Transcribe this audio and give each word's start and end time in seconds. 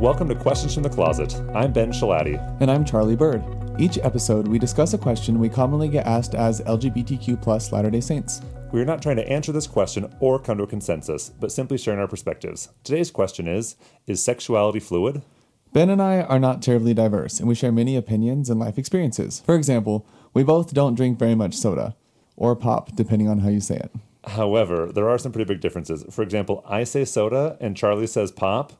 Welcome 0.00 0.30
to 0.30 0.34
Questions 0.34 0.72
from 0.72 0.82
the 0.82 0.88
Closet. 0.88 1.34
I'm 1.54 1.74
Ben 1.74 1.92
Schilaty. 1.92 2.38
And 2.62 2.70
I'm 2.70 2.86
Charlie 2.86 3.16
Bird. 3.16 3.44
Each 3.78 3.98
episode, 3.98 4.48
we 4.48 4.58
discuss 4.58 4.94
a 4.94 4.98
question 4.98 5.38
we 5.38 5.50
commonly 5.50 5.88
get 5.88 6.06
asked 6.06 6.34
as 6.34 6.62
LGBTQ 6.62 7.42
plus 7.42 7.70
Latter 7.70 7.90
day 7.90 8.00
Saints. 8.00 8.40
We 8.72 8.80
are 8.80 8.86
not 8.86 9.02
trying 9.02 9.16
to 9.16 9.28
answer 9.28 9.52
this 9.52 9.66
question 9.66 10.10
or 10.18 10.38
come 10.38 10.56
to 10.56 10.64
a 10.64 10.66
consensus, 10.66 11.28
but 11.28 11.52
simply 11.52 11.76
sharing 11.76 12.00
our 12.00 12.08
perspectives. 12.08 12.70
Today's 12.82 13.10
question 13.10 13.46
is 13.46 13.76
Is 14.06 14.24
sexuality 14.24 14.80
fluid? 14.80 15.20
Ben 15.74 15.90
and 15.90 16.00
I 16.00 16.22
are 16.22 16.38
not 16.38 16.62
terribly 16.62 16.94
diverse, 16.94 17.38
and 17.38 17.46
we 17.46 17.54
share 17.54 17.70
many 17.70 17.94
opinions 17.94 18.48
and 18.48 18.58
life 18.58 18.78
experiences. 18.78 19.42
For 19.44 19.54
example, 19.54 20.06
we 20.32 20.42
both 20.42 20.72
don't 20.72 20.94
drink 20.94 21.18
very 21.18 21.34
much 21.34 21.52
soda, 21.52 21.94
or 22.36 22.56
pop, 22.56 22.96
depending 22.96 23.28
on 23.28 23.40
how 23.40 23.50
you 23.50 23.60
say 23.60 23.76
it. 23.76 23.92
However, 24.24 24.90
there 24.92 25.10
are 25.10 25.18
some 25.18 25.32
pretty 25.32 25.52
big 25.52 25.60
differences. 25.60 26.06
For 26.10 26.22
example, 26.22 26.64
I 26.66 26.84
say 26.84 27.04
soda 27.04 27.58
and 27.60 27.76
Charlie 27.76 28.06
says 28.06 28.32
pop, 28.32 28.79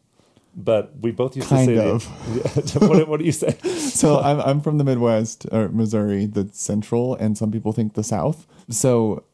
but 0.54 0.92
we 1.00 1.10
both 1.10 1.36
used 1.36 1.48
Kind 1.48 1.68
to 1.68 1.76
say. 1.76 1.90
of. 1.90 2.82
What, 2.88 3.08
what 3.08 3.18
do 3.20 3.24
you 3.26 3.32
say? 3.32 3.56
So 3.90 4.18
I'm, 4.20 4.40
I'm 4.40 4.60
from 4.60 4.78
the 4.78 4.84
Midwest, 4.84 5.46
or 5.52 5.68
Missouri, 5.68 6.24
the 6.26 6.48
central, 6.52 7.14
and 7.16 7.36
some 7.36 7.50
people 7.50 7.72
think 7.72 7.94
the 7.94 8.04
South. 8.04 8.46
So 8.70 9.24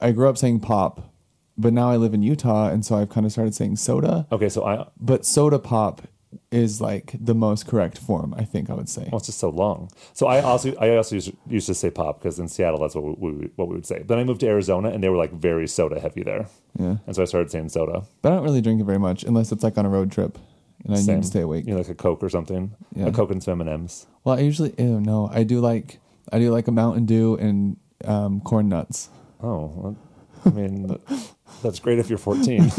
I 0.00 0.10
grew 0.12 0.28
up 0.28 0.36
saying 0.38 0.60
pop, 0.60 1.12
but 1.58 1.72
now 1.72 1.90
I 1.90 1.96
live 1.96 2.14
in 2.14 2.22
Utah, 2.22 2.68
and 2.70 2.84
so 2.84 2.96
I've 2.96 3.10
kind 3.10 3.24
of 3.26 3.32
started 3.32 3.54
saying 3.54 3.76
soda. 3.76 4.26
Okay, 4.32 4.48
so 4.48 4.64
I. 4.64 4.86
But 4.98 5.24
soda 5.26 5.58
pop 5.58 6.02
is 6.50 6.80
like 6.80 7.14
the 7.20 7.34
most 7.34 7.66
correct 7.66 7.98
form, 7.98 8.34
I 8.36 8.44
think 8.44 8.70
I 8.70 8.74
would 8.74 8.88
say. 8.88 9.08
Well, 9.12 9.18
it's 9.18 9.26
just 9.26 9.38
so 9.38 9.50
long. 9.50 9.90
So 10.14 10.26
I 10.28 10.40
also 10.40 10.74
I 10.76 10.96
also 10.96 11.16
used, 11.16 11.32
used 11.48 11.66
to 11.66 11.74
say 11.74 11.90
pop 11.90 12.18
because 12.20 12.38
in 12.38 12.48
Seattle 12.48 12.78
that's 12.80 12.94
what 12.94 13.18
we, 13.20 13.32
we 13.32 13.50
what 13.56 13.68
we 13.68 13.74
would 13.74 13.86
say. 13.86 14.02
Then 14.02 14.18
I 14.18 14.24
moved 14.24 14.40
to 14.40 14.46
Arizona 14.48 14.88
and 14.90 15.02
they 15.04 15.08
were 15.08 15.16
like 15.16 15.32
very 15.32 15.66
soda 15.68 16.00
heavy 16.00 16.22
there, 16.22 16.46
Yeah. 16.78 16.96
and 17.06 17.14
so 17.16 17.22
I 17.22 17.26
started 17.26 17.50
saying 17.50 17.68
soda. 17.68 18.04
But 18.22 18.32
I 18.32 18.36
don't 18.36 18.44
really 18.44 18.60
drink 18.62 18.80
it 18.80 18.84
very 18.84 18.98
much 18.98 19.24
unless 19.24 19.52
it's 19.52 19.62
like 19.62 19.76
on 19.76 19.84
a 19.86 19.90
road 19.90 20.10
trip 20.12 20.38
and 20.84 20.94
I 20.94 20.98
Same. 20.98 21.16
need 21.16 21.22
to 21.22 21.28
stay 21.28 21.40
awake. 21.40 21.66
You 21.66 21.72
know, 21.72 21.78
like 21.78 21.88
a 21.88 21.94
Coke 21.94 22.22
or 22.22 22.28
something. 22.28 22.74
Yeah. 22.94 23.06
A 23.06 23.12
Coke 23.12 23.30
and 23.30 23.42
some 23.42 23.60
M 23.60 23.60
and 23.62 23.70
M's. 23.70 24.06
Well, 24.24 24.36
I 24.36 24.40
usually 24.40 24.74
ew, 24.78 25.00
no, 25.00 25.28
I 25.32 25.42
do 25.44 25.60
like 25.60 26.00
I 26.32 26.38
do 26.38 26.50
like 26.50 26.68
a 26.68 26.72
Mountain 26.72 27.06
Dew 27.06 27.36
and 27.36 27.76
um, 28.04 28.40
corn 28.40 28.68
nuts. 28.68 29.08
Oh, 29.42 29.72
well, 29.74 29.96
I 30.44 30.50
mean, 30.50 30.98
that's 31.62 31.78
great 31.78 31.98
if 31.98 32.08
you're 32.08 32.18
14. 32.18 32.70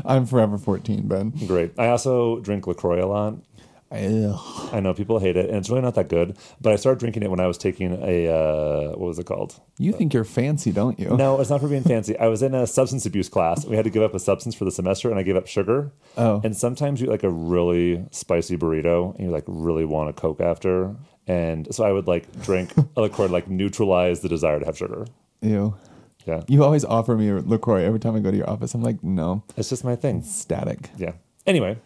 I'm 0.04 0.26
forever 0.26 0.58
14, 0.58 1.06
Ben. 1.08 1.30
great. 1.46 1.72
I 1.78 1.88
also 1.88 2.40
drink 2.40 2.66
LaCroix 2.66 3.02
a 3.02 3.06
lot. 3.06 3.34
Ugh. 3.92 4.68
I 4.72 4.78
know 4.80 4.94
people 4.94 5.18
hate 5.18 5.36
it, 5.36 5.48
and 5.48 5.58
it's 5.58 5.68
really 5.68 5.82
not 5.82 5.94
that 5.96 6.08
good. 6.08 6.36
But 6.60 6.72
I 6.72 6.76
started 6.76 7.00
drinking 7.00 7.24
it 7.24 7.30
when 7.30 7.40
I 7.40 7.46
was 7.46 7.58
taking 7.58 7.92
a 8.02 8.28
uh, 8.28 8.88
what 8.90 9.00
was 9.06 9.18
it 9.18 9.26
called? 9.26 9.60
You 9.78 9.92
think 9.92 10.14
you're 10.14 10.24
fancy, 10.24 10.70
don't 10.70 10.98
you? 11.00 11.16
No, 11.16 11.40
it's 11.40 11.50
not 11.50 11.60
for 11.60 11.68
being 11.68 11.82
fancy. 11.82 12.16
I 12.18 12.28
was 12.28 12.42
in 12.42 12.54
a 12.54 12.66
substance 12.66 13.04
abuse 13.04 13.28
class. 13.28 13.64
We 13.66 13.74
had 13.76 13.84
to 13.84 13.90
give 13.90 14.02
up 14.02 14.14
a 14.14 14.20
substance 14.20 14.54
for 14.54 14.64
the 14.64 14.70
semester, 14.70 15.10
and 15.10 15.18
I 15.18 15.22
gave 15.24 15.36
up 15.36 15.46
sugar. 15.48 15.92
Oh. 16.16 16.40
And 16.44 16.56
sometimes 16.56 17.00
you 17.00 17.08
eat 17.08 17.10
like 17.10 17.24
a 17.24 17.30
really 17.30 18.04
spicy 18.12 18.56
burrito, 18.56 19.14
and 19.16 19.24
you 19.26 19.30
like 19.30 19.44
really 19.46 19.84
want 19.84 20.08
a 20.08 20.12
Coke 20.12 20.40
after. 20.40 20.94
And 21.26 21.72
so 21.74 21.84
I 21.84 21.92
would 21.92 22.06
like 22.06 22.42
drink 22.42 22.72
a 22.96 23.00
liqueur 23.00 23.26
to 23.26 23.32
like 23.32 23.48
neutralize 23.48 24.20
the 24.20 24.28
desire 24.28 24.60
to 24.60 24.66
have 24.66 24.76
sugar. 24.78 25.06
Ew. 25.42 25.74
Yeah, 26.26 26.42
You 26.48 26.62
always 26.64 26.84
offer 26.84 27.16
me 27.16 27.32
LaCroix 27.32 27.82
every 27.82 27.98
time 27.98 28.14
I 28.14 28.20
go 28.20 28.30
to 28.30 28.36
your 28.36 28.48
office. 28.48 28.74
I'm 28.74 28.82
like, 28.82 29.02
no, 29.02 29.42
it's 29.56 29.70
just 29.70 29.84
my 29.84 29.96
thing. 29.96 30.22
static. 30.22 30.90
Yeah. 30.98 31.12
Anyway, 31.46 31.78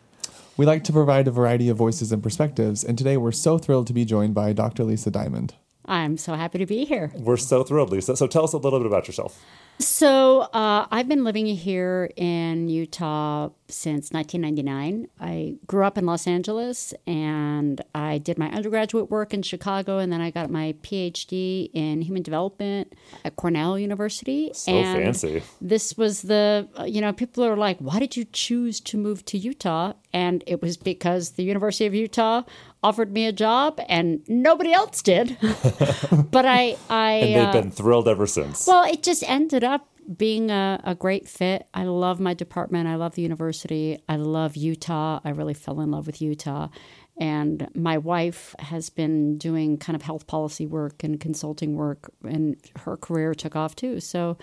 We 0.56 0.66
like 0.66 0.84
to 0.84 0.92
provide 0.92 1.26
a 1.26 1.32
variety 1.32 1.68
of 1.68 1.76
voices 1.76 2.12
and 2.12 2.22
perspectives, 2.22 2.84
and 2.84 2.96
today 2.96 3.16
we're 3.16 3.32
so 3.32 3.58
thrilled 3.58 3.88
to 3.88 3.92
be 3.92 4.04
joined 4.04 4.34
by 4.34 4.52
Dr. 4.52 4.84
Lisa 4.84 5.10
Diamond. 5.10 5.54
I'm 5.86 6.16
so 6.16 6.34
happy 6.34 6.58
to 6.58 6.66
be 6.66 6.84
here. 6.84 7.10
we're 7.16 7.36
so 7.36 7.64
thrilled, 7.64 7.90
Lisa. 7.90 8.16
So 8.16 8.26
tell 8.28 8.44
us 8.44 8.52
a 8.52 8.58
little 8.58 8.78
bit 8.78 8.86
about 8.86 9.06
yourself. 9.08 9.42
So, 9.80 10.42
uh, 10.52 10.86
I've 10.92 11.08
been 11.08 11.24
living 11.24 11.46
here 11.46 12.08
in 12.16 12.68
Utah 12.68 13.48
since 13.66 14.12
1999. 14.12 15.08
I 15.20 15.56
grew 15.66 15.84
up 15.84 15.98
in 15.98 16.06
Los 16.06 16.28
Angeles 16.28 16.94
and 17.08 17.82
I 17.92 18.18
did 18.18 18.38
my 18.38 18.48
undergraduate 18.50 19.10
work 19.10 19.34
in 19.34 19.42
Chicago, 19.42 19.98
and 19.98 20.12
then 20.12 20.20
I 20.20 20.30
got 20.30 20.48
my 20.48 20.76
PhD 20.82 21.70
in 21.74 22.02
human 22.02 22.22
development 22.22 22.94
at 23.24 23.34
Cornell 23.34 23.76
University. 23.76 24.52
So 24.54 24.70
and 24.70 25.02
fancy. 25.06 25.42
This 25.60 25.98
was 25.98 26.22
the, 26.22 26.68
you 26.86 27.00
know, 27.00 27.12
people 27.12 27.44
are 27.44 27.56
like, 27.56 27.78
why 27.78 27.98
did 27.98 28.16
you 28.16 28.24
choose 28.26 28.78
to 28.82 28.96
move 28.96 29.24
to 29.24 29.36
Utah? 29.38 29.94
And 30.14 30.44
it 30.46 30.62
was 30.62 30.76
because 30.76 31.32
the 31.32 31.42
University 31.42 31.86
of 31.86 31.94
Utah 31.94 32.44
offered 32.84 33.12
me 33.12 33.26
a 33.26 33.32
job 33.32 33.80
and 33.88 34.22
nobody 34.28 34.72
else 34.72 35.02
did. 35.02 35.36
but 36.30 36.46
I, 36.46 36.76
I, 36.88 37.12
And 37.14 37.34
they've 37.34 37.48
uh, 37.48 37.52
been 37.52 37.70
thrilled 37.72 38.06
ever 38.06 38.26
since. 38.26 38.66
well, 38.66 38.84
it 38.84 39.02
just 39.02 39.28
ended 39.28 39.64
up 39.64 39.88
being 40.16 40.50
a, 40.50 40.80
a 40.84 40.94
great 40.94 41.28
fit. 41.28 41.66
I 41.74 41.84
love 41.84 42.20
my 42.20 42.32
department. 42.34 42.88
I 42.88 42.94
love 42.94 43.16
the 43.16 43.22
university. 43.22 43.98
I 44.08 44.16
love 44.16 44.56
Utah. 44.56 45.20
I 45.24 45.30
really 45.30 45.54
fell 45.54 45.80
in 45.80 45.90
love 45.90 46.06
with 46.06 46.22
Utah. 46.22 46.68
And 47.16 47.68
my 47.74 47.98
wife 47.98 48.54
has 48.58 48.90
been 48.90 49.38
doing 49.38 49.78
kind 49.78 49.96
of 49.96 50.02
health 50.02 50.26
policy 50.26 50.66
work 50.66 51.04
and 51.04 51.20
consulting 51.20 51.76
work, 51.76 52.10
and 52.24 52.56
her 52.80 52.96
career 52.96 53.34
took 53.34 53.54
off 53.54 53.76
too. 53.76 54.00
So 54.00 54.36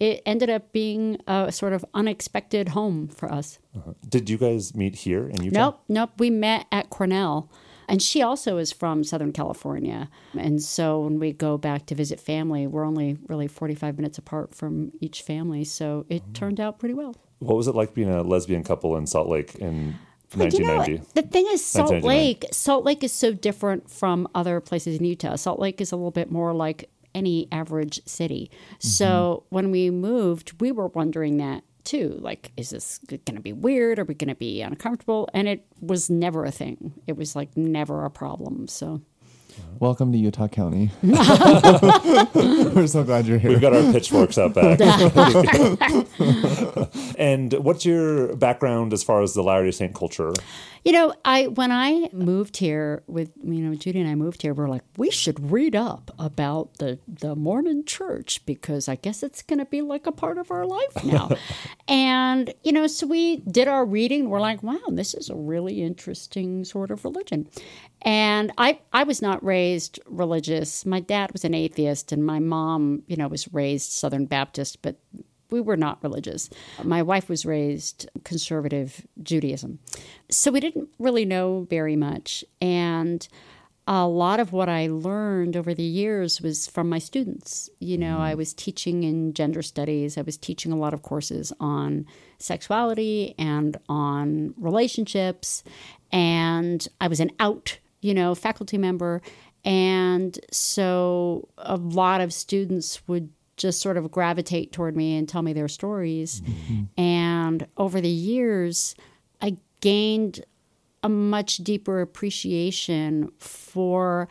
it 0.00 0.22
ended 0.26 0.50
up 0.50 0.72
being 0.72 1.18
a 1.26 1.50
sort 1.52 1.72
of 1.72 1.84
unexpected 1.94 2.70
home 2.70 3.08
for 3.08 3.32
us. 3.32 3.58
Did 4.08 4.28
you 4.30 4.38
guys 4.38 4.74
meet 4.74 4.94
here 4.96 5.28
in 5.28 5.42
Utah? 5.42 5.58
Nope, 5.58 5.80
nope. 5.88 6.10
We 6.18 6.30
met 6.30 6.66
at 6.72 6.90
Cornell. 6.90 7.50
And 7.88 8.02
she 8.02 8.20
also 8.20 8.56
is 8.58 8.72
from 8.72 9.04
Southern 9.04 9.32
California. 9.32 10.10
And 10.36 10.60
so 10.60 11.00
when 11.02 11.20
we 11.20 11.32
go 11.32 11.56
back 11.56 11.86
to 11.86 11.94
visit 11.94 12.18
family, 12.18 12.66
we're 12.66 12.84
only 12.84 13.16
really 13.28 13.46
45 13.46 13.96
minutes 13.96 14.18
apart 14.18 14.52
from 14.54 14.90
each 15.00 15.22
family. 15.22 15.62
So 15.62 16.04
it 16.08 16.22
Mm-hmm. 16.24 16.32
turned 16.32 16.60
out 16.60 16.78
pretty 16.80 16.94
well. 16.94 17.14
What 17.38 17.56
was 17.56 17.68
it 17.68 17.76
like 17.76 17.94
being 17.94 18.10
a 18.10 18.22
lesbian 18.22 18.64
couple 18.64 18.96
in 18.96 19.06
Salt 19.06 19.28
Lake 19.28 19.54
in 19.56 19.94
But 20.36 20.52
you 20.54 20.64
know, 20.64 20.78
1990? 20.78 21.12
the 21.14 21.22
thing 21.28 21.46
is, 21.50 21.64
Salt 21.64 22.02
Lake, 22.02 22.44
Salt 22.50 22.84
Lake 22.84 23.04
is 23.04 23.12
so 23.12 23.32
different 23.32 23.88
from 23.88 24.26
other 24.34 24.60
places 24.60 24.98
in 24.98 25.04
Utah. 25.04 25.36
Salt 25.36 25.60
Lake 25.60 25.80
is 25.80 25.92
a 25.92 25.96
little 25.96 26.10
bit 26.10 26.28
more 26.30 26.52
like 26.52 26.90
any 27.16 27.48
average 27.50 28.00
city. 28.06 28.50
Mm-hmm. 28.52 28.86
So 28.86 29.44
when 29.48 29.72
we 29.72 29.90
moved, 29.90 30.60
we 30.60 30.70
were 30.70 30.88
wondering 30.88 31.38
that 31.38 31.64
too. 31.82 32.18
Like, 32.20 32.52
is 32.56 32.70
this 32.70 33.00
going 33.08 33.36
to 33.36 33.40
be 33.40 33.52
weird? 33.52 33.98
Are 33.98 34.04
we 34.04 34.14
going 34.14 34.28
to 34.28 34.34
be 34.34 34.60
uncomfortable? 34.60 35.28
And 35.32 35.48
it 35.48 35.64
was 35.80 36.10
never 36.10 36.44
a 36.44 36.50
thing. 36.50 36.92
It 37.06 37.16
was 37.16 37.34
like 37.34 37.56
never 37.56 38.04
a 38.04 38.10
problem. 38.10 38.68
So. 38.68 39.00
Welcome 39.78 40.12
to 40.12 40.18
Utah 40.18 40.48
County. 40.48 40.90
we're 41.02 42.86
so 42.86 43.04
glad 43.04 43.26
you're 43.26 43.38
here. 43.38 43.50
We've 43.50 43.60
got 43.60 43.74
our 43.74 43.90
pitchforks 43.90 44.36
out 44.36 44.52
back. 44.52 44.78
and 47.18 47.54
what's 47.54 47.86
your 47.86 48.36
background 48.36 48.92
as 48.92 49.02
far 49.02 49.22
as 49.22 49.32
the 49.32 49.42
Latter-day 49.42 49.70
Saint 49.70 49.94
culture? 49.94 50.34
You 50.86 50.92
know, 50.92 51.12
I 51.24 51.48
when 51.48 51.72
I 51.72 52.08
moved 52.12 52.58
here 52.58 53.02
with 53.08 53.32
you 53.42 53.60
know 53.60 53.74
Judy 53.74 53.98
and 53.98 54.08
I 54.08 54.14
moved 54.14 54.42
here, 54.42 54.54
we 54.54 54.62
are 54.62 54.68
like 54.68 54.84
we 54.96 55.10
should 55.10 55.50
read 55.50 55.74
up 55.74 56.14
about 56.16 56.74
the 56.74 57.00
the 57.08 57.34
Mormon 57.34 57.84
Church 57.84 58.46
because 58.46 58.88
I 58.88 58.94
guess 58.94 59.24
it's 59.24 59.42
going 59.42 59.58
to 59.58 59.64
be 59.64 59.82
like 59.82 60.06
a 60.06 60.12
part 60.12 60.38
of 60.38 60.52
our 60.52 60.64
life 60.64 61.04
now. 61.04 61.30
and 61.88 62.54
you 62.62 62.70
know, 62.70 62.86
so 62.86 63.04
we 63.08 63.38
did 63.38 63.66
our 63.66 63.84
reading. 63.84 64.30
We're 64.30 64.38
like, 64.38 64.62
wow, 64.62 64.78
this 64.90 65.12
is 65.12 65.28
a 65.28 65.34
really 65.34 65.82
interesting 65.82 66.64
sort 66.64 66.92
of 66.92 67.04
religion. 67.04 67.48
And 68.02 68.52
I 68.56 68.78
I 68.92 69.02
was 69.02 69.20
not 69.20 69.44
raised 69.44 69.98
religious. 70.06 70.86
My 70.86 71.00
dad 71.00 71.32
was 71.32 71.44
an 71.44 71.52
atheist, 71.52 72.12
and 72.12 72.24
my 72.24 72.38
mom, 72.38 73.02
you 73.08 73.16
know, 73.16 73.26
was 73.26 73.52
raised 73.52 73.90
Southern 73.90 74.26
Baptist, 74.26 74.82
but 74.82 75.00
we 75.50 75.60
were 75.60 75.76
not 75.76 76.02
religious. 76.02 76.50
My 76.82 77.02
wife 77.02 77.28
was 77.28 77.46
raised 77.46 78.08
conservative 78.24 79.06
Judaism. 79.22 79.78
So 80.30 80.50
we 80.50 80.60
didn't 80.60 80.88
really 80.98 81.24
know 81.24 81.66
very 81.70 81.96
much. 81.96 82.44
And 82.60 83.26
a 83.88 84.06
lot 84.06 84.40
of 84.40 84.52
what 84.52 84.68
I 84.68 84.88
learned 84.88 85.56
over 85.56 85.72
the 85.72 85.82
years 85.82 86.40
was 86.40 86.66
from 86.66 86.88
my 86.88 86.98
students. 86.98 87.70
You 87.78 87.96
know, 87.96 88.18
I 88.18 88.34
mm. 88.34 88.38
was 88.38 88.52
teaching 88.52 89.04
in 89.04 89.32
gender 89.32 89.62
studies, 89.62 90.18
I 90.18 90.22
was 90.22 90.36
teaching 90.36 90.72
a 90.72 90.76
lot 90.76 90.92
of 90.92 91.02
courses 91.02 91.52
on 91.60 92.06
sexuality 92.38 93.34
and 93.38 93.76
on 93.88 94.54
relationships. 94.56 95.62
And 96.10 96.86
I 97.00 97.06
was 97.08 97.20
an 97.20 97.30
out, 97.38 97.78
you 98.00 98.12
know, 98.12 98.34
faculty 98.34 98.76
member. 98.76 99.22
And 99.64 100.38
so 100.50 101.48
a 101.58 101.76
lot 101.76 102.20
of 102.20 102.32
students 102.32 103.06
would 103.06 103.30
just 103.56 103.80
sort 103.80 103.96
of 103.96 104.10
gravitate 104.10 104.72
toward 104.72 104.96
me 104.96 105.16
and 105.16 105.28
tell 105.28 105.42
me 105.42 105.52
their 105.52 105.68
stories. 105.68 106.40
Mm-hmm. 106.42 107.00
And 107.00 107.66
over 107.76 108.00
the 108.00 108.08
years, 108.08 108.94
I 109.40 109.56
gained 109.80 110.44
a 111.02 111.08
much 111.08 111.58
deeper 111.58 112.00
appreciation 112.00 113.30
for 113.38 114.28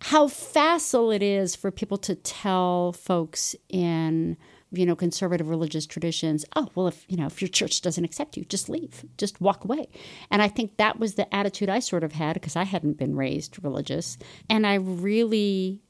how 0.00 0.28
facile 0.28 1.10
it 1.10 1.22
is 1.22 1.56
for 1.56 1.70
people 1.70 1.96
to 1.96 2.14
tell 2.14 2.92
folks 2.92 3.56
in 3.70 4.36
you 4.70 4.84
know 4.84 4.96
conservative 4.96 5.48
religious 5.48 5.86
traditions 5.86 6.44
oh 6.56 6.68
well 6.74 6.88
if 6.88 7.04
you 7.08 7.16
know 7.16 7.26
if 7.26 7.40
your 7.40 7.48
church 7.48 7.80
doesn't 7.80 8.04
accept 8.04 8.36
you 8.36 8.44
just 8.44 8.68
leave 8.68 9.04
just 9.16 9.40
walk 9.40 9.64
away. 9.64 9.88
And 10.30 10.42
i 10.42 10.48
think 10.48 10.76
that 10.76 10.98
was 10.98 11.14
the 11.14 11.32
attitude 11.34 11.70
i 11.70 11.78
sort 11.78 12.04
of 12.04 12.12
had 12.12 12.34
because 12.34 12.56
i 12.56 12.64
hadn't 12.64 12.98
been 12.98 13.16
raised 13.16 13.62
religious. 13.64 14.18
And 14.50 14.66
i 14.66 14.74
really 14.74 15.80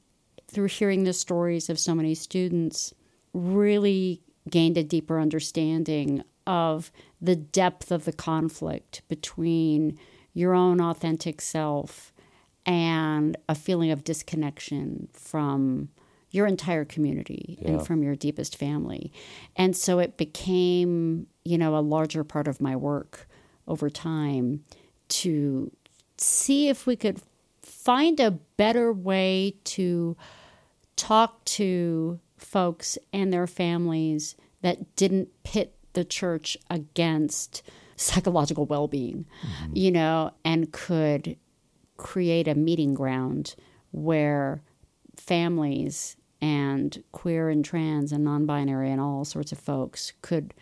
through 0.55 0.69
hearing 0.69 1.05
the 1.05 1.13
stories 1.13 1.69
of 1.69 1.79
so 1.79 1.95
many 1.95 2.15
students 2.15 2.95
really 3.33 4.23
gained 4.49 4.77
a 4.79 4.85
deeper 4.85 5.19
understanding 5.21 6.23
of 6.47 6.93
the 7.21 7.37
depth 7.37 7.91
of 7.91 8.05
the 8.05 8.13
conflict 8.13 9.03
between 9.09 9.99
your 10.35 10.55
own 10.55 10.81
authentic 10.81 11.41
self 11.41 12.13
and 12.67 13.37
a 13.49 13.55
feeling 13.55 13.91
of 13.91 14.05
disconnection 14.05 15.09
from 15.13 15.89
your 16.31 16.47
entire 16.47 16.85
community 16.85 17.59
Yeah. 17.63 17.69
and 17.73 17.87
from 17.87 18.03
your 18.03 18.17
deepest 18.17 18.57
family. 18.57 19.13
And 19.57 19.77
so 19.77 19.99
it 19.99 20.17
became, 20.17 21.27
you 21.45 21.57
know, 21.59 21.77
a 21.77 21.81
larger 21.81 22.25
part 22.25 22.49
of 22.49 22.61
my 22.61 22.75
work 22.77 23.29
over 23.69 23.89
time 23.89 24.65
to 25.09 25.71
see 26.19 26.69
if 26.69 26.87
we 26.87 26.97
could 26.97 27.21
find 27.63 28.19
a 28.21 28.33
better 28.33 28.93
way 28.93 29.55
to 29.65 30.17
talk 30.97 31.45
to 31.45 32.21
folks 32.37 32.99
and 33.13 33.33
their 33.33 33.47
families 33.47 34.37
that 34.63 34.97
didn't 34.97 35.29
pit 35.43 35.75
the 35.93 36.05
church 36.05 36.57
against 36.71 37.63
psychological 37.97 38.67
well-being 38.67 39.25
mm-hmm. 39.47 39.77
you 39.77 39.91
know 39.91 40.33
and 40.45 40.73
could 40.73 41.37
create 41.97 42.49
a 42.49 42.55
meeting 42.55 42.93
ground 42.93 43.55
where 43.93 44.63
families 45.17 46.17
and 46.41 47.03
queer 47.13 47.49
and 47.49 47.65
trans 47.65 48.11
and 48.11 48.25
non-binary 48.25 48.91
and 48.91 49.01
all 49.01 49.25
sorts 49.25 49.53
of 49.53 49.59
folks 49.59 50.13
could 50.23 50.53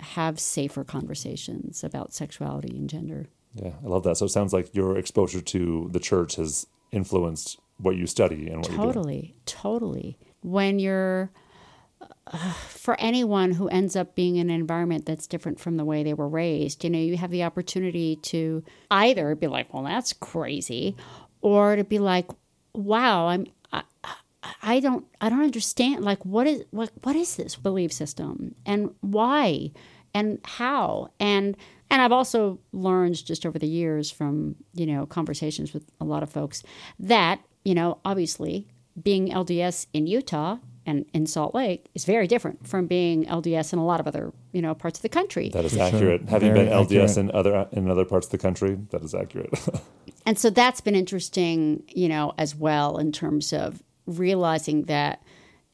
have 0.00 0.38
safer 0.38 0.84
conversations 0.84 1.82
about 1.82 2.12
sexuality 2.12 2.76
and 2.76 2.90
gender 2.90 3.26
Yeah, 3.54 3.72
I 3.84 3.88
love 3.88 4.04
that. 4.04 4.16
So 4.16 4.26
it 4.26 4.30
sounds 4.30 4.52
like 4.52 4.74
your 4.74 4.96
exposure 4.96 5.40
to 5.40 5.88
the 5.90 6.00
church 6.00 6.36
has 6.36 6.66
influenced 6.92 7.58
what 7.78 7.96
you 7.96 8.06
study 8.06 8.48
and 8.48 8.58
what 8.58 8.70
totally 8.70 9.34
totally. 9.46 10.18
When 10.42 10.78
you're 10.78 11.30
uh, 12.00 12.52
for 12.52 12.98
anyone 13.00 13.52
who 13.52 13.68
ends 13.68 13.96
up 13.96 14.14
being 14.14 14.36
in 14.36 14.50
an 14.50 14.60
environment 14.60 15.06
that's 15.06 15.26
different 15.26 15.58
from 15.58 15.76
the 15.76 15.84
way 15.84 16.02
they 16.02 16.14
were 16.14 16.28
raised 16.28 16.84
you 16.84 16.90
know 16.90 16.98
you 16.98 17.16
have 17.16 17.32
the 17.32 17.42
opportunity 17.42 18.14
to 18.16 18.62
either 18.92 19.34
be 19.34 19.48
like 19.48 19.74
well 19.74 19.82
that's 19.82 20.12
crazy 20.12 20.94
or 21.40 21.74
to 21.74 21.82
be 21.82 21.98
like 21.98 22.30
wow 22.72 23.26
i'm 23.26 23.46
I 24.62 24.80
don't 24.80 25.04
I 25.20 25.28
don't 25.28 25.42
understand 25.42 26.04
like 26.04 26.24
what 26.24 26.46
is 26.46 26.64
what 26.70 26.90
what 27.02 27.16
is 27.16 27.36
this 27.36 27.56
belief 27.56 27.92
system? 27.92 28.54
And 28.64 28.94
why? 29.00 29.72
And 30.14 30.40
how? 30.44 31.10
And 31.18 31.56
and 31.90 32.02
I've 32.02 32.12
also 32.12 32.60
learned 32.72 33.24
just 33.24 33.46
over 33.46 33.58
the 33.58 33.66
years 33.66 34.10
from 34.10 34.56
you 34.74 34.86
know 34.86 35.06
conversations 35.06 35.72
with 35.72 35.84
a 36.00 36.04
lot 36.04 36.22
of 36.22 36.30
folks 36.30 36.62
that 36.98 37.40
you 37.64 37.74
know 37.74 37.98
obviously 38.04 38.66
being 39.00 39.28
LDS 39.28 39.86
in 39.92 40.06
Utah 40.06 40.58
and 40.86 41.04
in 41.12 41.26
Salt 41.26 41.54
Lake 41.54 41.86
is 41.94 42.04
very 42.04 42.26
different 42.26 42.66
from 42.66 42.86
being 42.86 43.26
LDS 43.26 43.72
in 43.72 43.78
a 43.78 43.84
lot 43.84 44.00
of 44.00 44.06
other 44.06 44.32
you 44.52 44.62
know 44.62 44.74
parts 44.74 44.98
of 44.98 45.02
the 45.02 45.08
country. 45.08 45.50
That 45.50 45.64
is 45.64 45.72
For 45.72 45.78
sure. 45.78 45.86
accurate. 45.86 46.28
Having 46.28 46.54
Very 46.54 46.66
been 46.66 46.72
LDS 46.72 47.10
accurate. 47.10 47.16
in 47.18 47.30
other 47.32 47.68
in 47.72 47.90
other 47.90 48.04
parts 48.04 48.26
of 48.26 48.32
the 48.32 48.38
country, 48.38 48.78
that 48.90 49.02
is 49.02 49.14
accurate. 49.14 49.52
and 50.26 50.38
so 50.38 50.50
that's 50.50 50.80
been 50.80 50.94
interesting 50.94 51.82
you 51.88 52.08
know 52.08 52.32
as 52.38 52.54
well 52.54 52.98
in 52.98 53.12
terms 53.12 53.52
of 53.52 53.82
realizing 54.06 54.84
that 54.84 55.22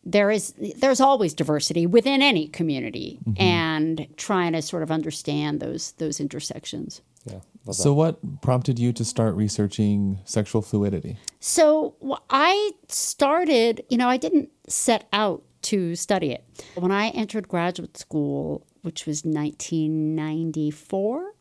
there 0.04 0.30
is 0.30 0.52
there's 0.76 1.00
always 1.00 1.32
diversity 1.32 1.86
within 1.86 2.20
any 2.20 2.48
community 2.48 3.18
mm-hmm. 3.24 3.40
and 3.40 4.06
trying 4.16 4.52
to 4.52 4.60
sort 4.60 4.82
of 4.82 4.90
understand 4.90 5.60
those 5.60 5.92
those 5.92 6.20
intersections 6.20 7.00
yeah. 7.24 7.40
Love 7.66 7.76
So, 7.76 7.94
what 7.94 8.42
prompted 8.42 8.78
you 8.78 8.92
to 8.92 9.04
start 9.04 9.34
researching 9.34 10.20
sexual 10.24 10.62
fluidity? 10.62 11.18
So 11.40 11.94
I 12.30 12.72
started, 12.88 13.84
you 13.88 13.96
know, 13.96 14.08
I 14.08 14.16
didn't 14.16 14.50
set 14.68 15.08
out 15.12 15.42
to 15.62 15.96
study 15.96 16.30
it. 16.30 16.44
When 16.74 16.92
I 16.92 17.08
entered 17.08 17.48
graduate 17.48 17.96
school, 17.96 18.66
which 18.82 19.06
was 19.06 19.24
1994, 19.24 21.33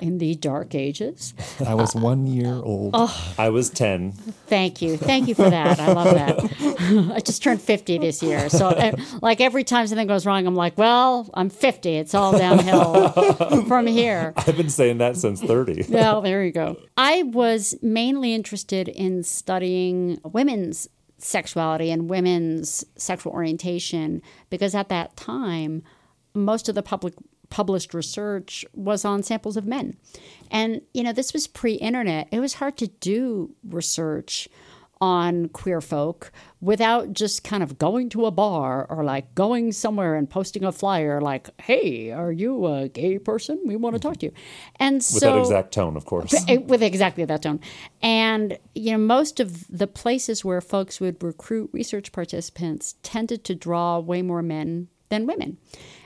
in 0.00 0.18
the 0.18 0.34
dark 0.34 0.74
ages. 0.74 1.34
I 1.64 1.74
was 1.74 1.94
one 1.94 2.26
year 2.26 2.54
old. 2.54 2.92
Oh. 2.94 3.34
I 3.38 3.50
was 3.50 3.70
ten. 3.70 4.12
Thank 4.46 4.82
you. 4.82 4.96
Thank 4.96 5.28
you 5.28 5.34
for 5.34 5.48
that. 5.48 5.78
I 5.78 5.92
love 5.92 6.14
that. 6.14 7.12
I 7.14 7.20
just 7.20 7.42
turned 7.42 7.60
50 7.60 7.98
this 7.98 8.22
year. 8.22 8.48
So, 8.48 8.68
uh, 8.68 8.92
like, 9.22 9.40
every 9.40 9.64
time 9.64 9.86
something 9.86 10.06
goes 10.06 10.26
wrong, 10.26 10.46
I'm 10.46 10.54
like, 10.54 10.76
well, 10.78 11.28
I'm 11.34 11.50
50. 11.50 11.90
It's 11.90 12.14
all 12.14 12.36
downhill 12.36 13.10
from 13.68 13.86
here. 13.86 14.32
I've 14.36 14.56
been 14.56 14.70
saying 14.70 14.98
that 14.98 15.16
since 15.16 15.40
thirty. 15.42 15.84
Well, 16.00 16.22
there 16.22 16.44
you 16.44 16.52
go. 16.52 16.76
I 16.96 17.24
was 17.24 17.74
mainly 17.82 18.32
interested 18.34 18.88
in 18.88 19.22
studying 19.22 20.18
women's 20.24 20.88
sexuality 21.18 21.90
and 21.90 22.08
women's 22.08 22.84
sexual 22.96 23.32
orientation 23.32 24.22
because 24.48 24.74
at 24.74 24.88
that 24.88 25.16
time, 25.16 25.82
most 26.34 26.68
of 26.68 26.74
the 26.74 26.82
public 26.82 27.14
published 27.50 27.92
research 27.92 28.64
was 28.74 29.04
on 29.04 29.22
samples 29.22 29.56
of 29.56 29.66
men. 29.66 29.96
And, 30.50 30.82
you 30.94 31.02
know, 31.02 31.12
this 31.12 31.32
was 31.32 31.46
pre 31.46 31.74
internet. 31.74 32.28
It 32.30 32.40
was 32.40 32.54
hard 32.54 32.76
to 32.78 32.86
do 32.86 33.54
research 33.68 34.48
on 35.00 35.48
queer 35.48 35.80
folk 35.80 36.30
without 36.60 37.12
just 37.12 37.42
kind 37.42 37.62
of 37.62 37.78
going 37.78 38.10
to 38.10 38.26
a 38.26 38.30
bar 38.30 38.86
or 38.90 39.02
like 39.02 39.34
going 39.34 39.72
somewhere 39.72 40.14
and 40.14 40.28
posting 40.28 40.62
a 40.62 40.70
flyer 40.70 41.22
like, 41.22 41.48
hey, 41.62 42.10
are 42.10 42.30
you 42.30 42.66
a 42.66 42.88
gay 42.88 43.18
person? 43.18 43.58
We 43.64 43.76
want 43.76 43.96
to 43.96 44.00
talk 44.00 44.18
to 44.18 44.26
you. 44.26 44.32
And 44.76 44.96
With 44.96 45.04
so 45.04 45.32
that 45.32 45.38
exact 45.38 45.72
tone, 45.72 45.96
of 45.96 46.04
course. 46.04 46.34
Eh, 46.46 46.58
with 46.58 46.82
exactly 46.82 47.24
that 47.24 47.42
tone. 47.42 47.60
And 48.02 48.58
you 48.74 48.92
know, 48.92 48.98
most 48.98 49.40
of 49.40 49.66
the 49.68 49.86
places 49.86 50.44
where 50.44 50.60
folks 50.60 51.00
would 51.00 51.22
recruit 51.22 51.70
research 51.72 52.12
participants 52.12 52.96
tended 53.02 53.42
to 53.44 53.54
draw 53.54 53.98
way 53.98 54.20
more 54.20 54.42
men 54.42 54.88
than 55.08 55.26
women. 55.26 55.56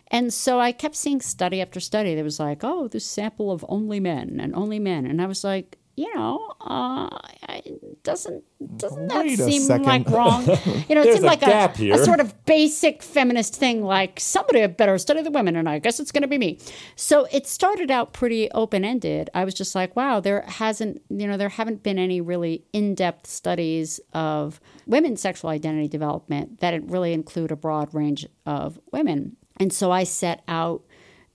And 0.09 0.33
so 0.33 0.61
I 0.61 0.73
kept 0.73 0.97
seeing 0.97 1.21
study 1.21 1.61
after 1.61 1.81
study 1.81 2.15
that 2.15 2.25
was 2.25 2.39
like, 2.39 2.61
oh, 2.62 2.89
this 2.89 3.06
sample 3.06 3.51
of 3.51 3.65
only 3.69 4.01
men 4.01 4.39
and 4.41 4.55
only 4.55 4.79
men. 4.79 5.06
And 5.06 5.21
I 5.21 5.27
was 5.27 5.45
like, 5.45 5.79
you 5.97 6.12
know, 6.15 6.53
uh, 6.61 7.09
doesn't 8.03 8.43
doesn't 8.77 9.09
that 9.09 9.25
Wait 9.25 9.39
a 9.39 9.51
seem 9.51 9.83
like 9.83 10.09
wrong? 10.09 10.45
You 10.89 10.97
know, 10.97 11.03
it 11.03 11.12
seemed 11.12 11.25
a 11.25 11.27
like 11.27 11.41
gap 11.41 11.79
a, 11.79 11.93
a 11.93 11.99
sort 11.99 12.21
of 12.21 12.45
basic 12.47 13.03
feminist 13.03 13.55
thing, 13.55 13.83
like 13.83 14.19
somebody 14.19 14.61
had 14.61 14.77
better 14.77 14.99
study 14.99 15.23
the 15.23 15.31
women, 15.31 15.55
and 15.56 15.69
I 15.69 15.79
guess 15.79 16.01
it's 16.01 16.11
going 16.11 16.23
to 16.23 16.29
be 16.29 16.39
me. 16.39 16.59
So 16.97 17.27
it 17.31 17.47
started 17.47 17.91
out 17.91 18.12
pretty 18.12 18.50
open 18.50 18.85
ended. 18.85 19.31
I 19.35 19.45
was 19.45 19.55
just 19.55 19.75
like, 19.75 19.95
wow, 19.95 20.21
there 20.21 20.43
hasn't, 20.43 21.00
you 21.09 21.27
know, 21.27 21.37
there 21.37 21.49
haven't 21.49 21.83
been 21.83 21.99
any 21.99 22.21
really 22.21 22.65
in 22.73 22.95
depth 22.95 23.27
studies 23.29 24.00
of 24.12 24.61
women's 24.87 25.21
sexual 25.21 25.50
identity 25.50 25.89
development 25.89 26.61
that 26.61 26.75
really 26.91 27.12
include 27.12 27.53
a 27.53 27.57
broad 27.57 27.95
range 27.95 28.27
of 28.47 28.81
women. 28.93 29.37
And 29.59 29.73
so 29.73 29.91
I 29.91 30.05
set 30.05 30.43
out 30.49 30.83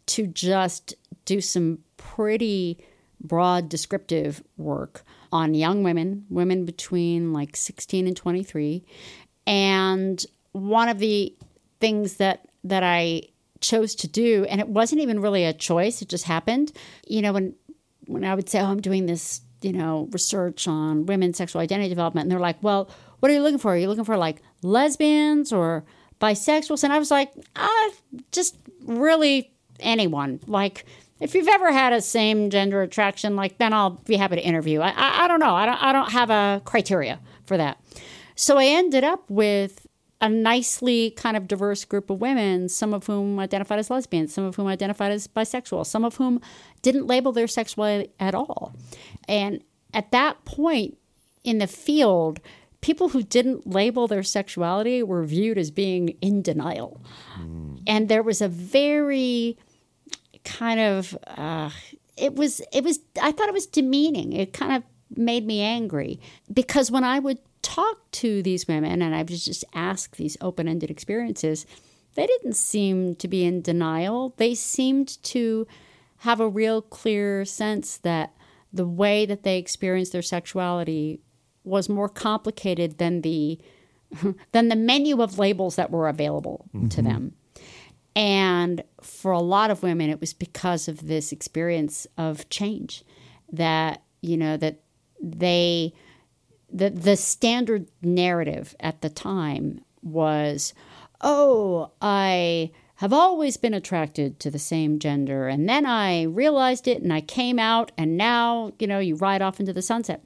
to 0.08 0.28
just 0.28 0.96
do 1.26 1.42
some 1.42 1.80
pretty 1.98 2.80
broad 3.22 3.70
descriptive 3.70 4.44
work 4.58 5.04
on 5.32 5.54
young 5.54 5.84
women, 5.84 6.26
women 6.30 6.66
between 6.66 7.34
like 7.34 7.56
16 7.56 8.08
and 8.08 8.16
23. 8.16 8.84
And 9.46 10.26
one 10.52 10.90
of 10.90 11.00
the 11.00 11.36
things 11.80 12.18
that 12.18 12.48
that 12.64 12.84
I 12.84 13.24
chose 13.62 13.96
to 13.96 14.08
do 14.08 14.46
and 14.50 14.60
it 14.60 14.68
wasn't 14.68 15.02
even 15.02 15.22
really 15.22 15.46
a 15.46 15.54
choice, 15.54 16.02
it 16.02 16.10
just 16.10 16.26
happened. 16.26 16.72
You 17.08 17.22
know, 17.22 17.34
when 17.34 17.56
when 18.08 18.26
I 18.26 18.34
would 18.36 18.50
say, 18.50 18.60
"Oh, 18.60 18.66
I'm 18.66 18.82
doing 18.82 19.06
this, 19.06 19.42
you 19.62 19.74
know, 19.74 20.08
research 20.12 20.68
on 20.68 21.06
women's 21.06 21.38
sexual 21.38 21.62
identity 21.62 21.90
development." 21.90 22.26
And 22.26 22.32
they're 22.32 22.40
like, 22.40 22.62
"Well, 22.64 22.90
what 23.20 23.32
are 23.32 23.36
you 23.36 23.42
looking 23.42 23.60
for? 23.60 23.74
Are 23.74 23.78
you 23.78 23.88
looking 23.88 24.06
for 24.06 24.18
like 24.18 24.42
lesbians 24.62 25.54
or 25.54 25.86
bisexuals?" 26.20 26.84
And 26.84 26.94
I 26.94 27.00
was 27.00 27.12
like, 27.12 27.32
"Ah, 27.56 27.90
just 28.32 28.56
really 28.86 29.52
anyone. 29.80 30.40
Like 30.48 30.86
if 31.20 31.36
you've 31.36 31.48
ever 31.48 31.72
had 31.72 31.94
a 31.94 32.02
same 32.02 32.50
gender 32.50 32.82
attraction, 32.82 33.36
like 33.36 33.58
then 33.58 33.74
I'll 33.74 33.92
be 33.92 34.16
happy 34.16 34.36
to 34.36 34.42
interview. 34.42 34.80
I, 34.82 34.90
I, 34.90 35.26
I 35.26 35.28
don't 35.28 35.40
know. 35.40 35.56
I 35.56 35.66
don't, 35.66 35.84
I 35.84 35.92
don't 35.92 36.12
have 36.12 36.30
a 36.30 36.62
criteria 36.66 37.20
for 37.46 37.58
that. 37.58 37.80
So 38.36 38.58
I 38.58 38.66
ended 38.66 39.04
up 39.04 39.30
with 39.30 39.86
a 40.22 40.30
nicely 40.30 41.12
kind 41.12 41.38
of 41.38 41.48
diverse 41.48 41.86
group 41.86 42.10
of 42.10 42.20
women, 42.20 42.68
some 42.68 42.94
of 42.94 43.06
whom 43.06 43.40
identified 43.40 43.80
as 43.80 43.90
lesbians, 43.90 44.34
some 44.34 44.44
of 44.44 44.56
whom 44.56 44.68
identified 44.68 45.12
as 45.12 45.28
bisexual, 45.28 45.86
some 45.86 46.04
of 46.04 46.16
whom 46.16 46.42
didn't 46.82 47.08
label 47.08 47.32
their 47.32 47.48
sexuality 47.48 48.12
at 48.20 48.36
all. 48.36 48.74
And 49.28 49.64
at 49.94 50.12
that 50.12 50.44
point 50.46 50.98
in 51.44 51.60
the 51.60 51.68
field, 51.68 52.40
people 52.82 53.10
who 53.10 53.24
didn't 53.24 53.68
label 53.68 54.08
their 54.08 54.24
sexuality 54.24 55.04
were 55.04 55.24
viewed 55.26 55.58
as 55.58 55.72
being 55.72 56.10
in 56.22 56.42
denial. 56.42 57.02
And 57.88 58.10
there 58.10 58.24
was 58.24 58.42
a 58.42 58.48
very 58.48 59.58
kind 60.44 60.80
of 60.80 61.18
uh, 61.28 61.70
it 62.18 62.36
was 62.36 62.62
it 62.72 62.84
was 62.84 63.00
I 63.22 63.32
thought 63.32 63.50
it 63.50 63.54
was 63.54 63.68
demeaning. 63.68 64.34
It 64.34 64.54
kind 64.54 64.74
of 64.74 64.84
made 65.16 65.46
me 65.46 65.62
angry 65.62 66.20
because 66.52 66.92
when 66.92 67.04
I 67.04 67.20
would 67.20 67.40
talk 67.62 68.10
to 68.12 68.42
these 68.42 68.68
women 68.68 69.02
and 69.02 69.14
I 69.14 69.20
would 69.20 69.28
just 69.28 69.66
ask 69.74 70.16
these 70.16 70.38
open-ended 70.40 70.90
experiences, 70.90 71.66
they 72.16 72.26
didn't 72.26 72.56
seem 72.56 73.16
to 73.16 73.28
be 73.28 73.44
in 73.44 73.62
denial. 73.62 74.34
They 74.38 74.56
seemed 74.56 75.22
to 75.24 75.68
have 76.20 76.40
a 76.40 76.48
real 76.48 76.82
clear 76.82 77.46
sense 77.46 77.98
that 77.98 78.34
the 78.72 78.86
way 78.88 79.26
that 79.26 79.44
they 79.44 79.58
experienced 79.58 80.12
their 80.12 80.22
sexuality 80.22 81.22
was 81.64 81.90
more 81.90 82.10
complicated 82.10 82.98
than 82.98 83.22
the 83.22 83.60
than 84.52 84.70
the 84.70 84.76
menu 84.76 85.22
of 85.22 85.38
labels 85.38 85.76
that 85.76 85.92
were 85.92 86.08
available 86.08 86.66
to 86.74 86.80
mm-hmm. 86.80 87.04
them. 87.04 87.34
And 88.16 88.84
for 89.02 89.32
a 89.32 89.40
lot 89.40 89.72
of 89.72 89.84
women, 89.84 90.10
it 90.10 90.20
was 90.20 90.34
because 90.34 90.88
of 90.88 91.08
this 91.08 91.32
experience 91.32 92.08
of 92.18 92.50
change 92.50 93.04
that, 93.52 94.02
you 94.22 94.36
know, 94.36 94.58
that 94.58 94.82
they, 95.22 95.94
the, 96.72 96.90
the 96.90 97.16
standard 97.16 97.88
narrative 98.02 98.76
at 98.80 99.02
the 99.02 99.10
time 99.10 99.82
was, 100.02 100.74
oh, 101.22 101.92
I 102.02 102.72
have 102.96 103.14
always 103.14 103.56
been 103.58 103.74
attracted 103.74 104.40
to 104.42 104.52
the 104.52 104.60
same 104.60 105.00
gender. 105.00 105.48
And 105.48 105.70
then 105.70 105.86
I 105.86 106.24
realized 106.24 106.88
it 106.88 107.02
and 107.02 107.14
I 107.14 107.22
came 107.22 107.58
out, 107.58 107.92
and 107.98 108.18
now, 108.18 108.74
you 108.80 108.88
know, 108.88 109.00
you 109.00 109.16
ride 109.16 109.42
off 109.42 109.60
into 109.60 109.72
the 109.72 109.82
sunset. 109.82 110.22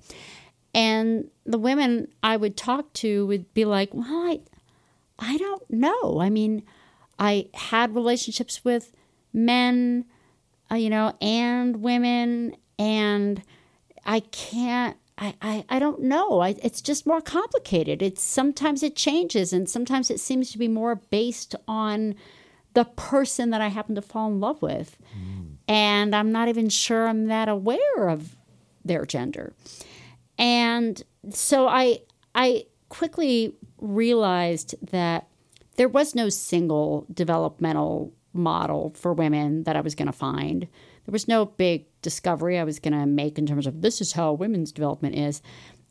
And 0.73 1.29
the 1.45 1.59
women 1.59 2.07
I 2.23 2.37
would 2.37 2.57
talk 2.57 2.91
to 2.93 3.25
would 3.27 3.53
be 3.53 3.65
like, 3.65 3.93
well, 3.93 4.05
I, 4.07 4.41
I 5.19 5.37
don't 5.37 5.69
know. 5.69 6.19
I 6.19 6.29
mean, 6.29 6.63
I 7.19 7.47
had 7.53 7.95
relationships 7.95 8.65
with 8.65 8.91
men, 9.31 10.05
uh, 10.71 10.75
you 10.75 10.89
know, 10.89 11.15
and 11.21 11.81
women, 11.81 12.55
and 12.79 13.43
I 14.05 14.21
can't. 14.21 14.97
I, 15.15 15.35
I, 15.43 15.65
I 15.69 15.77
don't 15.77 16.01
know. 16.01 16.39
I, 16.39 16.55
it's 16.63 16.81
just 16.81 17.05
more 17.05 17.21
complicated. 17.21 18.01
It's 18.01 18.23
sometimes 18.23 18.81
it 18.81 18.95
changes, 18.95 19.53
and 19.53 19.69
sometimes 19.69 20.09
it 20.09 20.19
seems 20.19 20.51
to 20.51 20.57
be 20.57 20.67
more 20.67 20.95
based 20.95 21.55
on 21.67 22.15
the 22.73 22.85
person 22.85 23.51
that 23.51 23.61
I 23.61 23.67
happen 23.67 23.93
to 23.93 24.01
fall 24.01 24.27
in 24.29 24.39
love 24.39 24.63
with, 24.63 24.97
mm. 25.15 25.57
and 25.67 26.15
I'm 26.15 26.31
not 26.31 26.47
even 26.47 26.67
sure 26.67 27.07
I'm 27.07 27.27
that 27.27 27.47
aware 27.47 28.09
of 28.09 28.35
their 28.83 29.05
gender. 29.05 29.53
And 30.37 31.01
so 31.29 31.67
I 31.67 31.99
I 32.35 32.65
quickly 32.89 33.55
realized 33.79 34.75
that 34.91 35.27
there 35.77 35.89
was 35.89 36.15
no 36.15 36.29
single 36.29 37.05
developmental 37.13 38.13
model 38.33 38.93
for 38.95 39.13
women 39.13 39.63
that 39.63 39.75
I 39.75 39.81
was 39.81 39.95
going 39.95 40.07
to 40.07 40.11
find. 40.11 40.61
There 41.05 41.11
was 41.11 41.27
no 41.27 41.45
big 41.45 41.85
discovery 42.01 42.57
I 42.57 42.63
was 42.63 42.79
going 42.79 42.93
to 42.93 43.05
make 43.05 43.37
in 43.37 43.45
terms 43.45 43.67
of 43.67 43.81
this 43.81 44.01
is 44.01 44.13
how 44.13 44.33
women's 44.33 44.71
development 44.71 45.15
is. 45.15 45.41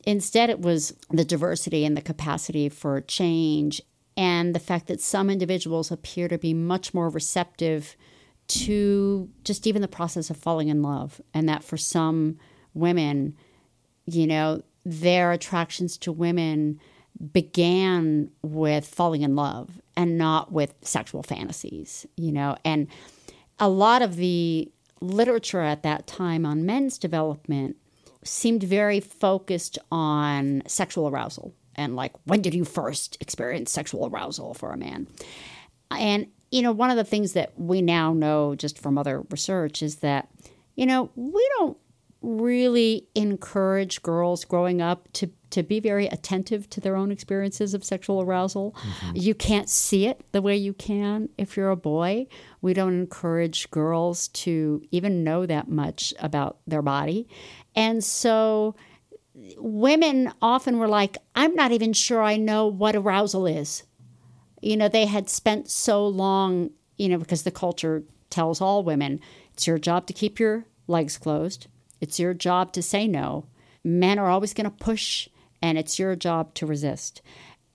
Instead, 0.05 0.51
it 0.51 0.61
was 0.61 0.95
the 1.11 1.25
diversity 1.25 1.85
and 1.85 1.97
the 1.97 2.03
capacity 2.03 2.69
for 2.69 3.01
change, 3.01 3.81
and 4.17 4.55
the 4.55 4.61
fact 4.61 4.89
that 4.89 5.01
some 5.01 5.31
individuals 5.31 5.91
appear 5.91 6.29
to 6.29 6.39
be 6.39 6.53
much 6.53 6.93
more 6.93 7.09
receptive 7.09 7.97
to 8.49 9.31
just 9.45 9.67
even 9.67 9.81
the 9.81 9.89
process 9.89 10.29
of 10.29 10.37
falling 10.37 10.69
in 10.69 10.83
love, 10.83 11.21
and 11.33 11.49
that 11.49 11.63
for 11.63 11.77
some 11.77 12.37
women, 12.75 13.37
you 14.15 14.27
know, 14.27 14.63
their 14.85 15.33
attractions 15.33 15.97
to 15.99 16.13
women 16.13 16.81
began 17.33 18.31
with 18.43 18.87
falling 18.87 19.23
in 19.23 19.37
love 19.37 19.81
and 19.97 20.19
not 20.19 20.51
with 20.51 20.75
sexual 20.83 21.23
fantasies, 21.23 22.07
you 22.17 22.33
know. 22.33 22.57
And 22.65 22.89
a 23.59 23.69
lot 23.69 24.03
of 24.03 24.17
the 24.17 24.71
literature 25.01 25.61
at 25.61 25.83
that 25.83 26.07
time 26.07 26.47
on 26.47 26.65
men's 26.65 26.99
development 26.99 27.77
seemed 28.25 28.63
very 28.63 29.01
focused 29.01 29.79
on 29.91 30.63
sexual 30.67 31.09
arousal 31.09 31.53
and 31.75 31.97
like 31.97 32.13
when 32.25 32.41
did 32.41 32.55
you 32.55 32.65
first 32.65 33.17
experience 33.21 33.71
sexual 33.71 34.07
arousal 34.07 34.55
for 34.55 34.73
a 34.73 34.77
man? 34.77 35.07
And 35.91 36.29
you 36.51 36.63
know, 36.63 36.73
one 36.73 36.91
of 36.91 36.97
the 36.97 37.05
things 37.05 37.33
that 37.33 37.59
we 37.59 37.81
now 37.81 38.13
know 38.13 38.55
just 38.55 38.79
from 38.79 38.99
other 38.99 39.23
research 39.31 39.83
is 39.83 39.97
that 39.97 40.29
you 40.75 40.87
know, 40.87 41.11
we 41.17 41.47
don't 41.59 41.77
really 42.23 43.07
encourage 43.15 44.03
girls 44.03 44.45
growing 44.45 44.81
up 44.81 45.13
to 45.15 45.31
to 45.53 45.63
be 45.63 45.81
very 45.81 46.07
attentive 46.07 46.69
to 46.71 46.81
their 46.81 46.97
own 46.97 47.13
experiences 47.13 47.75
of 47.75 47.85
sexual 47.85 48.23
arousal. 48.23 48.73
Mm-hmm. 48.73 49.17
You 49.17 49.35
can't 49.35 49.69
see 49.69 50.07
it 50.07 50.25
the 50.33 50.41
way 50.41 50.57
you 50.57 50.73
can 50.73 51.29
if 51.37 51.57
you're 51.57 51.71
a 51.71 51.77
boy. 51.77 52.27
We 52.63 52.73
don't 52.73 52.95
encourage 52.95 53.71
girls 53.71 54.29
to 54.29 54.83
even 54.91 55.23
know 55.23 55.45
that 55.45 55.69
much 55.69 56.15
about 56.19 56.59
their 56.67 56.81
body. 56.81 57.29
And 57.77 58.03
so 58.03 58.77
women 59.59 60.33
often 60.41 60.79
were 60.79 60.89
like, 60.89 61.19
I'm 61.35 61.55
not 61.55 61.73
even 61.73 61.93
sure 61.93 62.23
I 62.23 62.37
know 62.37 62.67
what 62.67 62.97
arousal 62.97 63.47
is. 63.47 63.83
You 64.63 64.79
know, 64.79 64.89
they 64.89 65.05
had 65.05 65.29
spent 65.29 65.71
so 65.71 66.07
long, 66.07 66.71
you 66.97 67.11
know, 67.11 67.19
because 67.19 67.43
the 67.43 67.51
culture 67.51 68.05
tells 68.31 68.63
all 68.63 68.83
women 68.83 69.21
it's 69.53 69.67
your 69.67 69.79
job 69.79 70.07
to 70.07 70.15
keep 70.15 70.41
your 70.41 70.65
legs 70.87 71.19
closed 71.19 71.67
it's 72.03 72.19
your 72.19 72.35
job 72.35 72.73
to 72.73 72.83
say 72.83 73.07
no. 73.07 73.47
Men 73.85 74.19
are 74.19 74.29
always 74.29 74.53
going 74.53 74.69
to 74.69 74.85
push, 74.85 75.29
and 75.63 75.79
it's 75.79 76.01
your 76.01 76.17
job 76.17 76.53
to 76.55 76.67
resist. 76.67 77.23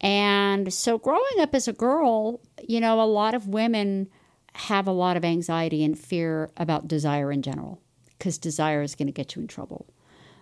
And 0.01 0.71
so, 0.71 0.97
growing 0.97 1.39
up 1.39 1.55
as 1.55 1.67
a 1.67 1.73
girl, 1.73 2.41
you 2.61 2.81
know, 2.81 3.01
a 3.01 3.05
lot 3.05 3.33
of 3.33 3.47
women 3.47 4.09
have 4.53 4.85
a 4.85 4.91
lot 4.91 5.15
of 5.15 5.23
anxiety 5.23 5.83
and 5.83 5.97
fear 5.97 6.51
about 6.57 6.89
desire 6.89 7.31
in 7.31 7.41
general 7.41 7.81
because 8.17 8.37
desire 8.37 8.81
is 8.81 8.95
going 8.95 9.07
to 9.07 9.13
get 9.13 9.35
you 9.35 9.41
in 9.41 9.47
trouble. 9.47 9.87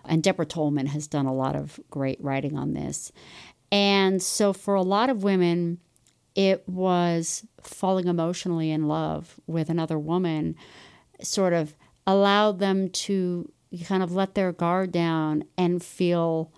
And 0.04 0.22
Deborah 0.22 0.46
Tolman 0.46 0.86
has 0.86 1.06
done 1.06 1.26
a 1.26 1.34
lot 1.34 1.54
of 1.54 1.78
great 1.88 2.22
writing 2.22 2.56
on 2.56 2.72
this. 2.72 3.12
And 3.70 4.20
so, 4.20 4.52
for 4.52 4.74
a 4.74 4.82
lot 4.82 5.10
of 5.10 5.22
women, 5.22 5.78
it 6.34 6.68
was 6.68 7.46
falling 7.62 8.08
emotionally 8.08 8.72
in 8.72 8.88
love 8.88 9.38
with 9.46 9.70
another 9.70 9.98
woman, 9.98 10.56
sort 11.22 11.52
of 11.52 11.76
allowed 12.04 12.58
them 12.58 12.88
to 12.90 13.50
you 13.76 13.84
kind 13.84 14.02
of 14.02 14.12
let 14.12 14.34
their 14.34 14.52
guard 14.52 14.92
down 14.92 15.44
and 15.56 15.82
feel 15.82 16.52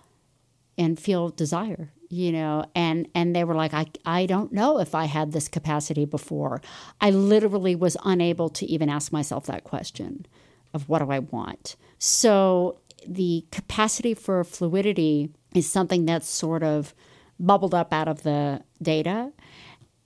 and 0.77 0.99
feel 0.99 1.29
desire 1.29 1.91
you 2.09 2.31
know? 2.31 2.65
And 2.75 3.07
and 3.15 3.35
they 3.35 3.43
were 3.43 3.55
like 3.55 3.73
I 3.73 3.85
I 4.05 4.25
don't 4.25 4.51
know 4.51 4.79
if 4.79 4.93
I 4.93 5.05
had 5.05 5.31
this 5.31 5.47
capacity 5.47 6.05
before. 6.05 6.61
I 6.99 7.11
literally 7.11 7.75
was 7.75 7.95
unable 8.03 8.49
to 8.49 8.65
even 8.65 8.89
ask 8.89 9.11
myself 9.11 9.45
that 9.45 9.63
question 9.63 10.25
of 10.73 10.89
what 10.89 10.99
do 10.99 11.11
I 11.11 11.19
want? 11.19 11.75
So 11.99 12.79
the 13.07 13.45
capacity 13.51 14.13
for 14.13 14.43
fluidity 14.43 15.29
is 15.55 15.69
something 15.69 16.05
that's 16.05 16.27
sort 16.27 16.63
of 16.63 16.93
bubbled 17.39 17.73
up 17.73 17.93
out 17.93 18.07
of 18.07 18.23
the 18.23 18.61
data. 18.81 19.31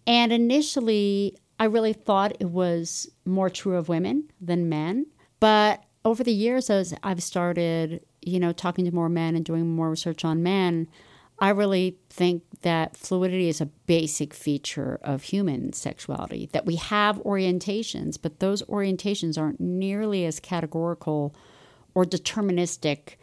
And 0.05 0.31
initially 0.31 1.37
I 1.59 1.65
really 1.65 1.93
thought 1.93 2.37
it 2.39 2.49
was 2.49 3.09
more 3.25 3.49
true 3.49 3.77
of 3.77 3.89
women 3.89 4.29
than 4.41 4.69
men 4.69 5.07
but 5.39 5.83
over 6.05 6.23
the 6.23 6.33
years, 6.33 6.69
as 6.69 6.93
I've 7.03 7.23
started, 7.23 8.05
you 8.21 8.39
know, 8.39 8.51
talking 8.51 8.85
to 8.85 8.91
more 8.91 9.09
men 9.09 9.35
and 9.35 9.45
doing 9.45 9.75
more 9.75 9.89
research 9.89 10.25
on 10.25 10.43
men, 10.43 10.87
I 11.39 11.49
really 11.49 11.97
think 12.09 12.43
that 12.61 12.95
fluidity 12.95 13.49
is 13.49 13.59
a 13.59 13.65
basic 13.65 14.33
feature 14.33 14.99
of 15.03 15.23
human 15.23 15.73
sexuality, 15.73 16.49
that 16.53 16.65
we 16.65 16.75
have 16.75 17.17
orientations, 17.23 18.17
but 18.21 18.39
those 18.39 18.63
orientations 18.63 19.37
aren't 19.37 19.59
nearly 19.59 20.25
as 20.25 20.39
categorical 20.39 21.35
or 21.95 22.05
deterministic 22.05 23.15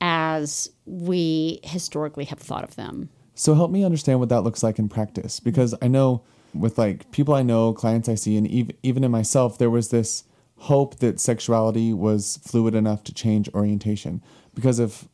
as 0.00 0.70
we 0.84 1.60
historically 1.64 2.24
have 2.26 2.38
thought 2.38 2.64
of 2.64 2.76
them. 2.76 3.08
So 3.34 3.54
help 3.54 3.70
me 3.70 3.84
understand 3.84 4.20
what 4.20 4.28
that 4.28 4.42
looks 4.42 4.62
like 4.62 4.78
in 4.78 4.88
practice 4.88 5.40
because 5.40 5.74
I 5.80 5.88
know 5.88 6.22
with 6.54 6.78
like 6.78 7.10
people 7.10 7.34
I 7.34 7.42
know, 7.42 7.72
clients 7.72 8.08
I 8.08 8.14
see 8.14 8.36
and 8.36 8.46
even 8.46 8.76
even 8.82 9.04
in 9.04 9.10
myself 9.10 9.58
there 9.58 9.70
was 9.70 9.90
this 9.90 10.24
hope 10.58 10.98
that 10.98 11.20
sexuality 11.20 11.92
was 11.92 12.38
fluid 12.42 12.74
enough 12.74 13.04
to 13.04 13.14
change 13.14 13.48
orientation. 13.54 14.22
Because 14.54 14.78
if 14.78 15.06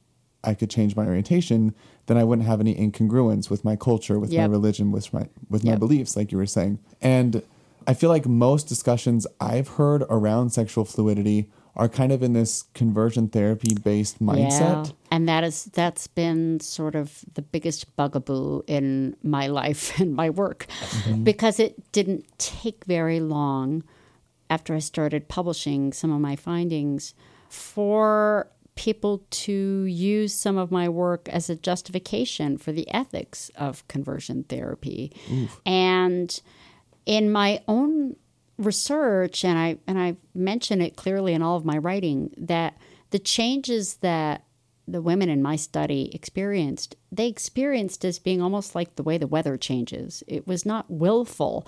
I 0.44 0.54
could 0.54 0.70
change 0.70 0.96
my 0.96 1.04
orientation, 1.06 1.74
then 2.06 2.16
I 2.16 2.24
wouldn't 2.24 2.46
have 2.46 2.60
any 2.60 2.74
incongruence 2.74 3.50
with 3.50 3.64
my 3.64 3.76
culture, 3.76 4.18
with 4.18 4.32
yep. 4.32 4.48
my 4.48 4.52
religion, 4.52 4.90
with 4.92 5.12
my 5.12 5.28
with 5.48 5.64
yep. 5.64 5.74
my 5.74 5.78
beliefs, 5.78 6.16
like 6.16 6.32
you 6.32 6.38
were 6.38 6.46
saying. 6.46 6.78
And 7.00 7.42
I 7.86 7.94
feel 7.94 8.10
like 8.10 8.26
most 8.26 8.64
discussions 8.68 9.26
I've 9.40 9.68
heard 9.68 10.04
around 10.08 10.50
sexual 10.50 10.84
fluidity 10.84 11.48
are 11.74 11.88
kind 11.88 12.12
of 12.12 12.22
in 12.22 12.34
this 12.34 12.64
conversion 12.74 13.28
therapy 13.28 13.74
based 13.74 14.22
mindset. 14.22 14.86
Yeah. 14.86 14.92
And 15.10 15.28
that 15.28 15.44
is 15.44 15.64
that's 15.66 16.06
been 16.06 16.60
sort 16.60 16.94
of 16.94 17.24
the 17.34 17.42
biggest 17.42 17.94
bugaboo 17.96 18.62
in 18.66 19.16
my 19.22 19.46
life 19.60 19.98
and 19.98 20.14
my 20.14 20.30
work 20.30 20.66
mm-hmm. 20.80 21.24
because 21.24 21.58
it 21.58 21.92
didn't 21.92 22.26
take 22.38 22.84
very 22.84 23.20
long 23.20 23.82
after 24.52 24.74
I 24.74 24.80
started 24.80 25.28
publishing 25.28 25.94
some 25.94 26.12
of 26.12 26.20
my 26.20 26.36
findings 26.36 27.14
for 27.48 28.50
people 28.74 29.24
to 29.30 29.84
use 29.84 30.34
some 30.34 30.58
of 30.58 30.70
my 30.70 30.90
work 30.90 31.26
as 31.30 31.48
a 31.48 31.56
justification 31.56 32.58
for 32.58 32.70
the 32.70 32.86
ethics 32.92 33.50
of 33.56 33.88
conversion 33.88 34.44
therapy. 34.44 35.10
Oof. 35.32 35.58
And 35.64 36.38
in 37.06 37.32
my 37.32 37.62
own 37.66 38.16
research 38.58 39.42
and 39.42 39.58
I 39.58 39.78
and 39.86 39.98
I 39.98 40.16
mention 40.34 40.82
it 40.82 40.96
clearly 40.96 41.32
in 41.32 41.40
all 41.40 41.56
of 41.56 41.64
my 41.64 41.78
writing 41.78 42.34
that 42.36 42.76
the 43.08 43.18
changes 43.18 43.96
that 43.96 44.44
the 44.86 45.00
women 45.00 45.28
in 45.28 45.42
my 45.42 45.56
study 45.56 46.10
experienced, 46.14 46.96
they 47.10 47.28
experienced 47.28 48.04
as 48.04 48.18
being 48.18 48.42
almost 48.42 48.74
like 48.74 48.96
the 48.96 49.02
way 49.02 49.16
the 49.16 49.26
weather 49.26 49.56
changes. 49.56 50.22
It 50.26 50.46
was 50.46 50.66
not 50.66 50.90
willful. 50.90 51.66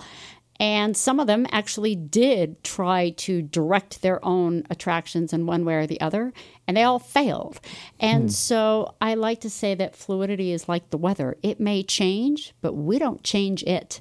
And 0.59 0.95
some 0.95 1.19
of 1.19 1.27
them 1.27 1.45
actually 1.51 1.95
did 1.95 2.63
try 2.63 3.09
to 3.17 3.41
direct 3.41 4.01
their 4.01 4.23
own 4.23 4.63
attractions 4.69 5.33
in 5.33 5.45
one 5.45 5.65
way 5.65 5.75
or 5.75 5.87
the 5.87 5.99
other, 5.99 6.31
and 6.67 6.77
they 6.77 6.83
all 6.83 6.99
failed. 6.99 7.59
And 7.99 8.23
hmm. 8.23 8.29
so 8.29 8.95
I 9.01 9.15
like 9.15 9.41
to 9.41 9.49
say 9.49 9.75
that 9.75 9.95
fluidity 9.95 10.51
is 10.51 10.69
like 10.69 10.89
the 10.89 10.97
weather 10.97 11.37
it 11.43 11.59
may 11.59 11.83
change, 11.83 12.53
but 12.61 12.73
we 12.73 12.99
don't 12.99 13.23
change 13.23 13.63
it. 13.63 13.99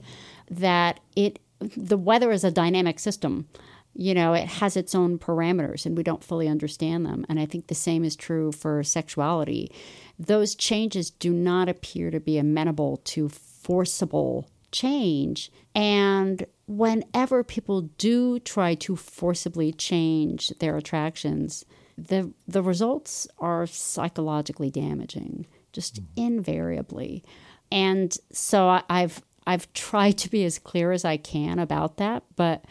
That 0.50 1.00
it 1.16 1.40
the 1.76 1.96
weather 1.96 2.30
is 2.30 2.44
a 2.44 2.50
dynamic 2.50 2.98
system. 2.98 3.48
You 3.96 4.12
know, 4.12 4.34
it 4.34 4.46
has 4.46 4.76
its 4.76 4.94
own 4.94 5.18
parameters 5.18 5.86
and 5.86 5.96
we 5.96 6.02
don't 6.02 6.22
fully 6.22 6.48
understand 6.48 7.06
them. 7.06 7.24
And 7.28 7.38
I 7.38 7.46
think 7.46 7.68
the 7.68 7.76
same 7.76 8.04
is 8.04 8.16
true 8.16 8.50
for 8.50 8.82
sexuality. 8.82 9.70
Those 10.18 10.56
changes 10.56 11.10
do 11.10 11.32
not 11.32 11.68
appear 11.68 12.10
to 12.10 12.18
be 12.18 12.36
amenable 12.36 12.98
to 12.98 13.28
forcible 13.28 14.48
change. 14.74 15.50
And 15.74 16.44
whenever 16.66 17.44
people 17.44 17.82
do 17.96 18.38
try 18.40 18.74
to 18.74 18.96
forcibly 18.96 19.72
change 19.72 20.48
their 20.58 20.76
attractions, 20.76 21.64
the 21.96 22.32
the 22.46 22.62
results 22.62 23.28
are 23.38 23.66
psychologically 23.66 24.70
damaging, 24.70 25.46
just 25.72 26.02
mm-hmm. 26.02 26.26
invariably. 26.26 27.24
And 27.70 28.16
so 28.32 28.68
I, 28.68 28.82
I've 28.90 29.22
I've 29.46 29.72
tried 29.72 30.18
to 30.18 30.30
be 30.30 30.44
as 30.44 30.58
clear 30.58 30.90
as 30.92 31.04
I 31.04 31.16
can 31.16 31.58
about 31.58 31.96
that, 31.98 32.24
but 32.34 32.64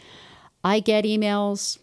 I 0.62 0.80
get 0.80 1.04
emails 1.04 1.78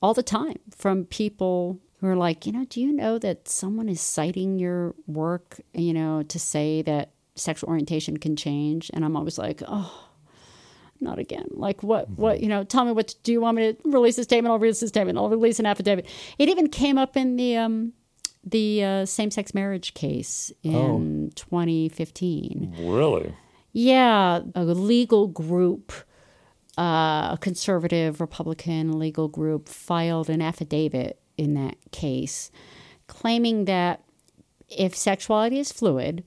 all 0.00 0.14
the 0.14 0.22
time 0.22 0.58
from 0.76 1.04
people 1.04 1.78
who 2.00 2.08
are 2.08 2.16
like, 2.16 2.46
you 2.46 2.52
know, 2.52 2.64
do 2.68 2.80
you 2.80 2.92
know 2.92 3.16
that 3.18 3.48
someone 3.48 3.88
is 3.88 4.00
citing 4.00 4.58
your 4.58 4.94
work, 5.06 5.60
you 5.72 5.92
know, 5.92 6.24
to 6.24 6.38
say 6.38 6.82
that 6.82 7.11
sexual 7.34 7.70
orientation 7.70 8.16
can 8.16 8.36
change? 8.36 8.90
And 8.92 9.04
I'm 9.04 9.16
always 9.16 9.38
like, 9.38 9.62
oh, 9.66 10.08
not 11.00 11.18
again. 11.18 11.48
Like 11.50 11.82
what? 11.82 12.08
What? 12.10 12.40
You 12.40 12.48
know? 12.48 12.64
Tell 12.64 12.84
me 12.84 12.92
what 12.92 13.08
to 13.08 13.16
do. 13.22 13.32
You 13.32 13.40
want 13.40 13.56
me 13.56 13.72
to 13.72 13.78
release 13.84 14.18
a 14.18 14.24
statement? 14.24 14.52
I'll 14.52 14.58
release 14.58 14.82
a 14.82 14.88
statement. 14.88 15.18
I'll 15.18 15.28
release 15.28 15.58
an 15.58 15.66
affidavit. 15.66 16.06
It 16.38 16.48
even 16.48 16.68
came 16.68 16.96
up 16.96 17.16
in 17.16 17.36
the 17.36 17.56
um, 17.56 17.92
the 18.44 18.84
uh, 18.84 19.06
same 19.06 19.30
sex 19.30 19.54
marriage 19.54 19.94
case 19.94 20.52
in 20.62 21.32
2015. 21.34 22.76
Really? 22.80 23.34
Yeah, 23.72 24.40
a 24.54 24.64
legal 24.64 25.28
group, 25.28 25.92
uh, 26.76 27.30
a 27.32 27.38
conservative 27.40 28.20
Republican 28.20 28.98
legal 28.98 29.28
group, 29.28 29.68
filed 29.68 30.28
an 30.28 30.42
affidavit 30.42 31.18
in 31.38 31.54
that 31.54 31.76
case, 31.90 32.50
claiming 33.06 33.64
that 33.64 34.02
if 34.68 34.94
sexuality 34.94 35.58
is 35.58 35.72
fluid, 35.72 36.24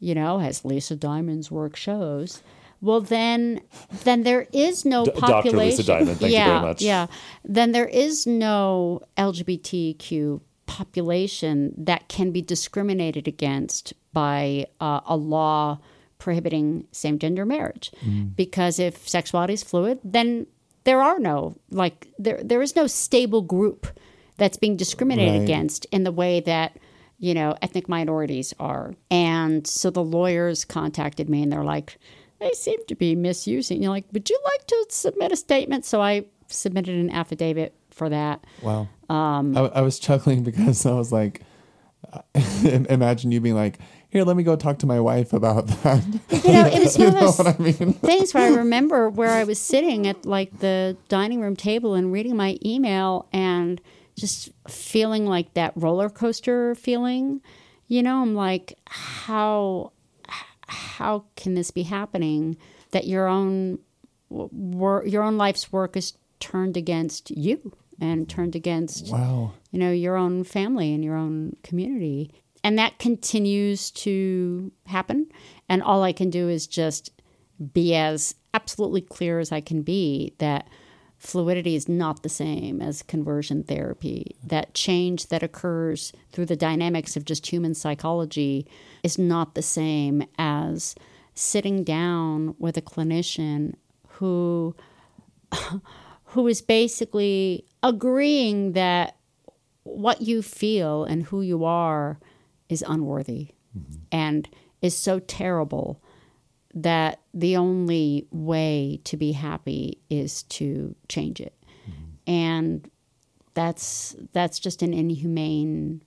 you 0.00 0.14
know, 0.14 0.40
as 0.40 0.64
Lisa 0.64 0.96
Diamond's 0.96 1.50
work 1.50 1.76
shows, 1.76 2.42
well 2.80 3.00
then 3.00 3.60
then 4.04 4.22
there 4.24 4.48
is 4.52 4.84
no 4.84 5.04
D- 5.04 5.10
population. 5.12 5.52
Dr. 5.52 5.56
Lisa 5.58 5.82
Diamond, 5.84 6.16
thank 6.18 6.32
you 6.32 6.38
very 6.38 6.60
much. 6.60 6.82
Yeah, 6.82 7.06
then 7.44 7.72
there 7.72 7.86
is 7.86 8.26
no 8.26 9.02
LGBTQ 9.16 10.40
population 10.66 11.74
that 11.76 12.08
can 12.08 12.30
be 12.30 12.40
discriminated 12.42 13.26
against 13.28 13.92
by 14.12 14.66
uh, 14.80 15.00
a 15.06 15.16
law 15.16 15.78
prohibiting 16.18 16.86
same 16.92 17.18
gender 17.18 17.44
marriage. 17.46 17.90
Because 18.36 18.78
if 18.78 19.08
sexuality 19.08 19.54
is 19.54 19.62
fluid, 19.62 19.98
then 20.04 20.46
there 20.84 21.00
are 21.02 21.18
no 21.18 21.56
like 21.70 22.08
there 22.18 22.40
there 22.42 22.62
is 22.62 22.74
no 22.76 22.86
stable 22.86 23.42
group 23.42 23.86
that's 24.38 24.56
being 24.56 24.76
discriminated 24.76 25.34
Right. 25.34 25.42
against 25.42 25.86
in 25.92 26.04
the 26.04 26.12
way 26.12 26.40
that 26.40 26.76
you 27.20 27.34
know 27.34 27.54
ethnic 27.62 27.88
minorities 27.88 28.52
are. 28.58 28.94
And 29.10 29.66
so 29.66 29.90
the 29.90 30.02
lawyers 30.02 30.64
contacted 30.64 31.28
me 31.28 31.42
and 31.42 31.52
they're 31.52 31.62
like, 31.62 31.98
they 32.40 32.50
seem 32.52 32.78
to 32.88 32.94
be 32.96 33.14
misusing. 33.14 33.82
You're 33.82 33.92
like, 33.92 34.06
would 34.12 34.28
you 34.28 34.40
like 34.44 34.66
to 34.66 34.86
submit 34.88 35.30
a 35.30 35.36
statement? 35.36 35.84
So 35.84 36.00
I 36.00 36.24
submitted 36.48 36.96
an 36.96 37.10
affidavit 37.10 37.74
for 37.90 38.08
that. 38.08 38.44
Wow. 38.62 38.88
Um, 39.08 39.56
I, 39.56 39.60
I 39.66 39.80
was 39.82 39.98
chuckling 39.98 40.42
because 40.50 40.84
I 40.86 40.92
was 40.92 41.12
like, 41.12 41.42
imagine 42.64 43.30
you 43.30 43.40
being 43.40 43.54
like, 43.54 43.78
here, 44.08 44.24
let 44.24 44.36
me 44.36 44.42
go 44.42 44.56
talk 44.56 44.78
to 44.80 44.86
my 44.86 44.98
wife 44.98 45.32
about 45.32 45.68
that. 45.68 46.04
You 46.44 46.52
know, 46.52 46.66
it 46.66 46.80
was 46.80 46.98
one 46.98 47.08
of 47.08 47.14
those 47.14 47.38
what 47.38 47.46
I 47.46 47.62
mean? 47.62 47.92
things 47.92 48.34
where 48.34 48.50
I 48.50 48.56
remember 48.56 49.08
where 49.08 49.30
I 49.30 49.44
was 49.44 49.60
sitting 49.60 50.06
at 50.08 50.26
like 50.26 50.58
the 50.58 50.96
dining 51.08 51.40
room 51.40 51.54
table 51.54 51.94
and 51.94 52.10
reading 52.10 52.36
my 52.36 52.58
email 52.64 53.28
and 53.32 53.80
just 54.20 54.50
feeling 54.68 55.26
like 55.26 55.54
that 55.54 55.72
roller 55.74 56.10
coaster 56.10 56.74
feeling. 56.74 57.40
You 57.88 58.02
know, 58.02 58.22
I'm 58.22 58.34
like, 58.34 58.78
how 58.86 59.92
how 60.68 61.24
can 61.36 61.54
this 61.54 61.70
be 61.70 61.82
happening? 61.82 62.56
That 62.92 63.06
your 63.06 63.26
own 63.26 63.78
work, 64.28 65.06
your 65.06 65.22
own 65.22 65.36
life's 65.38 65.72
work 65.72 65.96
is 65.96 66.12
turned 66.38 66.76
against 66.76 67.30
you 67.30 67.72
and 68.00 68.28
turned 68.28 68.54
against 68.54 69.10
Wow. 69.12 69.52
you 69.70 69.78
know, 69.78 69.90
your 69.90 70.16
own 70.16 70.44
family 70.44 70.94
and 70.94 71.04
your 71.04 71.16
own 71.16 71.56
community. 71.62 72.30
And 72.62 72.78
that 72.78 72.98
continues 72.98 73.90
to 73.92 74.70
happen. 74.86 75.26
And 75.68 75.82
all 75.82 76.02
I 76.02 76.12
can 76.12 76.30
do 76.30 76.48
is 76.48 76.66
just 76.66 77.10
be 77.72 77.94
as 77.94 78.34
absolutely 78.54 79.02
clear 79.02 79.38
as 79.38 79.52
I 79.52 79.60
can 79.60 79.82
be 79.82 80.34
that 80.38 80.68
fluidity 81.20 81.76
is 81.76 81.88
not 81.88 82.22
the 82.22 82.28
same 82.30 82.80
as 82.80 83.02
conversion 83.02 83.62
therapy. 83.62 84.36
That 84.42 84.72
change 84.72 85.26
that 85.26 85.42
occurs 85.42 86.12
through 86.32 86.46
the 86.46 86.56
dynamics 86.56 87.14
of 87.14 87.26
just 87.26 87.46
human 87.46 87.74
psychology 87.74 88.66
is 89.02 89.18
not 89.18 89.54
the 89.54 89.62
same 89.62 90.24
as 90.38 90.94
sitting 91.34 91.84
down 91.84 92.56
with 92.58 92.78
a 92.78 92.82
clinician 92.82 93.74
who 94.08 94.74
who 96.24 96.48
is 96.48 96.62
basically 96.62 97.66
agreeing 97.82 98.72
that 98.72 99.16
what 99.82 100.22
you 100.22 100.40
feel 100.40 101.04
and 101.04 101.24
who 101.24 101.42
you 101.42 101.64
are 101.64 102.18
is 102.68 102.84
unworthy 102.88 103.48
mm-hmm. 103.76 103.96
and 104.10 104.48
is 104.80 104.96
so 104.96 105.18
terrible 105.18 106.00
that 106.74 107.20
the 107.34 107.56
only 107.56 108.26
way 108.30 109.00
to 109.04 109.16
be 109.16 109.32
happy 109.32 109.98
is 110.08 110.44
to 110.44 110.94
change 111.08 111.40
it. 111.40 111.54
And 112.26 112.88
that's 113.54 114.14
that's 114.32 114.60
just 114.60 114.82
an 114.82 114.94
inhumane 114.94 116.02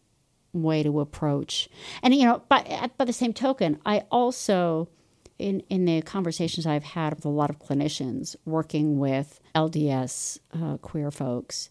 way 0.53 0.83
to 0.83 0.99
approach. 0.99 1.67
And 2.01 2.13
you 2.15 2.25
know, 2.25 2.41
but 2.47 2.97
by 2.97 3.05
the 3.05 3.13
same 3.13 3.33
token, 3.33 3.79
I 3.85 4.03
also 4.11 4.87
in 5.39 5.61
in 5.69 5.85
the 5.85 6.01
conversations 6.01 6.65
I've 6.65 6.83
had 6.83 7.15
with 7.15 7.25
a 7.25 7.29
lot 7.29 7.49
of 7.49 7.59
clinicians 7.59 8.35
working 8.45 8.99
with 8.99 9.39
LDS 9.55 10.39
uh, 10.53 10.77
queer 10.77 11.11
folks, 11.11 11.69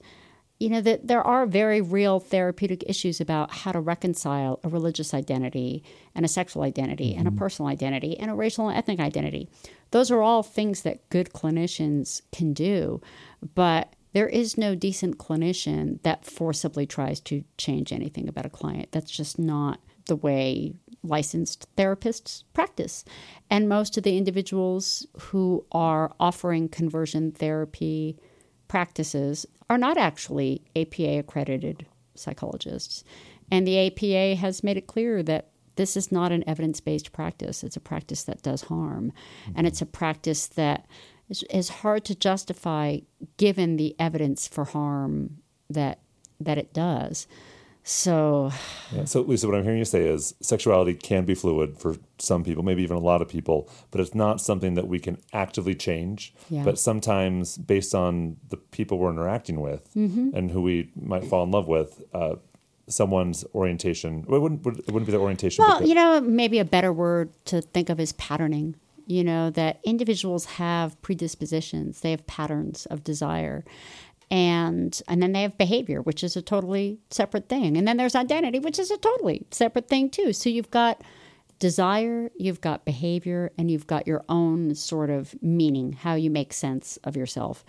you 0.62 0.70
know 0.70 0.80
that 0.80 1.08
there 1.08 1.26
are 1.26 1.44
very 1.44 1.80
real 1.80 2.20
therapeutic 2.20 2.84
issues 2.86 3.20
about 3.20 3.50
how 3.50 3.72
to 3.72 3.80
reconcile 3.80 4.60
a 4.62 4.68
religious 4.68 5.12
identity 5.12 5.82
and 6.14 6.24
a 6.24 6.28
sexual 6.28 6.62
identity 6.62 7.16
and 7.16 7.26
a 7.26 7.30
mm-hmm. 7.32 7.38
personal 7.40 7.68
identity 7.68 8.16
and 8.16 8.30
a 8.30 8.34
racial 8.34 8.68
and 8.68 8.78
ethnic 8.78 9.00
identity. 9.00 9.48
Those 9.90 10.12
are 10.12 10.22
all 10.22 10.44
things 10.44 10.82
that 10.82 11.08
good 11.10 11.30
clinicians 11.30 12.22
can 12.30 12.52
do, 12.52 13.00
but 13.56 13.94
there 14.12 14.28
is 14.28 14.56
no 14.56 14.76
decent 14.76 15.18
clinician 15.18 16.00
that 16.04 16.24
forcibly 16.24 16.86
tries 16.86 17.18
to 17.22 17.42
change 17.58 17.92
anything 17.92 18.28
about 18.28 18.46
a 18.46 18.50
client. 18.50 18.92
That's 18.92 19.10
just 19.10 19.40
not 19.40 19.80
the 20.06 20.16
way 20.16 20.74
licensed 21.02 21.66
therapists 21.76 22.44
practice. 22.52 23.04
And 23.50 23.68
most 23.68 23.96
of 23.96 24.04
the 24.04 24.16
individuals 24.16 25.08
who 25.18 25.66
are 25.72 26.14
offering 26.20 26.68
conversion 26.68 27.32
therapy 27.32 28.16
practices 28.72 29.44
are 29.68 29.76
not 29.76 29.98
actually 29.98 30.62
APA 30.74 31.18
accredited 31.18 31.84
psychologists. 32.14 33.04
And 33.50 33.66
the 33.66 33.78
APA 33.86 34.40
has 34.40 34.64
made 34.64 34.78
it 34.78 34.86
clear 34.86 35.22
that 35.24 35.48
this 35.76 35.94
is 35.94 36.10
not 36.10 36.32
an 36.32 36.42
evidence 36.46 36.80
based 36.80 37.12
practice. 37.12 37.62
It's 37.62 37.76
a 37.76 37.80
practice 37.80 38.24
that 38.24 38.40
does 38.40 38.62
harm. 38.62 39.12
And 39.54 39.66
it's 39.66 39.82
a 39.82 39.86
practice 39.86 40.46
that 40.46 40.86
is, 41.28 41.44
is 41.50 41.68
hard 41.68 42.06
to 42.06 42.14
justify 42.14 43.00
given 43.36 43.76
the 43.76 43.94
evidence 43.98 44.48
for 44.48 44.64
harm 44.64 45.36
that 45.68 45.98
that 46.40 46.56
it 46.56 46.72
does. 46.72 47.26
So 47.84 48.52
Yeah. 48.92 49.04
So, 49.04 49.22
Lisa, 49.22 49.48
what 49.48 49.56
I'm 49.56 49.64
hearing 49.64 49.78
you 49.78 49.84
say 49.84 50.04
is 50.06 50.34
sexuality 50.40 50.94
can 50.94 51.24
be 51.24 51.34
fluid 51.34 51.78
for 51.78 51.96
some 52.18 52.44
people, 52.44 52.62
maybe 52.62 52.82
even 52.82 52.96
a 52.96 53.00
lot 53.00 53.20
of 53.22 53.28
people, 53.28 53.68
but 53.90 54.00
it's 54.00 54.14
not 54.14 54.40
something 54.40 54.74
that 54.74 54.86
we 54.86 54.98
can 55.00 55.18
actively 55.32 55.74
change. 55.74 56.32
Yeah. 56.48 56.62
But 56.62 56.78
sometimes, 56.78 57.58
based 57.58 57.94
on 57.94 58.36
the 58.50 58.56
people 58.56 58.98
we're 58.98 59.10
interacting 59.10 59.60
with 59.60 59.92
Mm-hmm. 59.94 60.30
and 60.36 60.50
who 60.50 60.62
we 60.62 60.90
might 60.94 61.24
fall 61.24 61.42
in 61.44 61.50
love 61.50 61.66
with, 61.66 62.02
uh, 62.14 62.36
someone's 62.88 63.44
orientation, 63.54 64.24
well, 64.28 64.36
it 64.38 64.42
wouldn't, 64.42 64.66
it 64.66 64.92
wouldn't 64.92 65.06
be 65.06 65.12
the 65.12 65.18
orientation. 65.18 65.64
Well, 65.64 65.80
the- 65.80 65.88
you 65.88 65.94
know, 65.94 66.20
maybe 66.20 66.58
a 66.58 66.64
better 66.64 66.92
word 66.92 67.30
to 67.46 67.60
think 67.62 67.88
of 67.90 67.98
is 67.98 68.12
patterning. 68.12 68.76
You 69.06 69.24
know, 69.24 69.50
that 69.50 69.80
individuals 69.82 70.44
have 70.44 71.00
predispositions, 71.02 72.00
they 72.00 72.12
have 72.12 72.24
patterns 72.28 72.86
of 72.86 73.02
desire. 73.02 73.64
And 74.32 74.98
and 75.08 75.22
then 75.22 75.32
they 75.32 75.42
have 75.42 75.58
behavior, 75.58 76.00
which 76.00 76.24
is 76.24 76.36
a 76.36 76.42
totally 76.42 76.98
separate 77.10 77.50
thing. 77.50 77.76
And 77.76 77.86
then 77.86 77.98
there's 77.98 78.14
identity, 78.14 78.58
which 78.60 78.78
is 78.78 78.90
a 78.90 78.96
totally 78.96 79.46
separate 79.50 79.88
thing 79.88 80.08
too. 80.08 80.32
So 80.32 80.48
you've 80.48 80.70
got 80.70 81.02
desire, 81.58 82.30
you've 82.38 82.62
got 82.62 82.86
behavior, 82.86 83.52
and 83.58 83.70
you've 83.70 83.86
got 83.86 84.06
your 84.06 84.24
own 84.30 84.74
sort 84.74 85.10
of 85.10 85.34
meaning, 85.42 85.92
how 85.92 86.14
you 86.14 86.30
make 86.30 86.54
sense 86.54 86.96
of 87.04 87.14
yourself. 87.14 87.62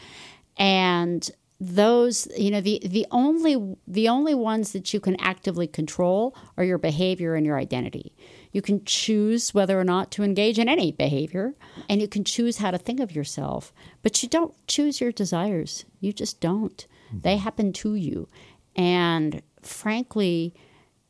And 0.55 1.29
those 1.65 2.27
you 2.37 2.51
know 2.51 2.59
the 2.59 2.81
the 2.85 3.05
only 3.09 3.75
the 3.87 4.09
only 4.09 4.33
ones 4.33 4.73
that 4.73 4.93
you 4.93 4.99
can 4.99 5.15
actively 5.21 5.65
control 5.65 6.35
are 6.57 6.63
your 6.63 6.77
behavior 6.77 7.35
and 7.35 7.45
your 7.45 7.57
identity. 7.57 8.13
You 8.51 8.61
can 8.61 8.83
choose 8.85 9.53
whether 9.53 9.79
or 9.79 9.83
not 9.83 10.11
to 10.11 10.23
engage 10.23 10.59
in 10.59 10.67
any 10.67 10.91
behavior 10.91 11.55
and 11.89 12.01
you 12.01 12.07
can 12.07 12.23
choose 12.23 12.57
how 12.57 12.71
to 12.71 12.77
think 12.77 12.99
of 12.99 13.15
yourself 13.15 13.71
but 14.01 14.21
you 14.21 14.29
don't 14.29 14.53
choose 14.67 14.99
your 14.99 15.11
desires. 15.11 15.85
You 16.01 16.11
just 16.11 16.41
don't. 16.41 16.85
They 17.11 17.35
mm-hmm. 17.35 17.43
happen 17.43 17.73
to 17.73 17.95
you. 17.95 18.27
And 18.75 19.41
frankly 19.61 20.53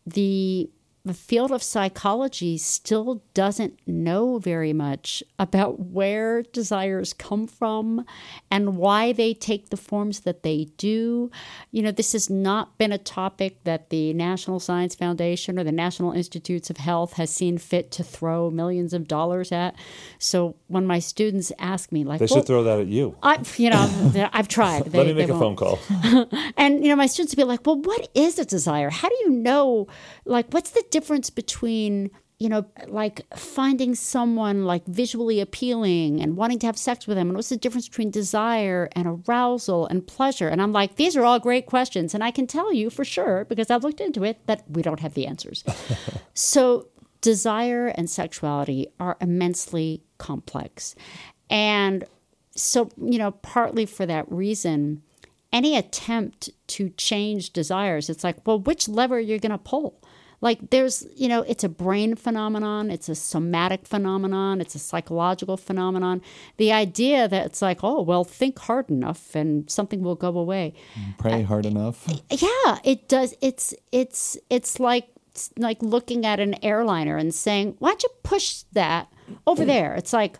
the 0.05 0.69
the 1.05 1.13
field 1.13 1.51
of 1.51 1.61
psychology 1.61 2.57
still 2.57 3.21
doesn't 3.33 3.77
know 3.85 4.37
very 4.37 4.71
much 4.71 5.21
about 5.37 5.77
where 5.77 6.43
desires 6.43 7.11
come 7.11 7.45
from 7.45 8.05
and 8.49 8.77
why 8.77 9.11
they 9.11 9.33
take 9.33 9.69
the 9.69 9.75
forms 9.75 10.21
that 10.21 10.43
they 10.43 10.69
do. 10.77 11.29
You 11.71 11.81
know, 11.81 11.91
this 11.91 12.13
has 12.13 12.29
not 12.29 12.77
been 12.77 12.93
a 12.93 12.97
topic 12.97 13.61
that 13.65 13.89
the 13.89 14.13
National 14.13 14.61
Science 14.61 14.95
Foundation 14.95 15.59
or 15.59 15.65
the 15.65 15.73
National 15.73 16.13
Institutes 16.13 16.69
of 16.69 16.77
Health 16.77 17.13
has 17.13 17.29
seen 17.29 17.57
fit 17.57 17.91
to 17.91 18.03
throw 18.03 18.49
millions 18.49 18.93
of 18.93 19.05
dollars 19.05 19.51
at. 19.51 19.75
So 20.19 20.55
when 20.67 20.87
my 20.87 20.99
students 20.99 21.51
ask 21.59 21.91
me, 21.91 22.05
like, 22.05 22.19
They 22.19 22.27
well, 22.29 22.39
should 22.39 22.47
throw 22.47 22.63
that 22.63 22.79
at 22.79 22.87
you. 22.87 23.17
I, 23.21 23.43
you 23.57 23.69
know, 23.69 24.29
I've 24.33 24.47
tried. 24.47 24.85
They, 24.85 24.99
Let 24.99 25.07
me 25.07 25.13
make 25.13 25.27
a 25.29 25.33
won't. 25.37 25.59
phone 25.59 25.77
call. 25.77 25.79
And 26.55 26.83
you 26.83 26.89
know, 26.89 26.95
my 26.95 27.07
students 27.07 27.33
would 27.35 27.41
be 27.41 27.43
like, 27.43 27.65
"Well, 27.65 27.81
what 27.81 28.09
is 28.13 28.39
a 28.39 28.45
desire? 28.45 28.89
How 28.89 29.09
do 29.09 29.15
you 29.21 29.29
know? 29.31 29.87
Like, 30.23 30.53
what's 30.53 30.69
the 30.71 30.83
difference 30.93 31.29
between 31.29 32.11
you 32.39 32.49
know, 32.49 32.65
like 32.87 33.21
finding 33.37 33.95
someone 33.95 34.65
like 34.65 34.85
visually 34.85 35.39
appealing 35.39 36.19
and 36.21 36.35
wanting 36.35 36.59
to 36.59 36.65
have 36.65 36.77
sex 36.77 37.07
with 37.07 37.15
them? 37.15 37.29
And 37.29 37.37
what's 37.37 37.47
the 37.47 37.55
difference 37.55 37.87
between 37.87 38.11
desire 38.11 38.89
and 38.97 39.07
arousal 39.07 39.87
and 39.87 40.05
pleasure?" 40.05 40.49
And 40.49 40.61
I'm 40.61 40.73
like, 40.73 40.97
"These 40.97 41.15
are 41.15 41.23
all 41.23 41.39
great 41.39 41.67
questions, 41.67 42.13
and 42.13 42.21
I 42.21 42.31
can 42.31 42.45
tell 42.45 42.73
you 42.73 42.89
for 42.89 43.05
sure 43.05 43.45
because 43.45 43.71
I've 43.71 43.85
looked 43.85 44.01
into 44.01 44.25
it 44.25 44.45
that 44.47 44.69
we 44.69 44.81
don't 44.81 44.99
have 44.99 45.13
the 45.13 45.25
answers." 45.25 45.63
so, 46.33 46.87
desire 47.21 47.87
and 47.87 48.09
sexuality 48.09 48.87
are 48.99 49.15
immensely 49.21 50.03
complex, 50.17 50.95
and 51.49 52.03
so 52.55 52.89
you 52.97 53.19
know, 53.19 53.31
partly 53.31 53.85
for 53.85 54.05
that 54.05 54.29
reason 54.29 55.01
any 55.53 55.77
attempt 55.77 56.49
to 56.65 56.89
change 56.97 57.53
desires, 57.53 58.09
it's 58.09 58.23
like, 58.23 58.45
well, 58.45 58.59
which 58.59 58.89
lever 58.89 59.19
you're 59.19 59.37
going 59.37 59.51
to 59.51 59.57
pull? 59.59 60.01
Like, 60.43 60.71
there's, 60.71 61.07
you 61.15 61.29
know, 61.29 61.41
it's 61.43 61.63
a 61.63 61.69
brain 61.69 62.15
phenomenon, 62.15 62.91
it's 62.91 63.07
a 63.07 63.15
somatic 63.15 63.87
phenomenon, 63.87 64.59
it's 64.59 64.75
a 64.75 64.79
psychological 64.79 65.55
phenomenon. 65.55 66.21
The 66.57 66.73
idea 66.73 67.29
that 67.29 67.45
it's 67.45 67.61
like, 67.61 67.79
oh, 67.81 68.01
well, 68.01 68.25
think 68.25 68.59
hard 68.59 68.89
enough 68.89 69.35
and 69.35 69.71
something 69.71 70.03
will 70.03 70.15
go 70.15 70.37
away. 70.37 70.73
Pray 71.17 71.43
hard 71.43 71.65
enough. 71.65 72.05
Yeah, 72.29 72.79
it 72.83 73.07
does. 73.07 73.33
It's 73.39 73.73
it's 73.93 74.37
it's 74.49 74.81
like 74.81 75.07
it's 75.31 75.49
like 75.57 75.81
looking 75.81 76.25
at 76.25 76.41
an 76.41 76.61
airliner 76.61 77.15
and 77.15 77.33
saying, 77.33 77.75
"Why 77.79 77.91
don't 77.91 78.03
you 78.03 78.09
push 78.23 78.63
that 78.73 79.07
over 79.47 79.63
there?" 79.65 79.95
It's 79.95 80.11
like, 80.11 80.39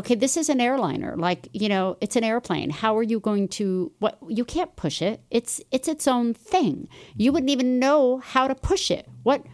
okay, 0.00 0.14
this 0.14 0.36
is 0.36 0.48
an 0.48 0.60
airliner. 0.60 1.14
Like 1.16 1.48
you 1.52 1.68
know, 1.68 1.96
it's 2.00 2.16
an 2.16 2.24
airplane. 2.24 2.70
How 2.70 2.96
are 2.96 3.02
you 3.02 3.20
going 3.20 3.48
to? 3.60 3.92
What 3.98 4.18
you 4.28 4.44
can't 4.44 4.74
push 4.76 5.00
it. 5.00 5.22
It's 5.30 5.60
it's 5.70 5.88
its 5.88 6.08
own 6.08 6.34
thing. 6.34 6.88
You 7.16 7.30
mm-hmm. 7.30 7.34
wouldn't 7.34 7.50
even 7.50 7.78
know 7.78 8.18
how 8.18 8.48
to 8.48 8.54
push 8.54 8.90
it. 8.90 9.06
What 9.22 9.44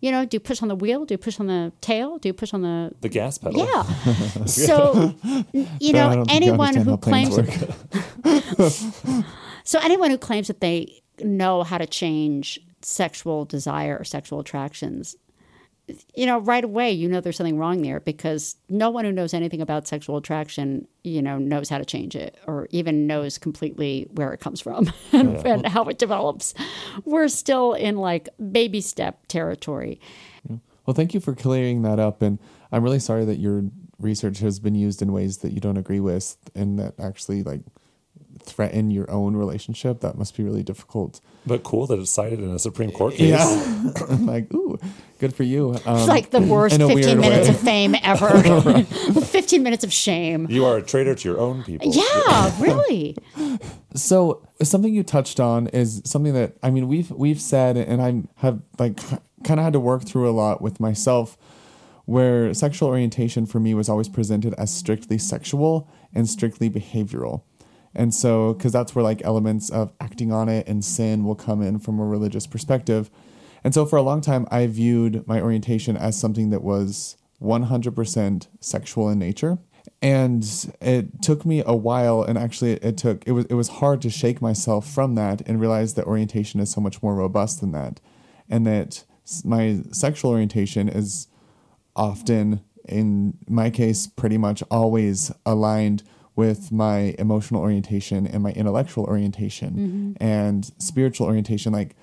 you 0.00 0.10
know? 0.12 0.24
Do 0.26 0.36
you 0.36 0.40
push 0.40 0.62
on 0.62 0.68
the 0.68 0.76
wheel? 0.76 1.04
Do 1.04 1.14
you 1.14 1.18
push 1.18 1.40
on 1.40 1.46
the 1.46 1.72
tail? 1.80 2.18
Do 2.18 2.28
you 2.28 2.34
push 2.34 2.52
on 2.52 2.62
the 2.62 2.92
The 3.00 3.08
gas 3.08 3.38
pedal. 3.38 3.66
yeah. 3.66 3.82
So, 4.46 5.14
you 5.80 5.92
know, 5.92 6.14
don't 6.14 6.26
think 6.26 6.44
you 6.44 6.52
anyone 6.52 6.76
who 6.76 6.98
claims 6.98 7.34
so 9.64 9.78
anyone 9.82 10.10
who 10.10 10.18
claims 10.18 10.48
that 10.48 10.60
they 10.60 11.02
know 11.20 11.62
how 11.62 11.78
to 11.78 11.86
change 11.86 12.60
sexual 12.82 13.46
desire 13.46 13.96
or 13.98 14.04
sexual 14.04 14.40
attractions, 14.40 15.16
you 16.14 16.26
know, 16.26 16.38
right 16.38 16.64
away 16.64 16.90
you 16.90 17.08
know 17.08 17.20
there's 17.20 17.36
something 17.36 17.58
wrong 17.58 17.82
there 17.82 18.00
because 18.00 18.56
no 18.68 18.90
one 18.90 19.04
who 19.04 19.12
knows 19.12 19.34
anything 19.34 19.60
about 19.60 19.86
sexual 19.86 20.16
attraction, 20.16 20.86
you 21.02 21.20
know, 21.20 21.38
knows 21.38 21.68
how 21.68 21.78
to 21.78 21.84
change 21.84 22.16
it 22.16 22.38
or 22.46 22.68
even 22.70 23.06
knows 23.06 23.38
completely 23.38 24.08
where 24.12 24.32
it 24.32 24.40
comes 24.40 24.60
from 24.60 24.92
and, 25.12 25.46
and 25.46 25.66
how 25.66 25.84
it 25.84 25.98
develops. 25.98 26.54
We're 27.04 27.28
still 27.28 27.74
in 27.74 27.96
like 27.96 28.28
baby 28.52 28.80
step 28.80 29.26
territory. 29.28 30.00
Well, 30.86 30.94
thank 30.94 31.14
you 31.14 31.20
for 31.20 31.34
clearing 31.34 31.82
that 31.82 31.98
up. 31.98 32.20
And 32.20 32.38
I'm 32.70 32.82
really 32.82 32.98
sorry 32.98 33.24
that 33.24 33.38
your 33.38 33.64
research 33.98 34.38
has 34.40 34.58
been 34.58 34.74
used 34.74 35.00
in 35.02 35.12
ways 35.12 35.38
that 35.38 35.52
you 35.52 35.60
don't 35.60 35.76
agree 35.76 36.00
with 36.00 36.36
and 36.54 36.78
that 36.78 36.94
actually 36.98 37.42
like 37.42 37.60
threaten 38.44 38.90
your 38.90 39.10
own 39.10 39.36
relationship. 39.36 40.00
That 40.00 40.16
must 40.18 40.36
be 40.36 40.42
really 40.44 40.62
difficult. 40.62 41.20
But 41.46 41.62
cool 41.62 41.86
that 41.86 41.98
it's 41.98 42.10
cited 42.10 42.40
in 42.40 42.50
a 42.50 42.58
Supreme 42.58 42.90
Court 42.90 43.14
case. 43.14 43.30
Yeah. 43.30 43.92
I'm 44.08 44.26
like, 44.26 44.52
ooh, 44.54 44.78
good 45.18 45.34
for 45.34 45.42
you. 45.42 45.70
Um, 45.86 45.96
It's 45.98 46.08
like 46.08 46.30
the 46.30 46.40
worst 46.40 46.76
15 46.76 47.18
minutes 47.18 47.48
way. 47.48 47.54
of 47.54 47.60
fame 47.60 47.94
ever. 48.02 48.82
15 48.84 49.62
minutes 49.62 49.84
of 49.84 49.92
shame. 49.92 50.46
You 50.50 50.64
are 50.64 50.78
a 50.78 50.82
traitor 50.82 51.14
to 51.14 51.28
your 51.28 51.38
own 51.40 51.62
people. 51.64 51.92
Yeah, 51.92 52.52
really. 52.60 53.16
So 53.94 54.46
something 54.62 54.94
you 54.94 55.02
touched 55.02 55.40
on 55.40 55.68
is 55.68 56.02
something 56.04 56.32
that 56.34 56.56
I 56.62 56.70
mean 56.70 56.88
we've 56.88 57.10
we've 57.10 57.40
said 57.40 57.76
and 57.76 58.00
I 58.02 58.22
have 58.36 58.60
like 58.78 58.98
kind 59.44 59.60
of 59.60 59.64
had 59.64 59.72
to 59.74 59.80
work 59.80 60.04
through 60.04 60.28
a 60.28 60.32
lot 60.32 60.62
with 60.62 60.80
myself 60.80 61.36
where 62.06 62.52
sexual 62.52 62.88
orientation 62.88 63.46
for 63.46 63.60
me 63.60 63.72
was 63.74 63.88
always 63.88 64.08
presented 64.08 64.54
as 64.54 64.72
strictly 64.74 65.16
sexual 65.18 65.88
and 66.14 66.28
strictly 66.28 66.68
behavioral. 66.68 67.42
And 67.94 68.14
so 68.14 68.54
cuz 68.54 68.72
that's 68.72 68.94
where 68.94 69.02
like 69.02 69.22
elements 69.24 69.70
of 69.70 69.92
acting 70.00 70.32
on 70.32 70.48
it 70.48 70.66
and 70.68 70.84
sin 70.84 71.24
will 71.24 71.34
come 71.34 71.62
in 71.62 71.78
from 71.78 72.00
a 72.00 72.04
religious 72.04 72.46
perspective. 72.46 73.10
And 73.62 73.72
so 73.72 73.86
for 73.86 73.96
a 73.96 74.02
long 74.02 74.20
time 74.20 74.46
I 74.50 74.66
viewed 74.66 75.26
my 75.26 75.40
orientation 75.40 75.96
as 75.96 76.18
something 76.18 76.50
that 76.50 76.62
was 76.62 77.16
100% 77.42 78.46
sexual 78.60 79.08
in 79.08 79.18
nature 79.18 79.58
and 80.00 80.74
it 80.80 81.22
took 81.22 81.44
me 81.44 81.62
a 81.64 81.74
while 81.74 82.22
and 82.22 82.38
actually 82.38 82.72
it 82.74 82.96
took 82.96 83.26
it 83.26 83.32
was 83.32 83.44
it 83.46 83.54
was 83.54 83.68
hard 83.68 84.00
to 84.02 84.10
shake 84.10 84.40
myself 84.40 84.88
from 84.90 85.14
that 85.14 85.42
and 85.46 85.60
realize 85.60 85.94
that 85.94 86.06
orientation 86.06 86.60
is 86.60 86.70
so 86.70 86.80
much 86.80 87.02
more 87.02 87.14
robust 87.14 87.60
than 87.60 87.72
that 87.72 88.00
and 88.48 88.66
that 88.66 89.04
my 89.44 89.80
sexual 89.92 90.30
orientation 90.30 90.88
is 90.88 91.28
often 91.96 92.60
in 92.86 93.36
my 93.48 93.70
case 93.70 94.06
pretty 94.06 94.38
much 94.38 94.62
always 94.70 95.32
aligned 95.46 96.02
with 96.36 96.72
my 96.72 97.14
emotional 97.18 97.60
orientation 97.60 98.26
and 98.26 98.42
my 98.42 98.50
intellectual 98.52 99.04
orientation 99.04 99.70
mm-hmm. 99.70 100.24
and 100.24 100.72
spiritual 100.78 101.26
orientation 101.26 101.72
like 101.72 101.94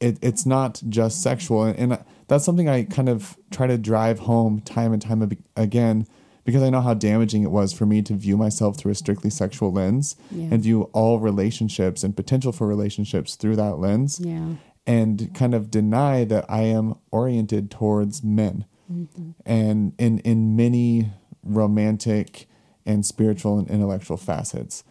it, 0.00 0.18
it's 0.22 0.46
not 0.46 0.82
just 0.88 1.22
sexual 1.22 1.64
and, 1.64 1.78
and 1.78 2.04
that's 2.28 2.44
something 2.44 2.68
i 2.68 2.84
kind 2.84 3.08
of 3.08 3.36
try 3.50 3.66
to 3.66 3.78
drive 3.78 4.20
home 4.20 4.60
time 4.60 4.92
and 4.92 5.02
time 5.02 5.30
again 5.56 6.06
because 6.44 6.62
i 6.62 6.70
know 6.70 6.80
how 6.80 6.94
damaging 6.94 7.42
it 7.42 7.50
was 7.50 7.72
for 7.72 7.86
me 7.86 8.02
to 8.02 8.14
view 8.14 8.36
myself 8.36 8.76
through 8.78 8.92
a 8.92 8.94
strictly 8.94 9.30
sexual 9.30 9.72
lens 9.72 10.16
Yeah. 10.30 10.48
and 10.52 10.62
view 10.62 10.84
all 10.92 11.18
relationships 11.18 12.02
and 12.02 12.16
potential 12.16 12.52
for 12.52 12.66
relationships 12.66 13.34
through 13.34 13.56
that 13.56 13.78
lens 13.78 14.20
Yeah. 14.20 14.54
and 14.86 15.34
kind 15.34 15.54
of 15.54 15.70
deny 15.70 16.24
that 16.24 16.46
i 16.48 16.62
am 16.62 16.94
oriented 17.10 17.70
towards 17.70 18.22
men 18.24 18.64
mm-hmm. 18.90 19.30
and 19.44 19.92
in 19.98 20.18
in 20.20 20.56
many 20.56 21.10
romantic 21.42 22.48
and 22.86 23.04
spiritual 23.04 23.58
and 23.58 23.68
intellectual 23.68 24.16
facets. 24.16 24.84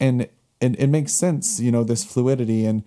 And 0.00 0.22
it, 0.22 0.32
it 0.60 0.88
makes 0.88 1.12
sense 1.12 1.60
you 1.60 1.70
know 1.70 1.84
this 1.84 2.04
fluidity. 2.04 2.64
And 2.66 2.82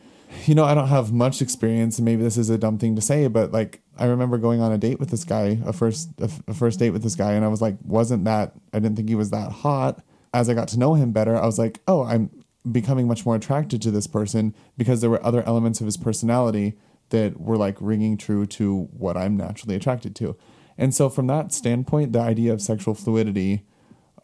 you 0.46 0.56
know 0.56 0.64
i 0.64 0.74
don't 0.74 0.88
have 0.88 1.12
much 1.12 1.42
experience 1.42 1.98
and 1.98 2.06
maybe 2.06 2.22
this 2.22 2.38
is 2.38 2.50
a 2.50 2.58
dumb 2.58 2.78
thing 2.78 2.96
to 2.96 3.02
say 3.02 3.28
but 3.28 3.52
like 3.52 3.82
i 3.98 4.06
remember 4.06 4.38
going 4.38 4.62
on 4.62 4.72
a 4.72 4.78
date 4.78 5.00
with 5.00 5.10
this 5.10 5.24
guy 5.24 5.60
a 5.66 5.74
first 5.74 6.10
a, 6.20 6.30
a 6.48 6.54
first 6.54 6.80
date 6.80 6.92
with 6.92 7.04
this 7.04 7.16
guy 7.16 7.34
and 7.34 7.44
i 7.44 7.48
was 7.48 7.62
like 7.62 7.76
wasn't 7.84 8.24
that 8.26 8.54
i 8.74 8.80
didn't 8.80 8.96
think 8.96 9.10
he 9.10 9.16
was 9.16 9.32
that 9.32 9.52
hot. 9.52 10.04
As 10.34 10.48
i 10.48 10.54
got 10.54 10.68
to 10.70 10.80
know 10.80 10.94
him 10.94 11.12
better 11.12 11.36
i 11.36 11.46
was 11.46 11.58
like 11.58 11.80
oh 11.88 12.04
i'm 12.04 12.30
becoming 12.72 13.08
much 13.08 13.26
more 13.26 13.36
attracted 13.36 13.82
to 13.82 13.92
this 13.92 14.06
person 14.06 14.54
because 14.78 15.02
there 15.02 15.10
were 15.10 15.26
other 15.26 15.42
elements 15.48 15.80
of 15.80 15.86
his 15.86 15.98
personality 15.98 16.78
that 17.10 17.40
were 17.40 17.58
like 17.58 17.78
ringing 17.80 18.18
true 18.18 18.46
to 18.46 18.84
what 18.96 19.18
i'm 19.18 19.36
naturally 19.36 19.76
attracted 19.76 20.16
to. 20.18 20.36
And 20.78 20.94
so 20.94 21.10
from 21.10 21.28
that 21.28 21.52
standpoint 21.52 22.14
the 22.14 22.20
idea 22.20 22.54
of 22.54 22.62
sexual 22.62 22.94
fluidity 22.94 23.66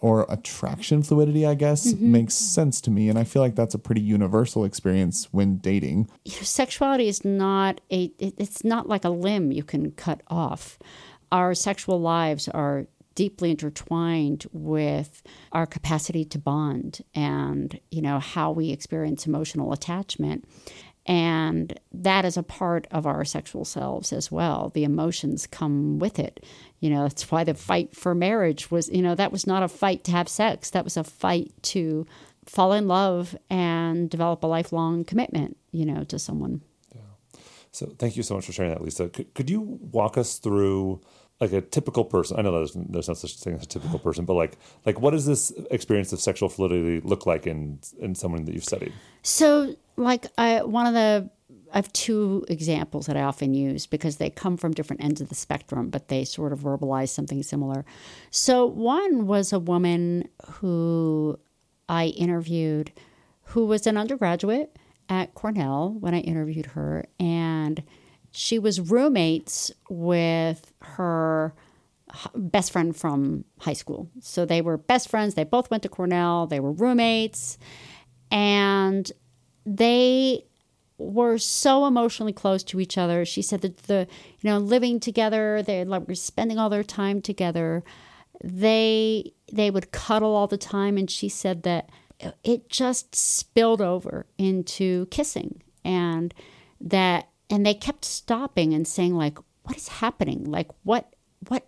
or 0.05 0.23
attraction 0.29 1.01
fluidity, 1.01 1.47
I 1.47 1.55
guess, 1.55 1.91
mm-hmm. 1.91 2.11
makes 2.11 2.35
sense 2.35 2.79
to 2.81 2.91
me. 2.91 3.09
And 3.09 3.17
I 3.17 3.23
feel 3.23 3.41
like 3.41 3.55
that's 3.55 3.73
a 3.73 3.79
pretty 3.79 4.01
universal 4.01 4.63
experience 4.63 5.29
when 5.31 5.57
dating. 5.57 6.11
you 6.23 6.35
know, 6.35 6.43
sexuality 6.43 7.07
is 7.07 7.25
not 7.25 7.81
a 7.91 8.11
it, 8.19 8.35
it's 8.37 8.63
not 8.63 8.87
like 8.87 9.03
a 9.03 9.09
limb 9.09 9.51
you 9.51 9.63
can 9.63 9.89
cut 9.91 10.21
off 10.27 10.77
our 11.31 11.55
sexual 11.55 11.99
lives 11.99 12.47
are 12.49 12.85
deeply 13.15 13.49
intertwined 13.49 14.45
with 14.51 15.23
our 15.53 15.65
capacity 15.65 16.23
to 16.23 16.37
bond 16.37 17.01
and 17.15 17.79
you 17.89 18.01
know 18.01 18.19
how 18.19 18.51
we 18.51 18.69
experience 18.69 19.25
emotional 19.25 19.73
attachment 19.73 20.45
and 21.05 21.79
that 21.91 22.25
is 22.25 22.37
a 22.37 22.43
part 22.43 22.87
of 22.91 23.05
our 23.05 23.23
sexual 23.23 23.65
selves 23.65 24.11
as 24.11 24.31
well 24.31 24.71
the 24.73 24.83
emotions 24.83 25.45
come 25.47 25.99
with 25.99 26.17
it 26.19 26.45
you 26.79 26.89
know 26.89 27.03
that's 27.03 27.29
why 27.31 27.43
the 27.43 27.53
fight 27.53 27.95
for 27.95 28.15
marriage 28.15 28.71
was 28.71 28.89
you 28.89 29.01
know 29.01 29.15
that 29.15 29.31
was 29.31 29.45
not 29.45 29.63
a 29.63 29.67
fight 29.67 30.03
to 30.03 30.11
have 30.11 30.27
sex 30.27 30.69
that 30.71 30.83
was 30.83 30.97
a 30.97 31.03
fight 31.03 31.51
to 31.61 32.05
fall 32.45 32.73
in 32.73 32.87
love 32.87 33.35
and 33.49 34.09
develop 34.09 34.43
a 34.43 34.47
lifelong 34.47 35.03
commitment, 35.03 35.57
you 35.71 35.85
know, 35.85 36.03
to 36.05 36.19
someone. 36.19 36.61
So 37.71 37.93
thank 37.99 38.15
you 38.15 38.23
so 38.23 38.35
much 38.35 38.45
for 38.45 38.53
sharing 38.53 38.71
that, 38.71 38.81
Lisa. 38.81 39.09
Could, 39.09 39.33
could 39.33 39.49
you 39.49 39.59
walk 39.59 40.17
us 40.17 40.37
through 40.37 41.01
like 41.41 41.51
a 41.51 41.59
typical 41.59 42.05
person? 42.05 42.39
I 42.39 42.41
know 42.41 42.53
there's, 42.53 42.71
there's 42.73 43.09
no 43.09 43.13
such 43.13 43.37
thing 43.37 43.55
as 43.55 43.63
a 43.63 43.65
typical 43.65 43.99
person, 43.99 44.23
but 44.23 44.35
like 44.35 44.57
like 44.85 45.01
what 45.01 45.11
does 45.11 45.25
this 45.25 45.51
experience 45.69 46.13
of 46.13 46.21
sexual 46.21 46.47
fluidity 46.47 47.05
look 47.05 47.25
like 47.25 47.45
in 47.45 47.79
in 47.99 48.15
someone 48.15 48.45
that 48.45 48.53
you've 48.53 48.63
studied? 48.63 48.93
So, 49.23 49.75
like, 49.97 50.27
I, 50.37 50.63
one 50.63 50.87
of 50.87 50.93
the 50.93 51.29
I 51.73 51.79
have 51.79 51.91
two 51.91 52.45
examples 52.47 53.07
that 53.07 53.17
I 53.17 53.23
often 53.23 53.53
use 53.53 53.85
because 53.85 54.15
they 54.15 54.29
come 54.29 54.55
from 54.55 54.73
different 54.73 55.03
ends 55.03 55.19
of 55.19 55.27
the 55.27 55.35
spectrum, 55.35 55.89
but 55.89 56.07
they 56.07 56.23
sort 56.23 56.53
of 56.53 56.59
verbalize 56.59 57.09
something 57.09 57.43
similar. 57.43 57.83
So, 58.29 58.65
one 58.65 59.27
was 59.27 59.51
a 59.51 59.59
woman 59.59 60.29
who 60.45 61.37
I 61.89 62.07
interviewed 62.07 62.91
who 63.49 63.65
was 63.65 63.85
an 63.85 63.97
undergraduate 63.97 64.75
at 65.07 65.33
Cornell 65.35 65.95
when 65.99 66.13
I 66.13 66.19
interviewed 66.19 66.67
her, 66.67 67.05
and 67.19 67.83
she 68.31 68.57
was 68.59 68.81
roommates 68.81 69.71
with 69.89 70.73
her 70.81 71.53
best 72.33 72.71
friend 72.71 72.95
from 72.95 73.45
high 73.59 73.73
school. 73.73 74.09
So 74.19 74.45
they 74.45 74.61
were 74.61 74.77
best 74.77 75.09
friends. 75.09 75.33
They 75.33 75.43
both 75.43 75.69
went 75.69 75.83
to 75.83 75.89
Cornell. 75.89 76.47
They 76.47 76.59
were 76.59 76.71
roommates, 76.71 77.57
and 78.31 79.11
they 79.65 80.45
were 80.97 81.37
so 81.37 81.85
emotionally 81.85 82.33
close 82.33 82.63
to 82.63 82.79
each 82.79 82.97
other. 82.97 83.25
She 83.25 83.41
said 83.41 83.61
that 83.61 83.77
the 83.83 84.07
you 84.41 84.49
know 84.49 84.57
living 84.57 84.99
together, 84.99 85.61
they 85.61 85.83
like 85.83 86.07
were 86.07 86.15
spending 86.15 86.57
all 86.57 86.69
their 86.69 86.83
time 86.83 87.21
together. 87.21 87.83
They 88.43 89.33
they 89.51 89.71
would 89.71 89.91
cuddle 89.91 90.35
all 90.35 90.47
the 90.47 90.57
time, 90.57 90.97
and 90.97 91.09
she 91.09 91.29
said 91.29 91.63
that 91.63 91.89
it 92.43 92.69
just 92.69 93.15
spilled 93.15 93.81
over 93.81 94.25
into 94.37 95.05
kissing 95.07 95.61
and 95.83 96.33
that 96.79 97.29
and 97.49 97.65
they 97.65 97.73
kept 97.73 98.05
stopping 98.05 98.73
and 98.73 98.87
saying 98.87 99.15
like 99.15 99.37
what 99.63 99.75
is 99.75 99.87
happening 99.87 100.43
like 100.45 100.69
what 100.83 101.13
what 101.47 101.65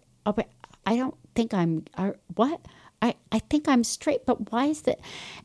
i 0.85 0.95
don't 0.95 1.15
think 1.35 1.53
i'm 1.53 1.83
are 1.95 2.15
what 2.35 2.61
I, 3.01 3.15
I 3.31 3.39
think 3.39 3.67
I'm 3.67 3.83
straight, 3.83 4.25
but 4.25 4.51
why 4.51 4.65
is 4.65 4.81
that? 4.83 4.99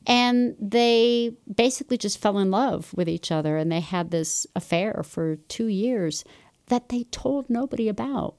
And 0.06 0.56
they 0.58 1.32
basically 1.54 1.98
just 1.98 2.18
fell 2.18 2.38
in 2.38 2.50
love 2.50 2.92
with 2.94 3.08
each 3.08 3.30
other 3.30 3.56
and 3.56 3.70
they 3.70 3.80
had 3.80 4.10
this 4.10 4.46
affair 4.56 5.02
for 5.04 5.36
two 5.36 5.66
years 5.66 6.24
that 6.66 6.88
they 6.88 7.04
told 7.04 7.50
nobody 7.50 7.88
about 7.88 8.36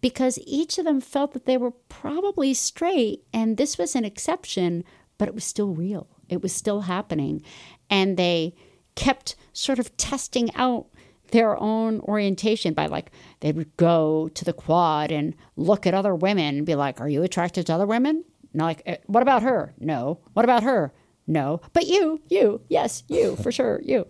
because 0.00 0.38
each 0.46 0.78
of 0.78 0.84
them 0.84 1.00
felt 1.00 1.32
that 1.32 1.44
they 1.44 1.56
were 1.56 1.70
probably 1.70 2.54
straight 2.54 3.22
and 3.32 3.56
this 3.56 3.78
was 3.78 3.94
an 3.94 4.04
exception 4.04 4.82
but 5.18 5.28
it 5.28 5.34
was 5.34 5.44
still 5.44 5.74
real. 5.74 6.08
It 6.28 6.42
was 6.42 6.52
still 6.52 6.82
happening. 6.82 7.42
And 7.88 8.16
they 8.16 8.54
kept 8.94 9.36
sort 9.52 9.78
of 9.78 9.96
testing 9.96 10.54
out 10.54 10.86
their 11.32 11.60
own 11.60 12.00
orientation 12.00 12.72
by 12.72 12.86
like 12.86 13.10
they 13.40 13.52
would 13.52 13.76
go 13.76 14.28
to 14.34 14.44
the 14.44 14.52
quad 14.52 15.10
and 15.10 15.34
look 15.56 15.86
at 15.86 15.94
other 15.94 16.14
women 16.14 16.56
and 16.58 16.66
be 16.66 16.74
like, 16.74 17.00
Are 17.00 17.08
you 17.08 17.22
attracted 17.22 17.66
to 17.66 17.74
other 17.74 17.86
women? 17.86 18.24
Like, 18.64 18.82
eh, 18.86 18.96
what 19.06 19.22
about 19.22 19.42
her? 19.42 19.74
No. 19.78 20.20
What 20.32 20.44
about 20.44 20.62
her? 20.62 20.92
No. 21.26 21.60
But 21.72 21.86
you, 21.86 22.20
you, 22.28 22.60
yes, 22.68 23.02
you, 23.08 23.36
for 23.36 23.50
sure, 23.50 23.80
you. 23.82 24.06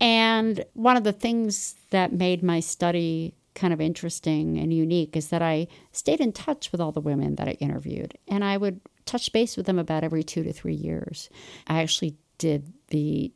And 0.00 0.64
one 0.74 0.96
of 0.96 1.04
the 1.04 1.12
things 1.12 1.76
that 1.90 2.12
made 2.12 2.42
my 2.42 2.60
study 2.60 3.34
kind 3.54 3.72
of 3.72 3.80
interesting 3.80 4.58
and 4.58 4.72
unique 4.72 5.16
is 5.16 5.28
that 5.28 5.42
I 5.42 5.68
stayed 5.92 6.20
in 6.20 6.32
touch 6.32 6.72
with 6.72 6.80
all 6.80 6.92
the 6.92 7.00
women 7.00 7.36
that 7.36 7.48
I 7.48 7.52
interviewed. 7.52 8.16
And 8.28 8.44
I 8.44 8.56
would 8.56 8.80
touch 9.04 9.32
base 9.32 9.56
with 9.56 9.66
them 9.66 9.78
about 9.78 10.04
every 10.04 10.22
two 10.22 10.42
to 10.42 10.52
three 10.52 10.74
years. 10.74 11.28
I 11.66 11.82
actually 11.82 12.16
did 12.38 12.72
the 12.88 13.32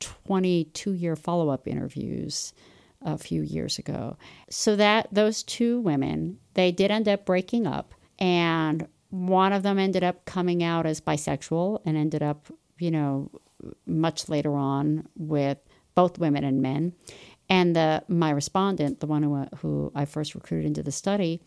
22 0.00 0.92
year 0.92 1.16
follow 1.16 1.48
up 1.48 1.68
interviews 1.68 2.52
a 3.02 3.18
few 3.18 3.42
years 3.42 3.78
ago. 3.78 4.16
So 4.50 4.76
that 4.76 5.08
those 5.12 5.42
two 5.42 5.80
women, 5.80 6.38
they 6.54 6.72
did 6.72 6.90
end 6.90 7.08
up 7.08 7.26
breaking 7.26 7.66
up 7.66 7.94
and 8.18 8.86
one 9.12 9.52
of 9.52 9.62
them 9.62 9.78
ended 9.78 10.02
up 10.02 10.24
coming 10.24 10.62
out 10.62 10.86
as 10.86 10.98
bisexual 10.98 11.82
and 11.84 11.98
ended 11.98 12.22
up, 12.22 12.46
you 12.78 12.90
know, 12.90 13.30
much 13.84 14.30
later 14.30 14.54
on 14.54 15.06
with 15.18 15.58
both 15.94 16.18
women 16.18 16.44
and 16.44 16.62
men. 16.62 16.94
And 17.50 17.76
the 17.76 18.02
my 18.08 18.30
respondent, 18.30 19.00
the 19.00 19.06
one 19.06 19.22
who, 19.22 19.34
uh, 19.34 19.46
who 19.58 19.92
I 19.94 20.06
first 20.06 20.34
recruited 20.34 20.64
into 20.64 20.82
the 20.82 20.90
study, 20.90 21.42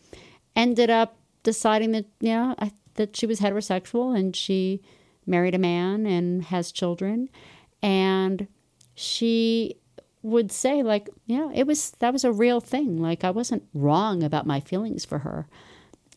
ended 0.54 0.90
up 0.90 1.16
deciding 1.42 1.90
that, 1.90 2.06
you 2.20 2.28
know, 2.28 2.54
that 2.94 3.16
she 3.16 3.26
was 3.26 3.40
heterosexual 3.40 4.16
and 4.16 4.36
she 4.36 4.80
married 5.26 5.56
a 5.56 5.58
man 5.58 6.06
and 6.06 6.44
has 6.44 6.70
children. 6.70 7.28
And 7.82 8.46
she 8.94 9.80
would 10.22 10.52
say, 10.52 10.84
like, 10.84 11.10
yeah, 11.26 11.50
it 11.52 11.66
was 11.66 11.90
that 11.98 12.12
was 12.12 12.22
a 12.22 12.30
real 12.30 12.60
thing. 12.60 13.02
Like 13.02 13.24
I 13.24 13.32
wasn't 13.32 13.64
wrong 13.74 14.22
about 14.22 14.46
my 14.46 14.60
feelings 14.60 15.04
for 15.04 15.18
her. 15.18 15.48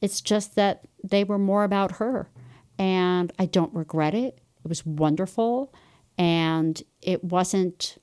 It's 0.02 0.22
just 0.22 0.56
that 0.56 0.88
they 1.04 1.24
were 1.24 1.40
more 1.40 1.64
about 1.64 1.94
her. 1.94 2.30
And 2.78 3.32
I 3.38 3.46
don't 3.46 3.74
regret 3.74 4.14
it. 4.14 4.40
It 4.64 4.68
was 4.68 4.86
wonderful. 4.86 5.74
And 6.18 6.82
it 7.02 7.24
wasn't 7.24 7.98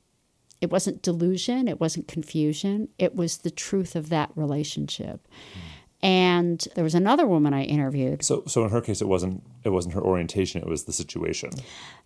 it 0.61 0.70
wasn't 0.70 1.02
delusion, 1.02 1.68
it 1.68 1.80
wasn't 1.80 2.09
confusion. 2.09 2.88
It 2.98 3.14
was 3.14 3.38
the 3.38 3.50
truth 3.50 3.94
of 3.94 4.09
that 4.09 4.30
relationship. 4.35 5.28
And 6.02 6.66
there 6.74 6.85
was 6.85 6.94
another 6.94 7.26
woman 7.26 7.52
I 7.52 7.64
interviewed. 7.64 8.22
So, 8.22 8.42
so 8.46 8.64
in 8.64 8.70
her 8.70 8.80
case, 8.80 9.00
it 9.00 9.09
wasn't 9.09 9.42
it 9.64 9.70
wasn't 9.70 9.94
her 9.94 10.02
orientation; 10.02 10.62
it 10.62 10.68
was 10.68 10.85
the 10.85 10.92
situation. 10.92 11.50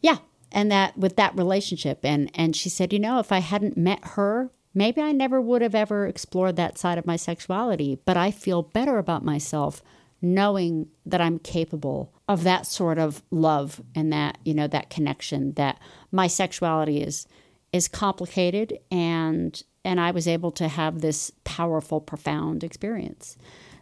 Yeah, 0.00 0.18
and 0.53 0.70
that 0.70 0.96
with 0.96 1.16
that 1.16 1.37
relationship, 1.37 2.00
and 2.05 2.31
and 2.35 2.55
she 2.55 2.68
said, 2.68 2.92
you 2.92 2.98
know, 2.98 3.18
if 3.18 3.33
I 3.33 3.38
hadn't 3.40 3.76
met 3.76 4.00
her, 4.03 4.50
maybe 4.74 5.00
I 5.00 5.12
never 5.12 5.40
would 5.40 5.62
have 5.62 5.74
ever 5.74 6.06
explored 6.06 6.56
that 6.56 6.78
side 6.78 6.98
of 6.98 7.06
my 7.06 7.16
sexuality. 7.16 7.98
But 8.04 8.16
I 8.16 8.30
feel 8.30 8.62
better 8.62 8.98
about 8.98 9.24
myself 9.24 9.83
knowing 10.22 10.87
that 11.06 11.20
I'm 11.20 11.38
capable 11.38 12.12
of 12.28 12.44
that 12.44 12.66
sort 12.66 12.98
of 12.98 13.22
love 13.30 13.80
and 13.94 14.12
that 14.12 14.38
you 14.44 14.54
know 14.54 14.66
that 14.68 14.90
connection. 14.90 15.54
That 15.54 15.78
my 16.12 16.26
sexuality 16.26 17.02
is 17.02 17.26
is 17.72 17.88
complicated 17.88 18.78
and 18.90 19.62
and 19.85 20.00
I 20.00 20.11
was 20.11 20.28
able 20.28 20.50
to 20.52 20.68
have 20.68 21.00
this 21.00 21.33
powerful, 21.44 22.00
profound 22.00 22.62
experience 22.62 23.37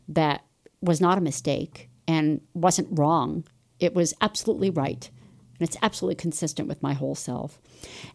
that 0.09 0.45
was 0.81 1.01
not 1.01 1.19
a 1.19 1.23
mistake 1.23 1.91
and 2.07 2.41
wasn't 2.55 2.99
wrong. 2.99 3.45
It 3.81 3.95
was 3.95 4.15
absolutely 4.21 4.71
right. 4.71 5.11
And 5.59 5.69
it's 5.69 5.77
absolutely 5.83 6.17
consistent 6.17 6.69
with 6.69 6.83
my 6.83 6.95
whole 6.95 7.15
self. 7.15 7.59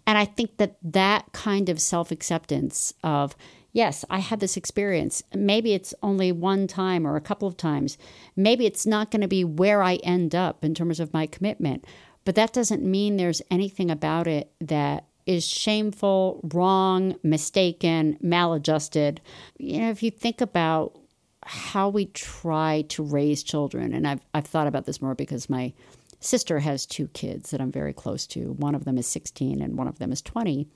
And 0.06 0.17
I 0.17 0.25
think 0.25 0.58
that 0.58 0.77
that 0.84 1.32
kind 1.34 1.69
of 1.69 1.79
self 1.79 2.12
acceptance 2.12 2.93
of, 3.03 3.36
yes, 3.71 4.06
I 4.10 4.19
had 4.19 4.39
this 4.39 4.58
experience. 4.58 5.23
Maybe 5.34 5.73
it's 5.73 5.93
only 6.01 6.32
one 6.32 6.67
time 6.67 7.06
or 7.06 7.15
a 7.15 7.21
couple 7.21 7.47
of 7.47 7.58
times. 7.58 7.97
Maybe 8.36 8.65
it's 8.65 8.86
not 8.86 9.12
going 9.12 9.21
to 9.21 9.27
be 9.27 9.43
where 9.43 9.84
I 9.84 9.95
end 9.97 10.36
up 10.36 10.63
in 10.63 10.73
terms 10.73 10.99
of 10.99 11.13
my 11.13 11.25
commitment. 11.25 11.86
But 12.25 12.36
that 12.36 12.53
doesn't 12.53 12.84
mean 12.84 13.17
there's 13.17 13.41
anything 13.51 13.91
about 13.91 14.27
it 14.27 14.51
that 14.62 15.06
is 15.25 15.47
shameful, 15.47 16.41
wrong, 16.53 17.15
mistaken, 17.23 18.17
maladjusted. 18.21 19.21
You 19.58 19.82
know, 19.82 19.89
if 19.89 20.03
you 20.03 20.12
think 20.12 20.41
about 20.41 20.97
how 21.45 21.89
we 21.89 22.06
try 22.08 22.86
to 22.89 23.03
raise 23.03 23.43
children. 23.43 23.93
And 23.93 24.08
I've, 24.08 24.25
I've 24.34 24.47
thought 24.47 24.67
about 24.67 24.86
this 24.86 25.01
more 25.01 25.15
because 25.15 25.49
my 25.49 25.73
sister 26.23 26.59
has 26.59 26.86
two 26.86 27.07
kids 27.09 27.51
that 27.51 27.62
I'm 27.62 27.71
very 27.71 27.93
close 27.93 28.25
to. 28.27 28.53
One 28.53 28.75
of 28.75 28.86
them 28.86 28.97
is 28.97 29.07
16 29.07 29.62
and 29.62 29.77
one 29.77 29.88
of 29.88 29.99
them 29.99 30.12
is 30.12 30.21
20. 30.21 30.67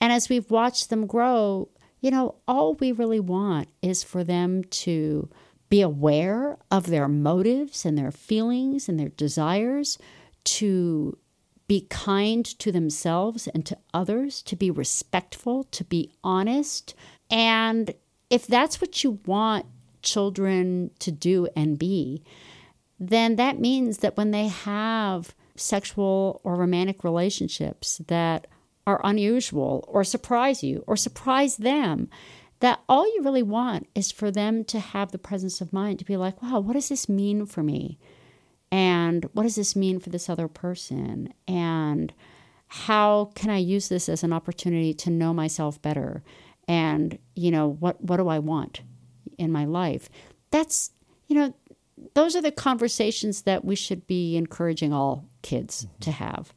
And 0.00 0.12
as 0.12 0.28
we've 0.28 0.50
watched 0.50 0.90
them 0.90 1.06
grow, 1.06 1.68
you 2.00 2.10
know, 2.10 2.36
all 2.48 2.74
we 2.74 2.92
really 2.92 3.20
want 3.20 3.68
is 3.82 4.02
for 4.02 4.24
them 4.24 4.64
to 4.64 5.28
be 5.68 5.82
aware 5.82 6.58
of 6.70 6.86
their 6.86 7.08
motives 7.08 7.84
and 7.84 7.96
their 7.96 8.10
feelings 8.10 8.88
and 8.88 8.98
their 8.98 9.10
desires, 9.10 9.98
to 10.42 11.16
be 11.68 11.86
kind 11.88 12.44
to 12.44 12.72
themselves 12.72 13.46
and 13.48 13.64
to 13.66 13.78
others, 13.94 14.42
to 14.42 14.56
be 14.56 14.70
respectful, 14.70 15.64
to 15.64 15.84
be 15.84 16.10
honest. 16.24 16.94
And 17.30 17.94
if 18.28 18.46
that's 18.46 18.80
what 18.80 19.04
you 19.04 19.20
want 19.26 19.66
children 20.02 20.90
to 20.98 21.12
do 21.12 21.46
and 21.54 21.78
be, 21.78 22.24
then 23.00 23.36
that 23.36 23.58
means 23.58 23.98
that 23.98 24.16
when 24.16 24.30
they 24.30 24.48
have 24.48 25.34
sexual 25.56 26.40
or 26.44 26.54
romantic 26.54 27.02
relationships 27.02 28.00
that 28.06 28.46
are 28.86 29.00
unusual 29.02 29.84
or 29.88 30.04
surprise 30.04 30.62
you 30.62 30.84
or 30.86 30.96
surprise 30.96 31.56
them, 31.56 32.08
that 32.60 32.80
all 32.88 33.06
you 33.06 33.22
really 33.22 33.42
want 33.42 33.88
is 33.94 34.12
for 34.12 34.30
them 34.30 34.64
to 34.64 34.78
have 34.78 35.10
the 35.10 35.18
presence 35.18 35.60
of 35.60 35.72
mind 35.72 35.98
to 35.98 36.04
be 36.04 36.16
like, 36.16 36.42
wow, 36.42 36.60
what 36.60 36.74
does 36.74 36.90
this 36.90 37.08
mean 37.08 37.46
for 37.46 37.62
me? 37.62 37.98
And 38.70 39.28
what 39.32 39.42
does 39.42 39.56
this 39.56 39.74
mean 39.74 39.98
for 39.98 40.10
this 40.10 40.28
other 40.28 40.46
person? 40.46 41.32
And 41.48 42.12
how 42.68 43.32
can 43.34 43.50
I 43.50 43.56
use 43.56 43.88
this 43.88 44.08
as 44.08 44.22
an 44.22 44.32
opportunity 44.32 44.94
to 44.94 45.10
know 45.10 45.34
myself 45.34 45.80
better? 45.82 46.22
And, 46.68 47.18
you 47.34 47.50
know, 47.50 47.68
what, 47.68 48.00
what 48.04 48.18
do 48.18 48.28
I 48.28 48.38
want? 48.38 48.82
in 49.40 49.50
my 49.50 49.64
life. 49.64 50.08
That's, 50.50 50.90
you 51.26 51.34
know, 51.34 51.54
those 52.14 52.36
are 52.36 52.42
the 52.42 52.50
conversations 52.50 53.42
that 53.42 53.64
we 53.64 53.76
should 53.76 54.06
be 54.06 54.36
encouraging 54.36 54.92
all 54.92 55.24
kids 55.42 55.86
to 56.00 56.10
mm-hmm. 56.10 56.24
have 56.24 56.52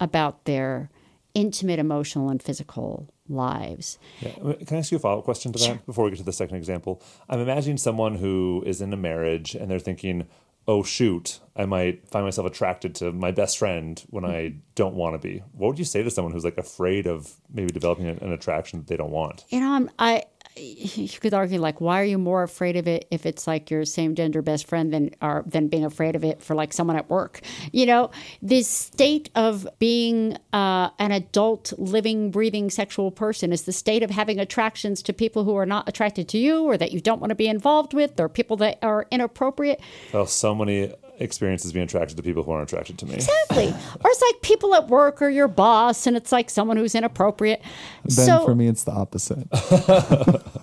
about 0.00 0.44
their 0.44 0.90
intimate 1.34 1.78
emotional 1.78 2.30
and 2.30 2.42
physical 2.42 3.08
lives. 3.28 3.98
Yeah. 4.20 4.30
Uh, 4.42 4.52
can 4.66 4.76
I 4.76 4.80
ask 4.80 4.92
you 4.92 4.96
a 4.96 5.00
follow 5.00 5.18
up 5.18 5.24
question 5.24 5.52
to 5.52 5.58
that 5.58 5.86
before 5.86 6.04
we 6.04 6.10
get 6.10 6.18
to 6.18 6.24
the 6.24 6.32
second 6.32 6.56
example? 6.56 7.02
I'm 7.28 7.40
imagining 7.40 7.78
someone 7.78 8.16
who 8.16 8.62
is 8.66 8.80
in 8.80 8.92
a 8.92 8.96
marriage 8.96 9.54
and 9.54 9.70
they're 9.70 9.78
thinking, 9.78 10.26
oh, 10.66 10.82
shoot, 10.82 11.40
I 11.56 11.66
might 11.66 12.08
find 12.08 12.24
myself 12.24 12.46
attracted 12.46 12.94
to 12.96 13.12
my 13.12 13.30
best 13.32 13.58
friend 13.58 14.02
when 14.10 14.24
I 14.24 14.28
mm-hmm. 14.28 14.58
don't 14.74 14.94
want 14.94 15.14
to 15.14 15.18
be. 15.18 15.42
What 15.52 15.68
would 15.68 15.78
you 15.78 15.84
say 15.84 16.02
to 16.02 16.10
someone 16.10 16.32
who's 16.32 16.44
like 16.44 16.58
afraid 16.58 17.06
of 17.06 17.34
maybe 17.52 17.72
developing 17.72 18.06
an, 18.06 18.18
an 18.20 18.32
attraction 18.32 18.78
that 18.80 18.86
they 18.86 18.96
don't 18.96 19.10
want? 19.10 19.44
You 19.48 19.60
know, 19.60 19.72
I'm, 19.72 19.90
I, 19.98 20.24
you 20.56 21.08
could 21.20 21.34
argue 21.34 21.60
like 21.60 21.80
why 21.80 22.00
are 22.00 22.04
you 22.04 22.18
more 22.18 22.42
afraid 22.42 22.76
of 22.76 22.86
it 22.86 23.06
if 23.10 23.26
it's 23.26 23.46
like 23.46 23.70
your 23.70 23.84
same 23.84 24.14
gender 24.14 24.40
best 24.40 24.66
friend 24.66 24.92
than 24.92 25.10
are 25.20 25.42
than 25.46 25.68
being 25.68 25.84
afraid 25.84 26.14
of 26.14 26.22
it 26.22 26.40
for 26.42 26.54
like 26.54 26.72
someone 26.72 26.96
at 26.96 27.10
work? 27.10 27.40
You 27.72 27.86
know 27.86 28.10
this 28.40 28.68
state 28.68 29.30
of 29.34 29.66
being 29.78 30.36
uh, 30.52 30.90
an 30.98 31.12
adult 31.12 31.72
living 31.78 32.30
breathing 32.30 32.70
sexual 32.70 33.10
person 33.10 33.52
is 33.52 33.62
the 33.62 33.72
state 33.72 34.02
of 34.02 34.10
having 34.10 34.38
attractions 34.38 35.02
to 35.02 35.12
people 35.12 35.44
who 35.44 35.56
are 35.56 35.66
not 35.66 35.88
attracted 35.88 36.28
to 36.28 36.38
you 36.38 36.64
or 36.64 36.76
that 36.76 36.92
you 36.92 37.00
don't 37.00 37.20
want 37.20 37.30
to 37.30 37.34
be 37.34 37.48
involved 37.48 37.92
with 37.92 38.20
or 38.20 38.28
people 38.28 38.56
that 38.58 38.78
are 38.82 39.06
inappropriate. 39.10 39.80
Oh, 40.12 40.24
so 40.24 40.54
many 40.54 40.92
experiences 41.18 41.72
being 41.72 41.84
attracted 41.84 42.16
to 42.16 42.22
people 42.22 42.42
who 42.42 42.50
aren't 42.50 42.70
attracted 42.70 42.98
to 42.98 43.06
me. 43.06 43.14
exactly 43.14 43.68
or 43.68 44.10
it's 44.10 44.22
like 44.22 44.42
people 44.42 44.74
at 44.74 44.88
work 44.88 45.22
or 45.22 45.28
your 45.28 45.48
boss 45.48 46.06
and 46.06 46.16
it's 46.16 46.32
like 46.32 46.50
someone 46.50 46.76
who's 46.76 46.94
inappropriate 46.94 47.62
Then 48.04 48.26
so 48.26 48.44
for 48.44 48.54
me, 48.54 48.66
it's 48.66 48.84
the 48.84 48.92
opposite. 48.92 49.46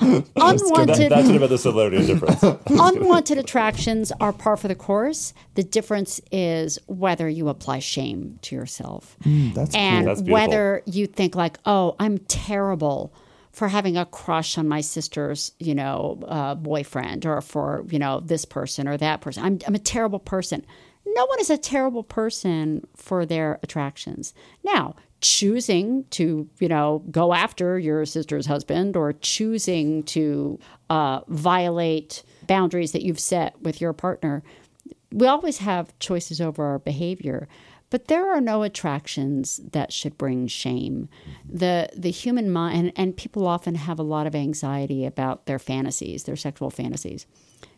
unwanted. 0.00 0.34
That, 0.34 0.34
unwanted 0.36 1.12
that's 1.12 1.28
it 1.28 1.36
about 1.36 1.50
the 1.50 1.58
similarity 1.58 1.96
and 1.98 2.06
difference. 2.06 2.42
unwanted 2.68 3.38
attractions 3.38 4.12
are 4.20 4.32
par 4.32 4.56
for 4.56 4.68
the 4.68 4.74
course. 4.74 5.32
The 5.54 5.62
difference 5.62 6.20
is 6.30 6.78
whether 6.86 7.28
you 7.28 7.48
apply 7.48 7.78
shame 7.80 8.38
to 8.42 8.54
yourself 8.54 9.16
mm, 9.24 9.54
That's 9.54 9.74
and 9.74 10.06
That's 10.06 10.22
whether 10.22 10.82
you 10.86 11.06
think 11.06 11.34
like, 11.34 11.58
"Oh, 11.66 11.96
I'm 11.98 12.18
terrible 12.18 13.12
for 13.52 13.68
having 13.68 13.96
a 13.96 14.06
crush 14.06 14.56
on 14.56 14.66
my 14.66 14.80
sister's, 14.80 15.52
you 15.58 15.74
know, 15.74 16.20
uh, 16.26 16.54
boyfriend, 16.54 17.26
or 17.26 17.40
for 17.40 17.84
you 17.90 17.98
know 17.98 18.20
this 18.20 18.44
person 18.44 18.88
or 18.88 18.96
that 18.96 19.20
person. 19.20 19.44
I'm 19.44 19.58
I'm 19.66 19.74
a 19.74 19.80
terrible 19.80 20.20
person." 20.20 20.64
No 21.04 21.26
one 21.26 21.40
is 21.40 21.50
a 21.50 21.58
terrible 21.58 22.04
person 22.04 22.86
for 22.96 23.26
their 23.26 23.58
attractions. 23.64 24.34
Now, 24.62 24.94
choosing 25.20 26.04
to, 26.10 26.48
you 26.58 26.68
know, 26.68 27.02
go 27.10 27.32
after 27.32 27.78
your 27.78 28.04
sister's 28.04 28.46
husband 28.46 28.96
or 28.96 29.12
choosing 29.12 30.02
to 30.04 30.58
uh, 30.90 31.20
violate 31.28 32.22
boundaries 32.46 32.92
that 32.92 33.02
you've 33.02 33.20
set 33.20 33.60
with 33.62 33.80
your 33.80 33.92
partner, 33.92 34.42
we 35.12 35.26
always 35.26 35.58
have 35.58 35.96
choices 35.98 36.40
over 36.40 36.64
our 36.64 36.78
behavior. 36.78 37.48
But 37.92 38.08
there 38.08 38.34
are 38.34 38.40
no 38.40 38.62
attractions 38.62 39.60
that 39.72 39.92
should 39.92 40.16
bring 40.16 40.46
shame. 40.46 41.10
The 41.46 41.90
the 41.94 42.10
human 42.10 42.50
mind 42.50 42.78
and, 42.78 42.92
and 42.96 43.16
people 43.18 43.46
often 43.46 43.74
have 43.74 43.98
a 43.98 44.02
lot 44.02 44.26
of 44.26 44.34
anxiety 44.34 45.04
about 45.04 45.44
their 45.44 45.58
fantasies, 45.58 46.24
their 46.24 46.34
sexual 46.34 46.70
fantasies. 46.70 47.26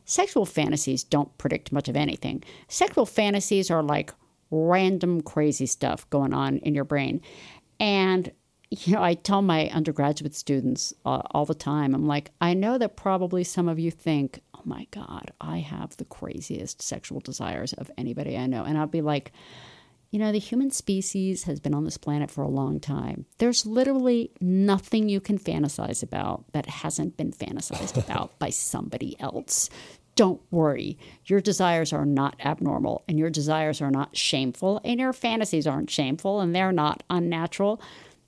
Sexual 0.05 0.46
fantasies 0.46 1.03
don't 1.03 1.37
predict 1.37 1.72
much 1.72 1.88
of 1.88 1.96
anything. 1.96 2.44
Sexual 2.68 3.07
fantasies 3.07 3.72
are 3.72 3.83
like 3.83 4.14
random 4.53 5.20
crazy 5.20 5.66
stuff 5.66 6.09
going 6.11 6.33
on 6.33 6.59
in 6.59 6.77
your 6.77 6.85
brain. 6.85 7.20
And 7.81 8.31
you 8.70 8.94
know, 8.94 9.03
I 9.03 9.14
tell 9.14 9.42
my 9.42 9.68
undergraduate 9.70 10.37
students 10.37 10.94
uh, 11.05 11.22
all 11.33 11.44
the 11.44 11.57
time, 11.57 11.92
I'm 11.92 12.07
like, 12.07 12.31
I 12.40 12.55
know 12.55 12.79
that 12.79 12.96
probably 12.96 13.42
some 13.42 13.68
of 13.68 13.81
you 13.81 13.90
think, 13.90 14.42
oh 14.55 14.62
my 14.64 14.87
God, 14.92 15.33
I 15.40 15.59
have 15.59 15.96
the 15.96 16.05
craziest 16.05 16.83
sexual 16.83 17.18
desires 17.18 17.72
of 17.72 17.90
anybody 17.98 18.38
I 18.38 18.46
know. 18.46 18.62
And 18.62 18.79
I'll 18.79 18.87
be 18.87 19.03
like, 19.03 19.33
you 20.14 20.20
know, 20.20 20.31
the 20.31 20.38
human 20.38 20.70
species 20.70 21.42
has 21.42 21.59
been 21.59 21.74
on 21.74 21.83
this 21.83 21.96
planet 21.96 22.31
for 22.31 22.42
a 22.42 22.48
long 22.48 22.79
time. 22.79 23.27
There's 23.38 23.66
literally 23.66 24.31
nothing 24.40 25.09
you 25.09 25.20
can 25.20 25.40
fantasize 25.40 26.05
about 26.05 26.44
that 26.53 26.66
hasn't 26.66 27.16
been 27.16 27.33
fantasized 27.33 27.96
about 28.05 28.38
by 28.38 28.50
somebody 28.50 29.16
else. 29.18 29.68
Don't 30.14 30.40
worry. 30.53 30.96
Your 31.24 31.40
desires 31.40 31.92
are 31.92 32.07
not 32.07 32.37
abnormal 32.44 33.03
and 33.09 33.18
your 33.18 33.29
desires 33.29 33.81
are 33.81 33.90
not 33.90 34.16
shameful 34.16 34.81
and 34.85 35.00
your 35.00 35.12
fantasies 35.12 35.66
aren't 35.66 35.90
shameful 35.90 36.40
and 36.40 36.55
they're 36.55 36.70
not 36.70 37.03
unnatural. 37.11 37.83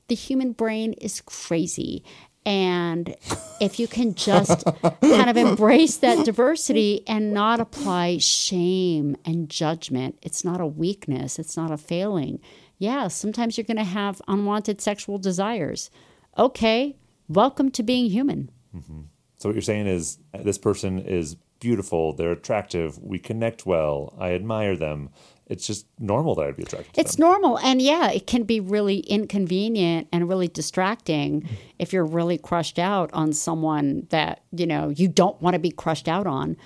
The 0.08 0.16
human 0.16 0.50
brain 0.50 0.92
is 0.94 1.20
crazy. 1.20 2.02
And 2.46 3.16
if 3.60 3.80
you 3.80 3.88
can 3.88 4.14
just 4.14 4.64
kind 4.64 5.28
of 5.28 5.36
embrace 5.36 5.96
that 5.96 6.24
diversity 6.24 7.02
and 7.08 7.34
not 7.34 7.58
apply 7.58 8.18
shame 8.18 9.16
and 9.24 9.50
judgment, 9.50 10.16
it's 10.22 10.44
not 10.44 10.60
a 10.60 10.66
weakness, 10.66 11.40
it's 11.40 11.56
not 11.56 11.72
a 11.72 11.76
failing. 11.76 12.40
Yeah, 12.78 13.08
sometimes 13.08 13.58
you're 13.58 13.64
going 13.64 13.78
to 13.78 13.84
have 13.84 14.22
unwanted 14.28 14.80
sexual 14.80 15.18
desires. 15.18 15.90
Okay, 16.38 16.96
welcome 17.28 17.70
to 17.72 17.82
being 17.82 18.10
human. 18.10 18.50
So 19.38 19.48
what 19.48 19.54
you're 19.54 19.62
saying 19.62 19.86
is 19.88 20.18
uh, 20.32 20.42
this 20.42 20.58
person 20.58 20.98
is 21.00 21.36
beautiful, 21.58 22.12
they're 22.12 22.32
attractive, 22.32 22.98
we 23.02 23.18
connect 23.18 23.66
well, 23.66 24.14
I 24.18 24.32
admire 24.32 24.76
them. 24.76 25.10
It's 25.48 25.66
just 25.66 25.86
normal 25.98 26.34
that 26.34 26.46
I'd 26.46 26.56
be 26.56 26.64
attracted 26.64 26.94
to 26.94 27.00
It's 27.00 27.16
them. 27.16 27.28
normal. 27.28 27.58
And 27.58 27.80
yeah, 27.80 28.10
it 28.10 28.26
can 28.26 28.42
be 28.42 28.58
really 28.58 29.00
inconvenient 29.00 30.08
and 30.12 30.28
really 30.28 30.48
distracting 30.48 31.42
mm-hmm. 31.42 31.54
if 31.78 31.92
you're 31.92 32.04
really 32.04 32.36
crushed 32.36 32.78
out 32.78 33.10
on 33.12 33.32
someone 33.32 34.06
that, 34.10 34.42
you 34.50 34.66
know, 34.66 34.88
you 34.88 35.06
don't 35.08 35.40
want 35.40 35.54
to 35.54 35.60
be 35.60 35.70
crushed 35.70 36.08
out 36.08 36.26
on. 36.26 36.56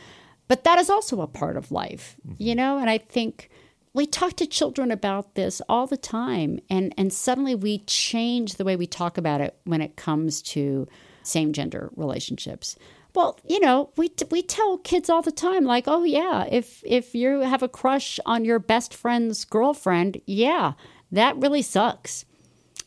But 0.48 0.64
that 0.64 0.78
is 0.78 0.88
also 0.88 1.20
a 1.20 1.26
part 1.26 1.56
of 1.56 1.70
life, 1.70 2.16
mm-hmm. 2.26 2.42
you 2.42 2.54
know? 2.54 2.78
And 2.78 2.88
I 2.88 2.98
think 2.98 3.50
we 3.92 4.06
talk 4.06 4.34
to 4.36 4.46
children 4.46 4.90
about 4.90 5.34
this 5.34 5.60
all 5.68 5.86
the 5.86 5.96
time. 5.96 6.58
And, 6.70 6.94
and 6.96 7.12
suddenly 7.12 7.54
we 7.54 7.80
change 7.80 8.54
the 8.54 8.64
way 8.64 8.76
we 8.76 8.86
talk 8.86 9.18
about 9.18 9.40
it 9.40 9.56
when 9.64 9.82
it 9.82 9.96
comes 9.96 10.40
to 10.42 10.88
same 11.22 11.52
gender 11.52 11.90
relationships. 11.96 12.76
Well, 13.14 13.38
you 13.48 13.60
know, 13.60 13.90
we 13.96 14.12
we 14.30 14.42
tell 14.42 14.78
kids 14.78 15.10
all 15.10 15.22
the 15.22 15.32
time, 15.32 15.64
like, 15.64 15.84
oh 15.86 16.04
yeah, 16.04 16.46
if 16.50 16.82
if 16.86 17.14
you 17.14 17.40
have 17.40 17.62
a 17.62 17.68
crush 17.68 18.20
on 18.24 18.44
your 18.44 18.58
best 18.58 18.94
friend's 18.94 19.44
girlfriend, 19.44 20.20
yeah, 20.26 20.74
that 21.10 21.36
really 21.36 21.62
sucks. 21.62 22.24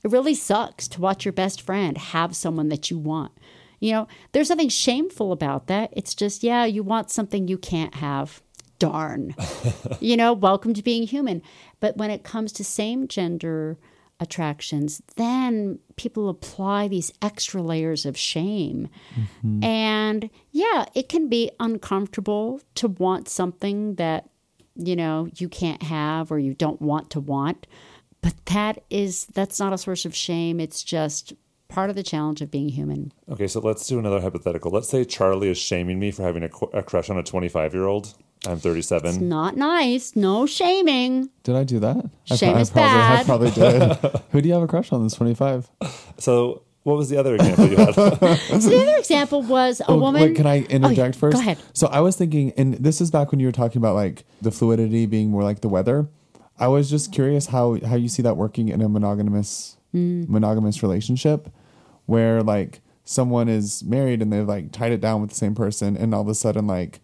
It 0.04 0.12
really 0.12 0.36
sucks 0.36 0.88
to 0.90 1.02
watch 1.02 1.24
your 1.26 1.32
best 1.32 1.62
friend 1.62 1.98
have 1.98 2.36
someone 2.36 2.70
that 2.70 2.92
you 2.92 2.98
want. 2.98 3.32
You 3.80 3.92
know, 3.92 4.08
there's 4.32 4.50
nothing 4.50 4.70
shameful 4.70 5.32
about 5.32 5.68
that. 5.68 5.90
It's 5.94 6.16
just, 6.16 6.44
yeah, 6.44 6.66
you 6.66 6.84
want 6.84 7.12
something 7.12 7.48
you 7.48 7.58
can't 7.58 7.96
have. 7.96 8.42
Darn. 8.80 9.36
you 10.02 10.18
know, 10.18 10.34
welcome 10.34 10.74
to 10.74 10.84
being 10.84 11.04
human. 11.04 11.42
But 11.80 11.96
when 11.96 12.10
it 12.12 12.24
comes 12.24 12.52
to 12.54 12.64
same 12.66 13.08
gender 13.08 13.78
attractions, 14.24 15.04
then 15.18 15.78
people 15.96 16.30
apply 16.30 16.88
these 16.88 17.14
extra 17.22 17.62
layers 17.62 18.06
of 18.06 18.18
shame. 18.18 18.90
Mm-hmm. 19.16 19.64
And 19.64 20.30
yeah, 20.52 20.86
it 20.96 21.10
can 21.10 21.30
be 21.30 21.52
uncomfortable 21.60 22.62
to 22.76 22.88
want 22.88 23.30
something 23.30 23.96
that, 23.96 24.30
you 24.76 24.96
know, 24.96 25.28
you 25.36 25.48
can't 25.48 25.84
have 25.84 26.32
or 26.32 26.40
you 26.40 26.56
don't 26.56 26.82
want 26.82 27.12
to 27.12 27.20
want. 27.20 27.68
But 28.22 28.34
that 28.48 28.84
is, 28.90 29.26
that's 29.28 29.60
not 29.60 29.74
a 29.74 29.78
source 29.78 30.06
of 30.06 30.16
shame. 30.16 30.60
It's 30.60 30.82
just 30.82 31.34
part 31.68 31.90
of 31.90 31.96
the 31.96 32.04
challenge 32.04 32.42
of 32.42 32.50
being 32.50 32.70
human. 32.70 33.12
Okay, 33.30 33.48
so 33.48 33.60
let's 33.60 33.86
do 33.88 34.00
another 34.00 34.22
hypothetical. 34.22 34.72
Let's 34.72 34.90
say 34.90 35.04
Charlie 35.04 35.50
is 35.50 35.58
shaming 35.58 36.00
me 36.00 36.12
for 36.12 36.24
having 36.24 36.44
a, 36.44 36.50
a 36.74 36.84
crush 36.84 37.10
on 37.10 37.18
a 37.18 37.24
25 37.24 37.74
year 37.74 37.86
old. 37.86 38.14
I'm 38.46 38.58
37. 38.60 39.28
Not 39.30 39.56
nice. 39.56 40.16
No 40.16 40.46
shaming. 40.46 41.30
Did 41.44 41.56
I 41.56 41.64
do 41.64 41.80
that? 41.80 42.10
I, 42.30 42.36
Shame 42.36 42.58
I 42.58 42.60
is 42.62 42.70
probably, 42.70 42.90
I 42.92 43.16
bad. 43.16 43.26
probably 43.26 43.52
did. 43.52 44.22
Who 44.32 44.42
do 44.42 44.48
you 44.48 44.54
have 44.54 44.64
a 44.64 44.68
crush 44.68 44.92
on? 44.92 45.04
This 45.04 45.14
twenty 45.16 45.34
five. 45.34 45.70
So, 46.18 46.64
what 46.84 46.98
was 46.98 47.10
the 47.10 47.18
other 47.18 47.36
example 47.36 47.68
you 47.68 47.78
had? 47.78 47.96
So 47.96 48.10
the 48.16 48.82
other 48.82 48.98
example 48.98 49.42
was 49.44 49.82
a 49.88 49.96
woman. 49.96 50.22
Oh, 50.22 50.26
Wait, 50.26 50.36
can 50.36 50.46
I 50.46 50.60
interject 50.64 51.00
Oh, 51.00 51.04
yeah. 51.04 51.12
first? 51.32 51.36
Go 51.36 51.40
ahead. 51.40 51.58
So 51.74 51.88
I 51.88 52.02
was 52.02 52.18
thinking, 52.18 52.52
and 52.58 52.74
this 52.76 53.00
is 53.00 53.12
back 53.12 53.32
when 53.32 53.40
you 53.40 53.48
were 53.48 53.54
talking 53.54 53.78
about 53.80 53.96
like 53.96 54.26
the 54.42 54.52
fluidity 54.52 55.06
being 55.06 55.30
more 55.30 55.44
like 55.44 55.62
the 55.62 55.70
weather. 55.70 56.08
I 56.60 56.68
was 56.68 56.90
just 56.90 57.12
curious 57.14 57.48
how 57.48 57.78
how 57.86 57.96
you 57.96 58.10
see 58.10 58.22
that 58.24 58.36
working 58.38 58.68
in 58.70 58.82
a 58.82 58.90
monogamous 58.90 59.78
Mm. 59.96 60.28
monogamous 60.28 60.82
relationship, 60.82 61.50
where 62.08 62.42
like 62.42 62.82
someone 63.06 63.48
is 63.48 63.84
married 63.84 64.22
and 64.24 64.34
they've 64.34 64.48
like 64.48 64.72
tied 64.72 64.92
it 64.92 65.00
down 65.02 65.22
with 65.22 65.30
the 65.30 65.36
same 65.36 65.54
person, 65.56 65.96
and 65.96 66.14
all 66.16 66.22
of 66.22 66.28
a 66.28 66.34
sudden 66.36 66.66
like 66.66 67.00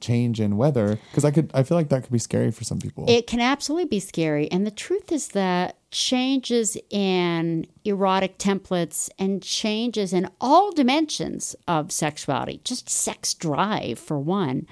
change 0.00 0.40
in 0.40 0.56
weather 0.56 0.98
because 1.10 1.24
I 1.24 1.30
could 1.30 1.50
I 1.54 1.62
feel 1.62 1.76
like 1.76 1.88
that 1.90 2.02
could 2.02 2.12
be 2.12 2.18
scary 2.18 2.50
for 2.50 2.64
some 2.64 2.78
people. 2.78 3.04
It 3.08 3.26
can 3.26 3.40
absolutely 3.40 3.88
be 3.88 4.00
scary. 4.00 4.50
And 4.50 4.66
the 4.66 4.70
truth 4.70 5.12
is 5.12 5.28
that 5.28 5.76
changes 5.90 6.76
in 6.90 7.66
erotic 7.84 8.38
templates 8.38 9.10
and 9.18 9.42
changes 9.42 10.12
in 10.12 10.28
all 10.40 10.72
dimensions 10.72 11.56
of 11.66 11.90
sexuality, 11.92 12.60
just 12.64 12.88
sex 12.88 13.34
drive 13.34 13.98
for 13.98 14.18
one, 14.18 14.66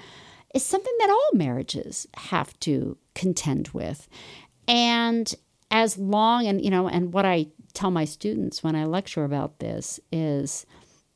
is 0.53 0.63
something 0.63 0.93
that 0.99 1.09
all 1.09 1.37
marriages 1.37 2.07
have 2.15 2.57
to 2.61 2.97
contend 3.15 3.69
with. 3.69 4.07
And 4.67 5.33
as 5.71 5.97
long 5.97 6.47
and 6.47 6.63
you 6.63 6.69
know, 6.69 6.87
and 6.87 7.13
what 7.13 7.25
I 7.25 7.47
tell 7.73 7.91
my 7.91 8.05
students 8.05 8.63
when 8.63 8.75
I 8.75 8.85
lecture 8.85 9.23
about 9.23 9.59
this 9.59 9.99
is, 10.11 10.65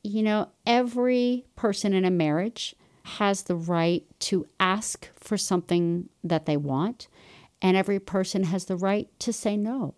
you 0.02 0.22
know, 0.22 0.48
every 0.66 1.44
person 1.56 1.92
in 1.92 2.04
a 2.04 2.10
marriage 2.10 2.76
has 3.04 3.42
the 3.44 3.56
right 3.56 4.04
to 4.18 4.46
ask 4.58 5.08
for 5.16 5.36
something 5.36 6.08
that 6.22 6.46
they 6.46 6.56
want 6.56 7.08
and 7.60 7.76
every 7.76 7.98
person 7.98 8.44
has 8.44 8.66
the 8.66 8.76
right 8.76 9.08
to 9.20 9.32
say 9.32 9.56
no. 9.56 9.94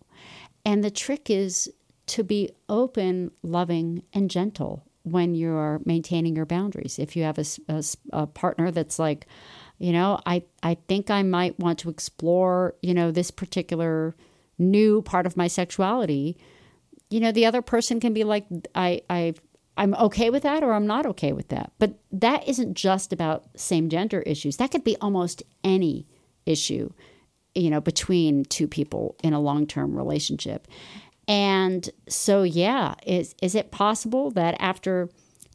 And 0.65 0.83
the 0.83 0.91
trick 0.91 1.29
is 1.29 1.71
to 2.07 2.23
be 2.23 2.49
open, 2.69 3.31
loving, 3.43 4.03
and 4.13 4.29
gentle 4.29 4.85
when 5.03 5.35
you're 5.35 5.81
maintaining 5.85 6.35
your 6.35 6.45
boundaries. 6.45 6.99
If 6.99 7.15
you 7.15 7.23
have 7.23 7.37
a, 7.37 7.45
a, 7.67 7.83
a, 8.11 8.27
partner 8.27 8.71
that's 8.71 8.99
like, 8.99 9.27
you 9.79 9.91
know, 9.91 10.19
I, 10.25 10.43
I 10.63 10.77
think 10.87 11.09
I 11.09 11.23
might 11.23 11.59
want 11.59 11.79
to 11.79 11.89
explore, 11.89 12.75
you 12.81 12.93
know, 12.93 13.11
this 13.11 13.31
particular 13.31 14.15
new 14.57 15.01
part 15.01 15.25
of 15.25 15.37
my 15.37 15.47
sexuality, 15.47 16.37
you 17.09 17.19
know, 17.19 17.31
the 17.31 17.45
other 17.45 17.61
person 17.61 17.99
can 17.99 18.13
be 18.13 18.23
like, 18.23 18.45
I, 18.75 19.01
I, 19.09 19.33
I'm 19.77 19.93
okay 19.95 20.29
with 20.29 20.43
that 20.43 20.63
or 20.63 20.73
I'm 20.73 20.87
not 20.87 21.05
okay 21.05 21.31
with 21.31 21.49
that. 21.49 21.71
But 21.79 21.99
that 22.11 22.47
isn't 22.47 22.73
just 22.73 23.13
about 23.13 23.45
same 23.55 23.89
gender 23.89 24.21
issues. 24.21 24.57
That 24.57 24.71
could 24.71 24.83
be 24.83 24.97
almost 24.99 25.43
any 25.63 26.07
issue, 26.45 26.91
you 27.53 27.69
know, 27.69 27.79
between 27.79 28.43
two 28.45 28.67
people 28.67 29.15
in 29.23 29.33
a 29.33 29.39
long 29.39 29.67
term 29.67 29.95
relationship. 29.95 30.67
And 31.27 31.89
so, 32.09 32.43
yeah, 32.43 32.95
is, 33.05 33.35
is 33.41 33.53
it 33.53 33.71
possible 33.71 34.31
that 34.31 34.55
after 34.59 35.09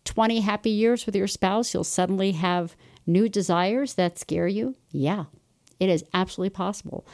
20 0.05 0.41
happy 0.41 0.71
years 0.71 1.07
with 1.07 1.17
your 1.17 1.27
spouse, 1.27 1.73
you'll 1.73 1.85
suddenly 1.85 2.33
have 2.33 2.77
new 3.07 3.29
desires 3.29 3.95
that 3.95 4.19
scare 4.19 4.49
you? 4.49 4.77
Yeah, 4.91 5.25
it 5.81 5.89
is 5.89 6.05
absolutely 6.15 6.51
possible. 6.51 7.07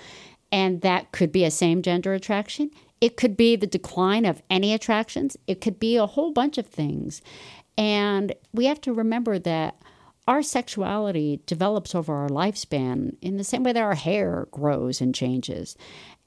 And 0.51 0.81
that 0.81 1.13
could 1.13 1.31
be 1.31 1.45
a 1.45 1.51
same 1.51 1.83
gender 1.83 2.13
attraction. 2.15 2.71
It 3.01 3.17
could 3.17 3.37
be 3.37 3.57
the 3.57 3.67
decline 3.67 4.25
of 4.25 4.43
any 4.51 4.73
attractions. 4.73 5.37
It 5.47 5.61
could 5.61 5.79
be 5.79 5.97
a 5.97 6.07
whole 6.07 6.33
bunch 6.33 6.59
of 6.59 6.67
things. 6.67 7.23
And 7.77 8.35
we 8.53 8.67
have 8.67 8.81
to 8.83 8.93
remember 8.93 9.39
that 9.39 9.81
our 10.27 10.43
sexuality 10.43 11.41
develops 11.47 11.95
over 11.95 12.15
our 12.15 12.29
lifespan 12.29 13.17
in 13.23 13.37
the 13.37 13.45
same 13.45 13.63
way 13.63 13.73
that 13.73 13.83
our 13.83 13.95
hair 13.95 14.49
grows 14.51 15.01
and 15.01 15.15
changes. 15.15 15.77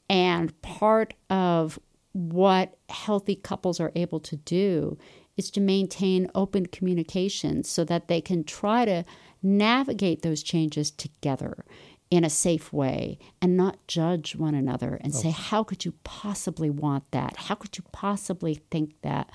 And 0.09 0.59
part 0.61 1.13
of 1.29 1.77
what 2.13 2.77
healthy 2.89 3.35
couples 3.35 3.79
are 3.79 3.91
able 3.95 4.19
to 4.21 4.35
do 4.37 4.97
is 5.37 5.51
to 5.51 5.61
maintain 5.61 6.29
open 6.35 6.65
communication 6.65 7.63
so 7.63 7.83
that 7.85 8.07
they 8.07 8.21
can 8.21 8.43
try 8.43 8.85
to 8.85 9.05
navigate 9.43 10.21
those 10.21 10.43
changes 10.43 10.91
together 10.91 11.65
in 12.11 12.25
a 12.25 12.29
safe 12.29 12.71
way 12.71 13.17
and 13.41 13.57
not 13.57 13.87
judge 13.87 14.35
one 14.35 14.53
another 14.53 14.99
and 15.01 15.15
say, 15.15 15.31
How 15.31 15.63
could 15.63 15.85
you 15.85 15.93
possibly 16.03 16.69
want 16.69 17.09
that? 17.11 17.37
How 17.37 17.55
could 17.55 17.77
you 17.77 17.83
possibly 17.91 18.61
think 18.69 18.93
that? 19.01 19.31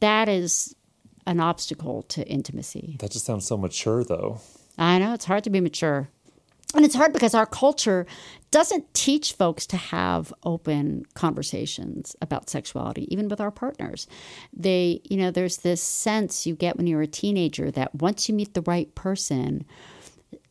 That 0.00 0.28
is 0.28 0.74
an 1.26 1.38
obstacle 1.38 2.02
to 2.02 2.26
intimacy. 2.26 2.96
That 2.98 3.12
just 3.12 3.24
sounds 3.24 3.46
so 3.46 3.56
mature, 3.56 4.02
though. 4.02 4.40
I 4.76 4.98
know 4.98 5.14
it's 5.14 5.24
hard 5.24 5.44
to 5.44 5.50
be 5.50 5.60
mature. 5.60 6.08
And 6.74 6.84
it's 6.84 6.94
hard 6.94 7.12
because 7.12 7.34
our 7.34 7.46
culture 7.46 8.06
doesn't 8.50 8.94
teach 8.94 9.34
folks 9.34 9.66
to 9.66 9.76
have 9.76 10.32
open 10.42 11.04
conversations 11.14 12.16
about 12.22 12.48
sexuality, 12.48 13.06
even 13.12 13.28
with 13.28 13.42
our 13.42 13.50
partners. 13.50 14.06
They, 14.54 15.02
you 15.04 15.18
know, 15.18 15.30
there's 15.30 15.58
this 15.58 15.82
sense 15.82 16.46
you 16.46 16.56
get 16.56 16.78
when 16.78 16.86
you're 16.86 17.02
a 17.02 17.06
teenager 17.06 17.70
that 17.72 17.94
once 17.94 18.28
you 18.28 18.34
meet 18.34 18.54
the 18.54 18.62
right 18.62 18.92
person, 18.94 19.66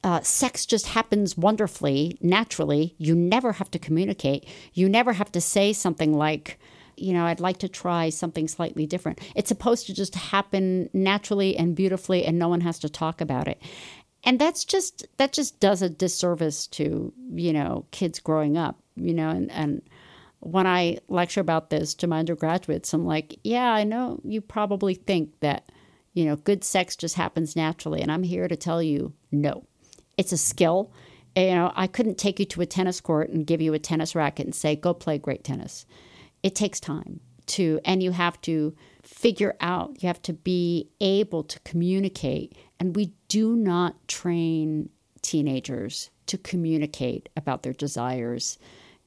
uh, 0.04 0.22
sex 0.22 0.66
just 0.66 0.88
happens 0.88 1.38
wonderfully, 1.38 2.18
naturally. 2.22 2.96
You 2.98 3.16
never 3.16 3.54
have 3.54 3.72
to 3.72 3.80
communicate. 3.80 4.48
You 4.74 4.90
never 4.90 5.14
have 5.14 5.32
to 5.34 5.42
say 5.42 5.74
something 5.74 6.14
like, 6.14 6.60
you 6.98 7.14
know, 7.14 7.26
I'd 7.26 7.40
like 7.40 7.58
to 7.60 7.70
try 7.70 8.10
something 8.10 8.48
slightly 8.48 8.86
different. 8.86 9.20
It's 9.36 9.50
supposed 9.50 9.86
to 9.88 9.94
just 9.94 10.16
happen 10.16 10.90
naturally 10.94 11.56
and 11.56 11.76
beautifully, 11.76 12.26
and 12.26 12.40
no 12.40 12.48
one 12.50 12.62
has 12.62 12.80
to 12.80 12.90
talk 12.90 13.22
about 13.22 13.48
it 13.48 13.62
and 14.24 14.40
that's 14.40 14.66
just 14.66 15.06
that 15.18 15.34
just 15.34 15.60
does 15.60 15.82
a 15.82 15.90
disservice 15.90 16.68
to 16.68 17.14
you 17.34 17.54
know 17.54 17.86
kids 17.92 18.20
growing 18.20 18.58
up 18.58 18.80
you 18.96 19.14
know 19.14 19.30
and 19.30 19.52
and 19.52 19.82
when 20.40 20.68
i 20.68 20.98
lecture 21.08 21.42
about 21.42 21.70
this 21.70 21.94
to 21.94 22.08
my 22.08 22.20
undergraduates 22.20 22.94
i'm 22.94 23.06
like 23.06 23.40
yeah 23.44 23.72
i 23.72 23.84
know 23.84 24.20
you 24.24 24.42
probably 24.42 24.94
think 24.94 25.40
that 25.40 25.72
you 26.14 26.26
know 26.26 26.36
good 26.36 26.64
sex 26.64 26.96
just 26.96 27.16
happens 27.16 27.56
naturally 27.56 28.02
and 28.02 28.12
i'm 28.12 28.24
here 28.24 28.48
to 28.48 28.56
tell 28.56 28.82
you 28.82 29.14
no 29.32 29.64
it's 30.18 30.32
a 30.32 30.38
skill. 30.38 30.92
You 31.36 31.56
know 31.56 31.72
i 31.76 31.88
couldn't 31.88 32.18
take 32.18 32.40
you 32.40 32.46
to 32.46 32.62
a 32.62 32.66
tennis 32.66 33.00
court 33.00 33.30
and 33.30 33.48
give 33.48 33.62
you 33.62 33.74
a 33.74 33.80
tennis 33.80 34.16
racket 34.16 34.46
and 34.46 34.54
say 34.54 34.76
go 34.76 34.94
play 34.94 35.18
great 35.18 35.44
tennis. 35.44 35.86
It 36.44 36.56
takes 36.56 36.80
time 36.80 37.22
to 37.48 37.80
and 37.86 38.04
you 38.04 38.12
have 38.12 38.40
to 38.42 38.76
figure 39.04 39.56
out 39.62 40.02
you 40.04 40.08
have 40.08 40.22
to 40.24 40.34
be 40.34 40.90
able 41.00 41.44
to 41.44 41.60
communicate. 41.62 42.56
And 42.80 42.96
we 42.96 43.14
do 43.28 43.56
not 43.56 44.08
train 44.08 44.90
teenagers 45.22 46.10
to 46.28 46.38
communicate 46.38 47.30
about 47.38 47.64
their 47.64 47.74
desires 47.74 48.58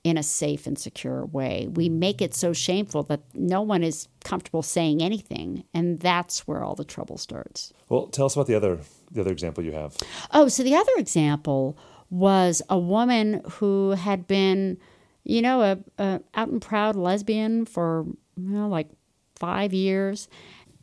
in 0.05 0.19
a 0.19 0.23
safe 0.23 0.67
and 0.67 0.79
secure 0.79 1.25
way. 1.25 1.67
We 1.73 1.89
mm-hmm. 1.89 1.99
make 1.99 2.23
it 2.23 2.35
so 2.35 2.53
shameful 2.53 3.03
that 3.05 3.23
no 3.33 3.63
one 3.63 3.83
is 3.83 4.07
comfortable 4.23 4.63
saying 4.63 5.03
anything, 5.03 5.65
and 5.73 5.99
that's 5.99 6.47
where 6.47 6.63
all 6.63 6.75
the 6.75 6.85
trouble 6.85 7.17
starts. 7.17 7.73
Well, 7.89 8.07
tell 8.09 8.27
us 8.27 8.35
about 8.35 8.47
the 8.47 8.55
other 8.55 8.79
the 9.11 9.23
other 9.23 9.33
example 9.33 9.65
you 9.65 9.73
have. 9.73 9.97
Oh, 10.33 10.49
so 10.49 10.63
the 10.63 10.75
other 10.75 10.93
example 10.99 11.79
was 12.11 12.63
a 12.69 12.79
woman 12.79 13.43
who 13.53 13.93
had 13.93 14.27
been, 14.27 14.79
you 15.25 15.41
know, 15.41 15.63
a, 15.63 15.79
a 15.99 16.21
out 16.35 16.49
and 16.49 16.61
proud 16.61 16.97
lesbian 16.97 17.65
for 17.65 18.05
you 18.37 18.49
know 18.51 18.69
like 18.69 18.91
five 19.37 19.73
years, 19.73 20.29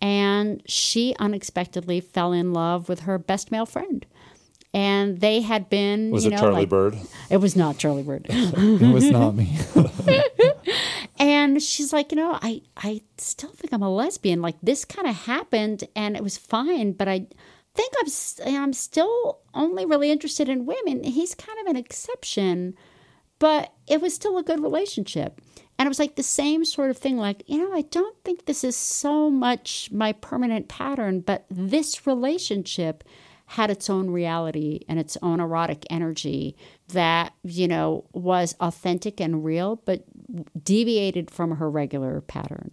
and 0.02 0.64
she 0.66 1.16
unexpectedly 1.20 2.02
fell 2.02 2.34
in 2.34 2.54
love 2.54 2.90
with 2.90 3.02
her 3.02 3.20
best 3.20 3.52
male 3.52 3.68
friend. 3.68 4.08
And 4.74 5.20
they 5.20 5.42
had 5.42 5.70
been. 5.70 6.12
Was 6.12 6.26
you 6.26 6.32
it 6.32 6.38
Charlie 6.38 6.62
like, 6.62 6.70
Bird? 6.70 6.98
It 7.30 7.38
was 7.38 7.56
not 7.56 7.78
Charlie 7.78 8.04
Bird. 8.04 8.28
it 8.30 8.94
was 8.94 9.10
not 9.10 9.36
me. 9.36 9.58
and 11.20 11.62
she's 11.62 11.92
like, 11.92 12.12
you 12.12 12.16
know, 12.16 12.40
I 12.42 12.62
I 12.78 13.02
still 13.18 13.52
think 13.52 13.74
I'm 13.74 13.82
a 13.82 13.94
lesbian. 13.94 14.42
Like 14.42 14.56
this 14.64 14.86
kind 14.86 15.08
of 15.08 15.16
happened, 15.16 15.84
and 15.96 16.16
it 16.16 16.24
was 16.24 16.38
fine, 16.38 16.94
but 16.94 17.10
I 17.10 17.28
think 17.76 17.94
I'm 18.00 18.56
I'm 18.56 18.74
still 18.74 19.40
only 19.54 19.86
really 19.86 20.10
interested 20.10 20.48
in 20.48 20.66
women. 20.66 21.04
He's 21.04 21.36
kind 21.36 21.60
of 21.60 21.68
an 21.68 21.76
exception, 21.76 22.76
but 23.40 23.74
it 23.88 24.02
was 24.02 24.14
still 24.14 24.38
a 24.38 24.44
good 24.44 24.62
relationship. 24.62 25.42
And 25.78 25.88
it 25.88 25.90
was 25.90 26.00
like 26.00 26.16
the 26.16 26.24
same 26.24 26.64
sort 26.64 26.92
of 26.92 26.98
thing 26.98 27.18
like, 27.18 27.44
you 27.48 27.58
know, 27.58 27.74
I 27.74 27.82
don't 27.82 28.16
think 28.24 28.46
this 28.46 28.64
is 28.64 28.76
so 28.76 29.32
much 29.32 29.90
my 29.92 30.12
permanent 30.14 30.68
pattern, 30.68 31.22
but 31.22 31.46
this 31.50 32.06
relationship 32.06 33.04
had 33.52 33.70
its 33.70 33.90
own 33.90 34.10
reality 34.10 34.80
and 34.88 34.98
its 34.98 35.18
own 35.22 35.42
erotic 35.42 35.86
energy 35.90 36.56
that, 36.90 37.34
you 37.44 37.68
know, 37.68 38.06
was 38.14 38.56
authentic 38.62 39.20
and 39.20 39.44
real, 39.44 39.76
but 39.86 40.06
deviated 40.64 41.30
from 41.30 41.58
her 41.58 41.70
regular 41.70 42.22
pattern. 42.22 42.72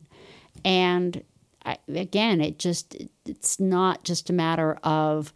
And 0.65 1.25
I, 1.67 1.79
again, 1.89 2.41
it 2.41 2.61
just, 2.61 2.97
it's 3.27 3.59
not 3.59 4.05
just 4.05 4.31
a 4.31 4.33
matter 4.33 4.79
of, 4.85 5.33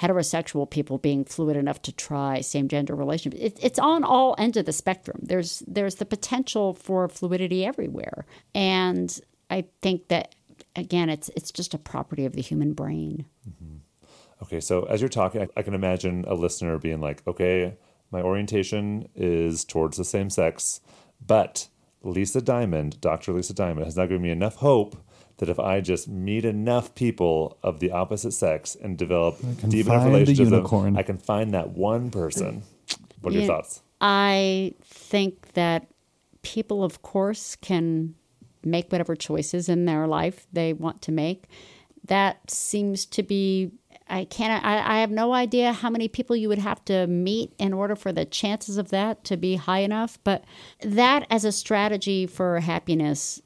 heterosexual 0.00 0.68
people 0.68 0.98
being 0.98 1.24
fluid 1.24 1.56
enough 1.56 1.80
to 1.80 1.90
try 1.90 2.42
same 2.42 2.68
gender 2.68 2.94
relationships. 2.94 3.42
It, 3.42 3.58
it's 3.62 3.78
on 3.78 4.04
all 4.04 4.34
ends 4.36 4.58
of 4.58 4.66
the 4.66 4.72
spectrum. 4.72 5.20
There's 5.22 5.62
there's 5.66 5.94
the 5.94 6.04
potential 6.04 6.74
for 6.74 7.08
fluidity 7.08 7.64
everywhere, 7.64 8.26
and 8.54 9.18
I 9.48 9.64
think 9.80 10.08
that 10.08 10.34
again, 10.74 11.08
it's 11.08 11.30
it's 11.34 11.50
just 11.50 11.74
a 11.74 11.78
property 11.78 12.26
of 12.26 12.34
the 12.34 12.42
human 12.42 12.74
brain. 12.74 13.24
Mm-hmm. 13.48 13.75
Okay, 14.42 14.60
so 14.60 14.84
as 14.84 15.00
you're 15.00 15.08
talking, 15.08 15.42
I, 15.42 15.48
I 15.56 15.62
can 15.62 15.74
imagine 15.74 16.24
a 16.26 16.34
listener 16.34 16.78
being 16.78 17.00
like, 17.00 17.26
"Okay, 17.26 17.76
my 18.10 18.22
orientation 18.22 19.08
is 19.14 19.64
towards 19.64 19.96
the 19.96 20.04
same 20.04 20.30
sex, 20.30 20.80
but." 21.24 21.68
Lisa 22.02 22.40
Diamond, 22.40 23.00
Dr. 23.00 23.32
Lisa 23.32 23.52
Diamond, 23.52 23.84
has 23.84 23.96
now 23.96 24.04
given 24.04 24.22
me 24.22 24.30
enough 24.30 24.56
hope 24.56 24.96
that 25.38 25.48
if 25.48 25.58
I 25.58 25.80
just 25.80 26.08
meet 26.08 26.44
enough 26.44 26.94
people 26.94 27.58
of 27.62 27.80
the 27.80 27.90
opposite 27.90 28.32
sex 28.32 28.74
and 28.74 28.96
develop 28.96 29.38
deep 29.68 29.86
enough 29.86 30.06
relationships, 30.06 30.50
with 30.50 30.70
them, 30.70 30.96
I 30.96 31.02
can 31.02 31.18
find 31.18 31.52
that 31.54 31.70
one 31.70 32.10
person. 32.10 32.62
What 33.20 33.32
are 33.32 33.34
yeah, 33.34 33.44
your 33.44 33.54
thoughts? 33.54 33.82
I 34.00 34.74
think 34.82 35.52
that 35.52 35.88
people, 36.42 36.84
of 36.84 37.02
course, 37.02 37.56
can 37.56 38.14
make 38.64 38.90
whatever 38.90 39.14
choices 39.14 39.68
in 39.68 39.84
their 39.84 40.06
life 40.06 40.46
they 40.52 40.72
want 40.72 41.02
to 41.02 41.12
make. 41.12 41.44
That 42.04 42.50
seems 42.50 43.04
to 43.06 43.22
be. 43.22 43.72
I 44.08 44.24
can't. 44.24 44.64
I, 44.64 44.98
I 44.98 45.00
have 45.00 45.10
no 45.10 45.32
idea 45.32 45.72
how 45.72 45.90
many 45.90 46.06
people 46.08 46.36
you 46.36 46.48
would 46.48 46.58
have 46.58 46.84
to 46.84 47.06
meet 47.06 47.52
in 47.58 47.72
order 47.72 47.96
for 47.96 48.12
the 48.12 48.24
chances 48.24 48.78
of 48.78 48.90
that 48.90 49.24
to 49.24 49.36
be 49.36 49.56
high 49.56 49.80
enough. 49.80 50.18
But 50.22 50.44
that, 50.80 51.26
as 51.28 51.44
a 51.44 51.52
strategy 51.52 52.26
for 52.26 52.60
happiness, 52.60 53.40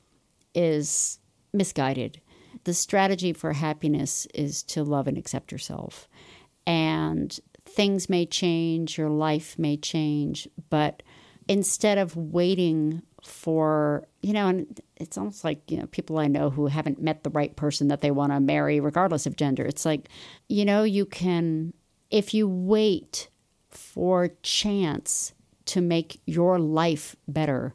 is 0.54 1.18
misguided. 1.52 2.20
The 2.64 2.74
strategy 2.74 3.32
for 3.32 3.54
happiness 3.54 4.26
is 4.34 4.62
to 4.64 4.84
love 4.84 5.08
and 5.08 5.16
accept 5.16 5.50
yourself. 5.50 6.08
And 6.66 7.38
things 7.64 8.10
may 8.10 8.26
change, 8.26 8.98
your 8.98 9.08
life 9.08 9.58
may 9.58 9.76
change, 9.76 10.46
but 10.68 11.02
instead 11.48 11.98
of 11.98 12.16
waiting 12.16 13.02
for, 13.26 14.06
you 14.22 14.32
know, 14.32 14.48
and 14.48 14.80
it's 14.96 15.18
almost 15.18 15.44
like, 15.44 15.70
you 15.70 15.78
know, 15.78 15.86
people 15.86 16.18
I 16.18 16.26
know 16.26 16.50
who 16.50 16.66
haven't 16.66 17.02
met 17.02 17.22
the 17.24 17.30
right 17.30 17.54
person 17.56 17.88
that 17.88 18.00
they 18.00 18.10
want 18.10 18.32
to 18.32 18.40
marry, 18.40 18.80
regardless 18.80 19.26
of 19.26 19.36
gender. 19.36 19.64
It's 19.64 19.84
like, 19.84 20.08
you 20.48 20.64
know, 20.64 20.82
you 20.82 21.04
can, 21.04 21.72
if 22.10 22.34
you 22.34 22.48
wait 22.48 23.28
for 23.68 24.30
chance 24.42 25.32
to 25.66 25.80
make 25.80 26.20
your 26.26 26.58
life 26.58 27.14
better, 27.28 27.74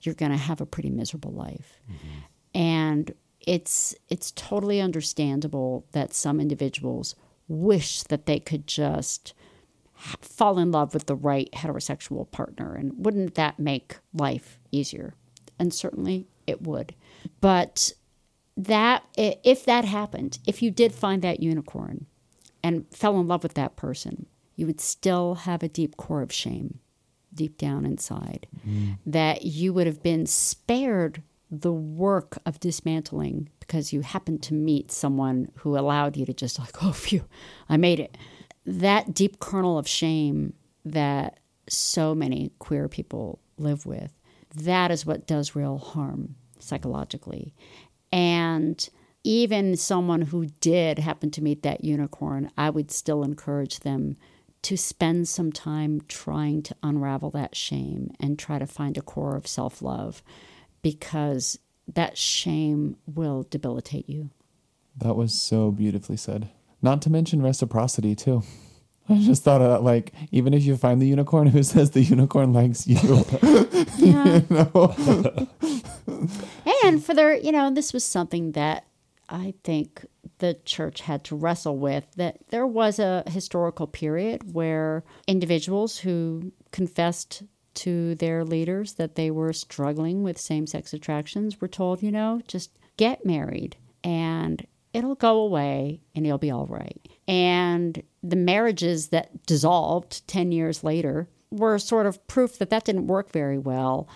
you're 0.00 0.14
going 0.14 0.32
to 0.32 0.36
have 0.36 0.60
a 0.60 0.66
pretty 0.66 0.90
miserable 0.90 1.32
life. 1.32 1.80
Mm-hmm. 1.90 2.58
And 2.58 3.14
it's 3.46 3.94
it's 4.08 4.32
totally 4.32 4.80
understandable 4.80 5.86
that 5.92 6.12
some 6.12 6.40
individuals 6.40 7.14
wish 7.48 8.02
that 8.04 8.26
they 8.26 8.40
could 8.40 8.66
just 8.66 9.34
fall 9.96 10.58
in 10.58 10.70
love 10.70 10.94
with 10.94 11.06
the 11.06 11.14
right 11.14 11.50
heterosexual 11.52 12.30
partner 12.30 12.74
and 12.74 13.04
wouldn't 13.04 13.34
that 13.34 13.58
make 13.58 13.98
life 14.12 14.58
easier? 14.70 15.14
And 15.58 15.72
certainly 15.72 16.26
it 16.46 16.62
would. 16.62 16.94
But 17.40 17.92
that 18.56 19.04
if 19.16 19.64
that 19.64 19.84
happened, 19.84 20.38
if 20.46 20.62
you 20.62 20.70
did 20.70 20.92
find 20.92 21.22
that 21.22 21.42
unicorn 21.42 22.06
and 22.62 22.86
fell 22.90 23.18
in 23.20 23.26
love 23.26 23.42
with 23.42 23.54
that 23.54 23.76
person, 23.76 24.26
you 24.54 24.66
would 24.66 24.80
still 24.80 25.34
have 25.34 25.62
a 25.62 25.68
deep 25.68 25.96
core 25.96 26.22
of 26.22 26.32
shame 26.32 26.80
deep 27.34 27.58
down 27.58 27.84
inside 27.84 28.46
mm-hmm. 28.66 28.92
that 29.04 29.42
you 29.44 29.72
would 29.72 29.86
have 29.86 30.02
been 30.02 30.26
spared 30.26 31.22
the 31.50 31.72
work 31.72 32.38
of 32.44 32.58
dismantling 32.58 33.48
because 33.60 33.92
you 33.92 34.00
happened 34.00 34.42
to 34.42 34.54
meet 34.54 34.90
someone 34.90 35.50
who 35.56 35.78
allowed 35.78 36.16
you 36.16 36.26
to 36.26 36.34
just 36.34 36.58
like, 36.58 36.74
oh, 36.82 36.92
phew, 36.92 37.24
I 37.68 37.76
made 37.76 38.00
it. 38.00 38.16
That 38.66 39.14
deep 39.14 39.38
kernel 39.38 39.78
of 39.78 39.88
shame 39.88 40.54
that 40.84 41.38
so 41.68 42.14
many 42.14 42.52
queer 42.58 42.88
people 42.88 43.40
live 43.56 43.86
with, 43.86 44.12
that 44.54 44.90
is 44.90 45.06
what 45.06 45.26
does 45.26 45.56
real 45.56 45.78
harm 45.78 46.36
psychologically. 46.58 47.54
And 48.12 48.88
even 49.24 49.76
someone 49.76 50.22
who 50.22 50.46
did 50.60 50.98
happen 50.98 51.30
to 51.32 51.42
meet 51.42 51.62
that 51.62 51.84
unicorn, 51.84 52.50
I 52.56 52.70
would 52.70 52.90
still 52.90 53.22
encourage 53.24 53.80
them 53.80 54.16
to 54.62 54.76
spend 54.76 55.28
some 55.28 55.52
time 55.52 56.00
trying 56.08 56.62
to 56.62 56.76
unravel 56.82 57.30
that 57.30 57.54
shame 57.54 58.10
and 58.18 58.38
try 58.38 58.58
to 58.58 58.66
find 58.66 58.96
a 58.96 59.02
core 59.02 59.36
of 59.36 59.46
self 59.46 59.82
love 59.82 60.22
because 60.82 61.58
that 61.92 62.18
shame 62.18 62.96
will 63.06 63.44
debilitate 63.44 64.08
you. 64.08 64.30
That 64.96 65.16
was 65.16 65.34
so 65.34 65.70
beautifully 65.70 66.16
said. 66.16 66.48
Not 66.82 67.02
to 67.02 67.10
mention 67.10 67.42
reciprocity 67.42 68.14
too. 68.14 68.42
I 69.08 69.18
just 69.18 69.44
thought 69.44 69.60
of 69.62 69.70
that, 69.70 69.82
like, 69.84 70.12
even 70.32 70.52
if 70.52 70.64
you 70.64 70.76
find 70.76 71.00
the 71.00 71.06
unicorn, 71.06 71.46
who 71.46 71.62
says 71.62 71.92
the 71.92 72.02
unicorn 72.02 72.52
likes 72.52 72.86
you? 72.86 72.98
Yeah. 73.98 74.40
You 74.40 74.46
know? 74.50 75.48
And 76.84 77.02
for 77.02 77.14
their, 77.14 77.34
you 77.34 77.50
know, 77.50 77.70
this 77.70 77.92
was 77.92 78.04
something 78.04 78.52
that 78.52 78.86
I 79.28 79.54
think 79.64 80.04
the 80.38 80.58
church 80.64 81.00
had 81.00 81.24
to 81.24 81.36
wrestle 81.36 81.76
with 81.78 82.06
that 82.16 82.38
there 82.50 82.66
was 82.66 82.98
a 82.98 83.24
historical 83.28 83.86
period 83.86 84.54
where 84.54 85.02
individuals 85.26 85.98
who 85.98 86.52
confessed 86.72 87.42
to 87.74 88.14
their 88.16 88.44
leaders 88.44 88.94
that 88.94 89.14
they 89.14 89.30
were 89.30 89.52
struggling 89.52 90.22
with 90.22 90.38
same 90.38 90.66
sex 90.66 90.92
attractions 90.92 91.60
were 91.60 91.68
told, 91.68 92.02
you 92.02 92.12
know, 92.12 92.42
just 92.46 92.70
get 92.96 93.24
married 93.24 93.76
and 94.04 94.66
it'll 94.96 95.14
go 95.14 95.40
away 95.40 96.00
and 96.14 96.26
you'll 96.26 96.38
be 96.38 96.50
all 96.50 96.66
right. 96.66 97.06
And 97.28 98.02
the 98.22 98.36
marriages 98.36 99.08
that 99.08 99.46
dissolved 99.46 100.26
10 100.26 100.52
years 100.52 100.82
later 100.82 101.28
were 101.50 101.78
sort 101.78 102.06
of 102.06 102.26
proof 102.26 102.58
that 102.58 102.70
that 102.70 102.84
didn't 102.84 103.06
work 103.06 103.30
very 103.30 103.58
well. 103.58 104.08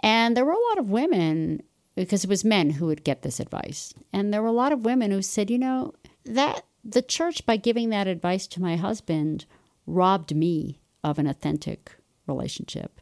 And 0.00 0.36
there 0.36 0.44
were 0.44 0.52
a 0.52 0.68
lot 0.68 0.78
of 0.78 0.90
women, 0.90 1.62
because 1.94 2.22
it 2.22 2.30
was 2.30 2.44
men 2.44 2.70
who 2.70 2.86
would 2.86 3.02
get 3.02 3.22
this 3.22 3.40
advice. 3.40 3.94
And 4.12 4.32
there 4.32 4.42
were 4.42 4.48
a 4.48 4.52
lot 4.52 4.72
of 4.72 4.84
women 4.84 5.10
who 5.10 5.22
said, 5.22 5.50
you 5.50 5.58
know, 5.58 5.94
that 6.26 6.66
the 6.84 7.02
church, 7.02 7.46
by 7.46 7.56
giving 7.56 7.88
that 7.88 8.06
advice 8.06 8.46
to 8.48 8.60
my 8.60 8.76
husband, 8.76 9.46
robbed 9.86 10.36
me 10.36 10.80
of 11.02 11.18
an 11.18 11.26
authentic 11.26 11.96
relationship 12.26 13.00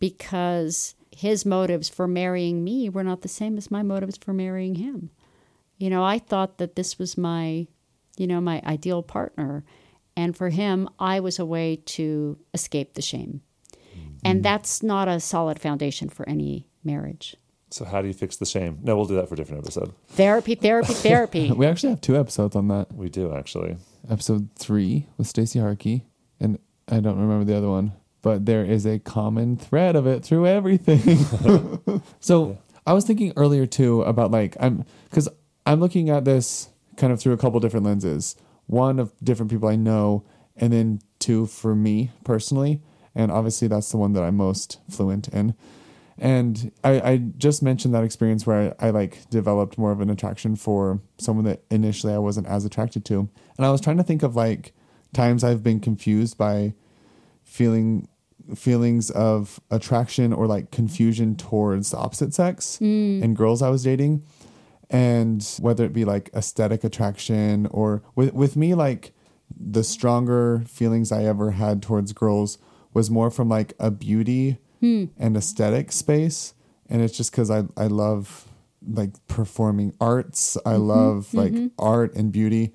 because 0.00 0.96
his 1.12 1.46
motives 1.46 1.88
for 1.88 2.08
marrying 2.08 2.64
me 2.64 2.88
were 2.88 3.04
not 3.04 3.22
the 3.22 3.28
same 3.28 3.56
as 3.56 3.70
my 3.70 3.82
motives 3.82 4.16
for 4.16 4.32
marrying 4.32 4.74
him. 4.74 5.10
You 5.82 5.90
know, 5.90 6.04
I 6.04 6.20
thought 6.20 6.58
that 6.58 6.76
this 6.76 6.96
was 6.96 7.18
my, 7.18 7.66
you 8.16 8.28
know, 8.28 8.40
my 8.40 8.62
ideal 8.64 9.02
partner. 9.02 9.64
And 10.16 10.36
for 10.36 10.48
him, 10.48 10.88
I 11.00 11.18
was 11.18 11.40
a 11.40 11.44
way 11.44 11.74
to 11.86 12.38
escape 12.54 12.94
the 12.94 13.02
shame. 13.02 13.40
And 14.24 14.38
mm. 14.38 14.42
that's 14.44 14.84
not 14.84 15.08
a 15.08 15.18
solid 15.18 15.58
foundation 15.58 16.08
for 16.08 16.28
any 16.28 16.68
marriage. 16.84 17.34
So 17.70 17.84
how 17.84 18.00
do 18.00 18.06
you 18.06 18.14
fix 18.14 18.36
the 18.36 18.46
shame? 18.46 18.78
No, 18.84 18.94
we'll 18.94 19.06
do 19.06 19.16
that 19.16 19.26
for 19.26 19.34
a 19.34 19.36
different 19.36 19.64
episode. 19.64 19.92
Therapy, 20.10 20.54
therapy, 20.54 20.92
therapy. 20.92 21.50
we 21.50 21.66
actually 21.66 21.90
have 21.90 22.00
two 22.00 22.16
episodes 22.16 22.54
on 22.54 22.68
that. 22.68 22.92
We 22.92 23.08
do 23.08 23.34
actually. 23.34 23.76
Episode 24.08 24.50
three 24.54 25.08
with 25.16 25.26
Stacey 25.26 25.58
Harkey, 25.58 26.06
and 26.38 26.60
I 26.86 27.00
don't 27.00 27.18
remember 27.18 27.44
the 27.44 27.56
other 27.56 27.68
one, 27.68 27.90
but 28.20 28.46
there 28.46 28.64
is 28.64 28.86
a 28.86 29.00
common 29.00 29.56
thread 29.56 29.96
of 29.96 30.06
it 30.06 30.24
through 30.24 30.46
everything. 30.46 31.24
so 32.20 32.58
I 32.86 32.92
was 32.92 33.04
thinking 33.04 33.32
earlier 33.34 33.66
too 33.66 34.02
about 34.02 34.30
like 34.30 34.56
I'm 34.60 34.84
because 35.10 35.28
I'm 35.66 35.80
looking 35.80 36.10
at 36.10 36.24
this 36.24 36.68
kind 36.96 37.12
of 37.12 37.20
through 37.20 37.32
a 37.32 37.38
couple 37.38 37.60
different 37.60 37.86
lenses. 37.86 38.36
One 38.66 38.98
of 38.98 39.12
different 39.22 39.50
people 39.50 39.68
I 39.68 39.76
know, 39.76 40.24
and 40.56 40.72
then 40.72 41.00
two 41.18 41.46
for 41.46 41.74
me 41.74 42.10
personally. 42.24 42.80
And 43.14 43.30
obviously, 43.30 43.68
that's 43.68 43.90
the 43.90 43.98
one 43.98 44.12
that 44.14 44.22
I'm 44.22 44.36
most 44.36 44.78
fluent 44.88 45.28
in. 45.28 45.54
And 46.18 46.72
I, 46.84 47.00
I 47.00 47.16
just 47.16 47.62
mentioned 47.62 47.94
that 47.94 48.04
experience 48.04 48.46
where 48.46 48.74
I, 48.80 48.88
I 48.88 48.90
like 48.90 49.28
developed 49.30 49.76
more 49.76 49.92
of 49.92 50.00
an 50.00 50.10
attraction 50.10 50.56
for 50.56 51.00
someone 51.18 51.44
that 51.46 51.62
initially 51.70 52.12
I 52.12 52.18
wasn't 52.18 52.46
as 52.46 52.64
attracted 52.64 53.04
to. 53.06 53.28
And 53.56 53.66
I 53.66 53.70
was 53.70 53.80
trying 53.80 53.96
to 53.96 54.02
think 54.02 54.22
of 54.22 54.36
like 54.36 54.72
times 55.12 55.42
I've 55.42 55.62
been 55.62 55.80
confused 55.80 56.38
by 56.38 56.74
feeling 57.42 58.08
feelings 58.54 59.10
of 59.10 59.60
attraction 59.70 60.32
or 60.32 60.46
like 60.46 60.70
confusion 60.70 61.36
towards 61.36 61.90
the 61.90 61.96
opposite 61.96 62.34
sex 62.34 62.78
mm. 62.80 63.22
and 63.22 63.36
girls 63.36 63.62
I 63.62 63.68
was 63.68 63.84
dating. 63.84 64.22
And 64.92 65.42
whether 65.58 65.84
it 65.84 65.92
be 65.92 66.04
like 66.04 66.30
aesthetic 66.34 66.84
attraction 66.84 67.66
or 67.70 68.02
with 68.14 68.34
with 68.34 68.56
me 68.56 68.74
like 68.74 69.12
the 69.58 69.84
stronger 69.84 70.62
feelings 70.66 71.10
I 71.10 71.24
ever 71.24 71.52
had 71.52 71.82
towards 71.82 72.12
girls 72.12 72.58
was 72.94 73.10
more 73.10 73.30
from 73.30 73.48
like 73.48 73.72
a 73.78 73.90
beauty 73.90 74.58
hmm. 74.80 75.06
and 75.18 75.36
aesthetic 75.36 75.92
space. 75.92 76.54
And 76.88 77.00
it's 77.00 77.16
just 77.16 77.30
because 77.30 77.50
I, 77.50 77.64
I 77.76 77.86
love 77.86 78.48
like 78.86 79.10
performing 79.28 79.94
arts. 80.00 80.56
I 80.66 80.74
mm-hmm. 80.74 80.82
love 80.82 81.34
like 81.34 81.52
mm-hmm. 81.52 81.68
art 81.78 82.14
and 82.14 82.32
beauty. 82.32 82.72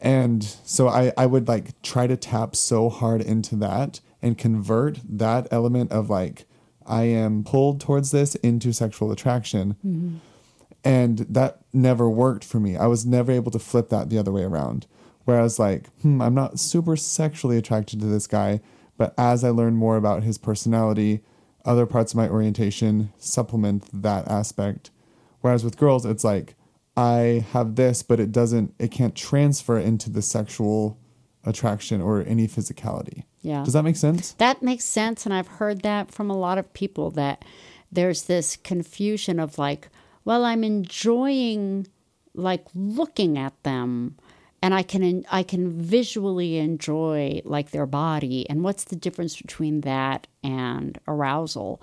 And 0.00 0.44
so 0.44 0.88
I, 0.88 1.12
I 1.16 1.26
would 1.26 1.48
like 1.48 1.80
try 1.82 2.06
to 2.06 2.16
tap 2.16 2.54
so 2.54 2.88
hard 2.88 3.20
into 3.20 3.56
that 3.56 4.00
and 4.22 4.38
convert 4.38 5.00
that 5.04 5.48
element 5.50 5.90
of 5.90 6.08
like, 6.08 6.46
I 6.86 7.04
am 7.04 7.44
pulled 7.44 7.80
towards 7.80 8.12
this 8.12 8.34
into 8.36 8.72
sexual 8.72 9.10
attraction. 9.10 9.76
Mm-hmm. 9.84 10.16
And 10.84 11.18
that 11.18 11.58
never 11.72 12.08
worked 12.08 12.44
for 12.44 12.60
me. 12.60 12.76
I 12.76 12.86
was 12.86 13.04
never 13.04 13.32
able 13.32 13.50
to 13.50 13.58
flip 13.58 13.88
that 13.88 14.10
the 14.10 14.18
other 14.18 14.32
way 14.32 14.44
around. 14.44 14.86
Whereas, 15.24 15.58
like, 15.58 15.90
hmm, 16.00 16.22
I'm 16.22 16.34
not 16.34 16.58
super 16.58 16.96
sexually 16.96 17.58
attracted 17.58 18.00
to 18.00 18.06
this 18.06 18.26
guy, 18.26 18.60
but 18.96 19.12
as 19.18 19.44
I 19.44 19.50
learn 19.50 19.76
more 19.76 19.96
about 19.96 20.22
his 20.22 20.38
personality, 20.38 21.20
other 21.64 21.84
parts 21.84 22.12
of 22.12 22.16
my 22.16 22.28
orientation 22.28 23.12
supplement 23.18 23.84
that 23.92 24.26
aspect. 24.28 24.90
Whereas 25.40 25.64
with 25.64 25.76
girls, 25.76 26.06
it's 26.06 26.24
like, 26.24 26.54
I 26.96 27.44
have 27.52 27.76
this, 27.76 28.02
but 28.02 28.20
it 28.20 28.32
doesn't, 28.32 28.74
it 28.78 28.90
can't 28.90 29.14
transfer 29.14 29.78
into 29.78 30.10
the 30.10 30.22
sexual 30.22 30.98
attraction 31.44 32.00
or 32.00 32.22
any 32.22 32.48
physicality. 32.48 33.24
Yeah. 33.42 33.62
Does 33.64 33.74
that 33.74 33.84
make 33.84 33.96
sense? 33.96 34.32
That 34.38 34.62
makes 34.62 34.84
sense. 34.84 35.24
And 35.24 35.34
I've 35.34 35.46
heard 35.46 35.82
that 35.82 36.10
from 36.10 36.30
a 36.30 36.36
lot 36.36 36.58
of 36.58 36.72
people 36.72 37.10
that 37.12 37.44
there's 37.92 38.24
this 38.24 38.56
confusion 38.56 39.38
of 39.38 39.58
like, 39.58 39.90
well, 40.28 40.44
I'm 40.44 40.62
enjoying 40.62 41.86
like 42.34 42.66
looking 42.74 43.38
at 43.38 43.54
them 43.62 44.18
and 44.62 44.74
I 44.74 44.82
can 44.82 45.24
I 45.32 45.42
can 45.42 45.80
visually 45.80 46.58
enjoy 46.58 47.40
like 47.46 47.70
their 47.70 47.86
body 47.86 48.46
and 48.50 48.62
what's 48.62 48.84
the 48.84 48.94
difference 48.94 49.40
between 49.40 49.80
that 49.80 50.26
and 50.44 51.00
arousal? 51.08 51.80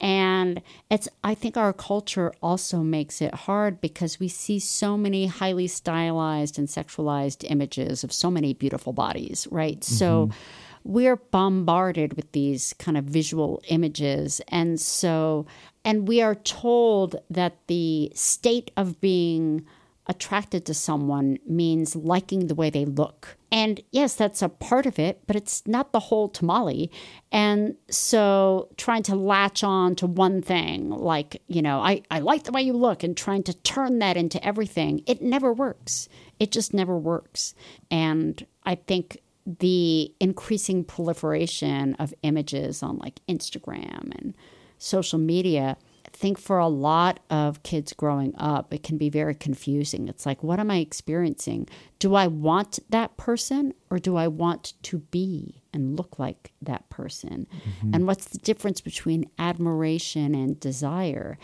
And 0.00 0.62
it's 0.88 1.08
I 1.24 1.34
think 1.34 1.56
our 1.56 1.72
culture 1.72 2.32
also 2.40 2.78
makes 2.78 3.20
it 3.20 3.34
hard 3.34 3.80
because 3.80 4.20
we 4.20 4.28
see 4.28 4.60
so 4.60 4.96
many 4.96 5.26
highly 5.26 5.66
stylized 5.66 6.60
and 6.60 6.68
sexualized 6.68 7.44
images 7.50 8.04
of 8.04 8.12
so 8.12 8.30
many 8.30 8.54
beautiful 8.54 8.92
bodies, 8.92 9.48
right? 9.50 9.82
So 9.82 10.26
mm-hmm. 10.26 10.38
We're 10.84 11.16
bombarded 11.16 12.14
with 12.14 12.30
these 12.32 12.74
kind 12.78 12.96
of 12.96 13.04
visual 13.04 13.62
images 13.68 14.40
and 14.48 14.80
so 14.80 15.46
and 15.84 16.06
we 16.06 16.20
are 16.20 16.34
told 16.34 17.16
that 17.30 17.56
the 17.66 18.12
state 18.14 18.70
of 18.76 19.00
being 19.00 19.66
attracted 20.10 20.66
to 20.66 20.74
someone 20.74 21.38
means 21.46 21.94
liking 21.94 22.48
the 22.48 22.54
way 22.54 22.68
they 22.68 22.84
look. 22.84 23.36
And 23.52 23.80
yes, 23.92 24.14
that's 24.14 24.42
a 24.42 24.48
part 24.48 24.84
of 24.84 24.98
it, 24.98 25.22
but 25.26 25.36
it's 25.36 25.64
not 25.68 25.92
the 25.92 26.00
whole 26.00 26.28
tamale. 26.28 26.90
And 27.30 27.76
so 27.88 28.68
trying 28.76 29.04
to 29.04 29.14
latch 29.14 29.62
on 29.62 29.94
to 29.96 30.06
one 30.06 30.42
thing, 30.42 30.90
like, 30.90 31.40
you 31.46 31.62
know, 31.62 31.80
I, 31.80 32.02
I 32.10 32.18
like 32.18 32.42
the 32.42 32.52
way 32.52 32.62
you 32.62 32.72
look, 32.72 33.04
and 33.04 33.16
trying 33.16 33.44
to 33.44 33.54
turn 33.54 34.00
that 34.00 34.16
into 34.16 34.44
everything, 34.44 35.02
it 35.06 35.22
never 35.22 35.52
works. 35.52 36.08
It 36.40 36.50
just 36.50 36.74
never 36.74 36.98
works. 36.98 37.54
And 37.88 38.44
I 38.64 38.74
think 38.74 39.18
the 39.58 40.12
increasing 40.20 40.84
proliferation 40.84 41.94
of 41.94 42.14
images 42.22 42.82
on 42.82 42.98
like 42.98 43.20
Instagram 43.28 44.16
and 44.18 44.34
social 44.78 45.18
media, 45.18 45.76
I 46.06 46.16
think 46.16 46.38
for 46.38 46.58
a 46.58 46.68
lot 46.68 47.20
of 47.30 47.62
kids 47.62 47.92
growing 47.92 48.34
up, 48.36 48.72
it 48.72 48.82
can 48.82 48.96
be 48.98 49.10
very 49.10 49.34
confusing. 49.34 50.08
It's 50.08 50.26
like, 50.26 50.42
what 50.42 50.58
am 50.58 50.70
I 50.70 50.78
experiencing? 50.78 51.68
Do 51.98 52.14
I 52.14 52.26
want 52.26 52.78
that 52.90 53.16
person 53.16 53.74
or 53.90 53.98
do 53.98 54.16
I 54.16 54.28
want 54.28 54.74
to 54.84 54.98
be 54.98 55.62
and 55.72 55.96
look 55.96 56.18
like 56.18 56.52
that 56.62 56.88
person? 56.90 57.46
Mm-hmm. 57.52 57.94
And 57.94 58.06
what's 58.06 58.26
the 58.26 58.38
difference 58.38 58.80
between 58.80 59.30
admiration 59.38 60.34
and 60.34 60.58
desire? 60.58 61.38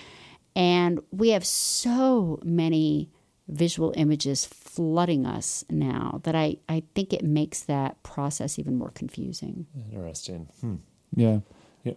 And 0.55 1.01
we 1.11 1.31
have 1.31 1.45
so 1.45 2.41
many 2.43 3.11
visual 3.49 3.93
images 3.97 4.45
flooding 4.45 5.25
us 5.27 5.65
now 5.71 6.21
that 6.25 6.35
I, 6.35 6.57
I 6.69 6.83
think 6.95 7.13
it 7.13 7.23
makes 7.25 7.61
that 7.63 8.03
process 8.03 8.59
even 8.59 8.77
more 8.77 8.91
confusing. 8.91 9.67
Interesting. 9.93 10.49
Hmm. 10.61 10.77
Yeah. 11.15 11.41
Yeah. 11.85 11.93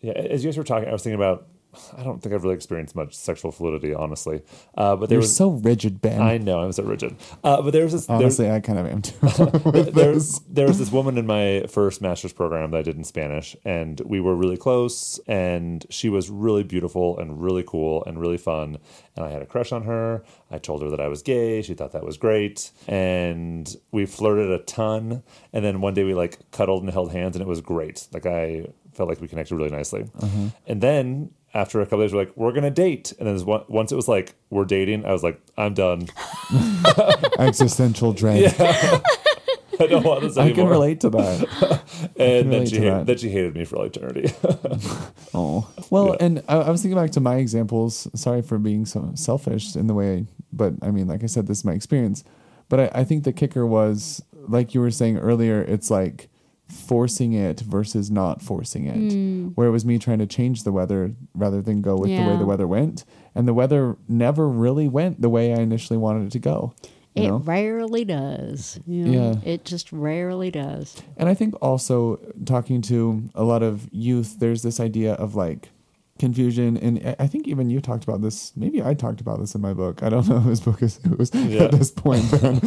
Yeah. 0.00 0.12
As 0.12 0.44
you 0.44 0.50
guys 0.50 0.58
were 0.58 0.64
talking, 0.64 0.88
I 0.88 0.92
was 0.92 1.02
thinking 1.02 1.20
about. 1.20 1.48
I 1.96 2.02
don't 2.02 2.22
think 2.22 2.34
I've 2.34 2.42
really 2.42 2.54
experienced 2.54 2.94
much 2.96 3.14
sexual 3.14 3.50
fluidity, 3.52 3.94
honestly. 3.94 4.42
Uh, 4.76 4.96
but 4.96 5.08
there 5.08 5.16
You're 5.16 5.22
was. 5.22 5.34
so 5.36 5.50
rigid, 5.50 6.00
Ben. 6.00 6.20
I 6.20 6.38
know 6.38 6.60
I'm 6.60 6.72
so 6.72 6.82
rigid. 6.82 7.16
Uh, 7.42 7.62
but 7.62 7.72
there 7.72 7.84
was 7.84 7.92
this. 7.92 8.06
there- 8.06 8.16
Honestly, 8.16 8.50
I 8.50 8.60
kind 8.60 8.78
of 8.78 8.86
am 8.86 9.02
too. 9.02 9.90
there, 9.92 10.12
was, 10.14 10.40
there 10.48 10.66
was 10.66 10.78
this 10.78 10.90
woman 10.92 11.18
in 11.18 11.26
my 11.26 11.64
first 11.68 12.00
master's 12.00 12.32
program 12.32 12.70
that 12.72 12.78
I 12.78 12.82
did 12.82 12.96
in 12.96 13.04
Spanish, 13.04 13.56
and 13.64 14.00
we 14.04 14.20
were 14.20 14.34
really 14.34 14.56
close. 14.56 15.18
And 15.26 15.84
she 15.90 16.08
was 16.08 16.30
really 16.30 16.62
beautiful 16.62 17.18
and 17.18 17.42
really 17.42 17.64
cool 17.66 18.04
and 18.04 18.20
really 18.20 18.38
fun. 18.38 18.78
And 19.16 19.24
I 19.24 19.30
had 19.30 19.42
a 19.42 19.46
crush 19.46 19.72
on 19.72 19.82
her. 19.84 20.24
I 20.50 20.58
told 20.58 20.82
her 20.82 20.90
that 20.90 21.00
I 21.00 21.08
was 21.08 21.22
gay. 21.22 21.62
She 21.62 21.74
thought 21.74 21.92
that 21.92 22.04
was 22.04 22.16
great. 22.16 22.70
And 22.88 23.74
we 23.92 24.06
flirted 24.06 24.50
a 24.50 24.58
ton. 24.58 25.22
And 25.52 25.64
then 25.64 25.80
one 25.80 25.94
day 25.94 26.04
we 26.04 26.14
like 26.14 26.38
cuddled 26.50 26.82
and 26.82 26.92
held 26.92 27.12
hands, 27.12 27.36
and 27.36 27.42
it 27.42 27.48
was 27.48 27.60
great. 27.60 28.08
Like 28.12 28.26
I 28.26 28.66
felt 28.92 29.08
like 29.08 29.20
we 29.20 29.28
connected 29.28 29.54
really 29.56 29.70
nicely. 29.70 30.08
And 30.66 30.80
then 30.80 31.30
after 31.54 31.80
a 31.80 31.84
couple 31.86 32.00
days, 32.00 32.12
we're 32.12 32.20
like, 32.20 32.32
we're 32.36 32.52
gonna 32.52 32.70
date. 32.70 33.12
And 33.18 33.28
then 33.28 33.46
one, 33.46 33.64
once 33.68 33.92
it 33.92 33.96
was 33.96 34.08
like 34.08 34.34
we're 34.50 34.64
dating, 34.64 35.06
I 35.06 35.12
was 35.12 35.22
like, 35.22 35.40
I'm 35.56 35.74
done. 35.74 36.08
Existential 37.38 38.12
dread. 38.12 38.54
I 39.80 39.86
don't 39.88 40.04
want 40.04 40.20
this 40.20 40.36
anymore. 40.36 40.52
I 40.52 40.56
can 40.56 40.68
relate 40.68 41.00
to 41.00 41.10
that. 41.10 42.10
and 42.16 42.52
then 42.52 42.66
she 42.66 42.76
hated, 42.76 42.92
that. 42.92 43.06
then 43.06 43.16
she 43.18 43.28
hated 43.28 43.54
me 43.56 43.64
for 43.64 43.76
all 43.76 43.84
eternity. 43.84 44.32
Oh 45.34 45.68
well, 45.90 46.10
Yeah. 46.10 46.26
and 46.26 46.42
I, 46.48 46.56
I 46.58 46.70
was 46.70 46.82
thinking 46.82 46.96
back 46.96 47.10
to 47.12 47.20
my 47.20 47.36
examples. 47.36 48.06
Sorry 48.14 48.40
for 48.42 48.58
being 48.58 48.86
so 48.86 49.10
selfish 49.14 49.74
in 49.74 49.86
the 49.88 49.94
way, 49.94 50.26
but 50.52 50.74
I 50.82 50.90
mean, 50.90 51.08
like 51.08 51.24
I 51.24 51.26
said, 51.26 51.46
this 51.48 51.58
is 51.58 51.64
my 51.64 51.72
experience. 51.72 52.22
But 52.68 52.80
I, 52.80 53.00
I 53.00 53.04
think 53.04 53.24
the 53.24 53.32
kicker 53.32 53.66
was, 53.66 54.22
like 54.48 54.74
you 54.74 54.80
were 54.80 54.90
saying 54.92 55.18
earlier, 55.18 55.60
it's 55.62 55.90
like 55.90 56.28
forcing 56.68 57.32
it 57.32 57.60
versus 57.60 58.10
not 58.10 58.40
forcing 58.42 58.86
it. 58.86 59.12
Hmm. 59.12 59.48
Where 59.48 59.68
it 59.68 59.70
was 59.70 59.84
me 59.84 59.98
trying 59.98 60.18
to 60.18 60.26
change 60.26 60.62
the 60.64 60.72
weather 60.72 61.12
rather 61.34 61.60
than 61.62 61.82
go 61.82 61.96
with 61.96 62.10
the 62.10 62.22
way 62.22 62.36
the 62.36 62.46
weather 62.46 62.66
went, 62.66 63.04
and 63.34 63.46
the 63.46 63.54
weather 63.54 63.96
never 64.08 64.48
really 64.48 64.88
went 64.88 65.20
the 65.20 65.28
way 65.28 65.52
I 65.52 65.58
initially 65.60 65.98
wanted 65.98 66.26
it 66.28 66.32
to 66.32 66.38
go. 66.38 66.74
It 67.14 67.28
know? 67.28 67.36
rarely 67.36 68.04
does. 68.04 68.80
You 68.86 69.04
know? 69.04 69.40
Yeah. 69.44 69.48
It 69.52 69.64
just 69.64 69.92
rarely 69.92 70.50
does. 70.50 71.00
And 71.16 71.28
I 71.28 71.34
think 71.34 71.54
also 71.62 72.16
talking 72.44 72.82
to 72.82 73.30
a 73.36 73.44
lot 73.44 73.62
of 73.62 73.88
youth, 73.92 74.40
there's 74.40 74.62
this 74.62 74.80
idea 74.80 75.12
of 75.14 75.36
like 75.36 75.68
confusion, 76.18 76.76
and 76.76 77.00
I- 77.06 77.16
I 77.20 77.26
think 77.28 77.46
even 77.46 77.70
you 77.70 77.80
talked 77.80 78.02
about 78.04 78.20
this. 78.22 78.52
Maybe 78.56 78.82
I 78.82 78.94
talked 78.94 79.20
about 79.20 79.38
this 79.38 79.54
in 79.54 79.60
my 79.60 79.72
book. 79.74 80.02
I 80.02 80.08
don't 80.08 80.26
know 80.28 80.40
whose 80.40 80.60
book 80.60 80.82
is 80.82 80.98
whose 81.06 81.30
Yeah. 81.34 81.64
at 81.64 81.72
this 81.72 81.90
point, 81.92 82.28
Ben. 82.32 82.60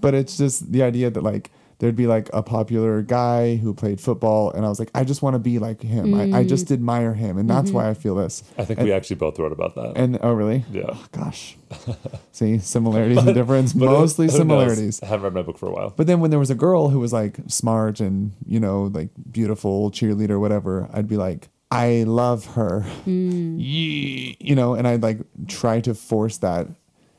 but 0.00 0.14
it's 0.14 0.36
just 0.36 0.70
the 0.70 0.82
idea 0.82 1.10
that 1.10 1.22
like 1.22 1.50
there'd 1.80 1.96
be 1.96 2.06
like 2.06 2.28
a 2.32 2.42
popular 2.42 3.00
guy 3.02 3.56
who 3.56 3.74
played 3.74 4.00
football, 4.00 4.52
and 4.52 4.64
I 4.64 4.68
was 4.68 4.78
like, 4.78 4.90
I 4.94 5.02
just 5.02 5.22
want 5.22 5.34
to 5.34 5.38
be 5.38 5.58
like 5.58 5.82
him. 5.82 6.14
I, 6.14 6.40
I 6.40 6.44
just 6.44 6.66
mm. 6.66 6.72
admire 6.72 7.14
him, 7.14 7.38
and 7.38 7.48
that's 7.48 7.70
why 7.70 7.82
mm-hmm. 7.82 7.90
I 7.90 7.94
feel 7.94 8.14
this. 8.14 8.44
I 8.58 8.64
think 8.64 8.80
we 8.80 8.92
actually 8.92 9.16
both 9.16 9.38
wrote 9.38 9.50
about 9.50 9.74
that. 9.74 9.94
And 9.96 10.18
oh, 10.22 10.32
really? 10.32 10.64
yeah. 10.70 10.90
Oh, 10.90 11.06
gosh. 11.10 11.56
See 12.32 12.58
similarities 12.58 13.18
and 13.18 13.34
difference. 13.34 13.72
But 13.72 13.86
Mostly 13.86 14.26
who 14.26 14.32
knows? 14.32 14.38
similarities. 14.38 15.02
I 15.02 15.06
haven't 15.06 15.24
read 15.24 15.34
my 15.34 15.42
book 15.42 15.58
for 15.58 15.68
a 15.68 15.72
while. 15.72 15.90
But 15.96 16.06
then 16.06 16.20
when 16.20 16.30
there 16.30 16.38
was 16.38 16.50
a 16.50 16.54
girl 16.54 16.90
who 16.90 17.00
was 17.00 17.12
like 17.12 17.38
smart 17.48 17.98
and, 18.00 18.32
you 18.46 18.60
know, 18.60 18.84
like 18.84 19.08
beautiful 19.30 19.90
cheerleader, 19.90 20.38
whatever, 20.38 20.88
I'd 20.92 21.08
be 21.08 21.16
like, 21.16 21.48
I 21.70 22.04
love 22.06 22.44
her. 22.54 22.84
Mm. 23.06 23.58
Yee- 23.58 24.36
You 24.38 24.54
know, 24.54 24.74
and 24.74 24.86
I'd 24.86 25.02
like 25.02 25.20
try 25.48 25.80
to 25.80 25.94
force 25.94 26.36
that 26.38 26.68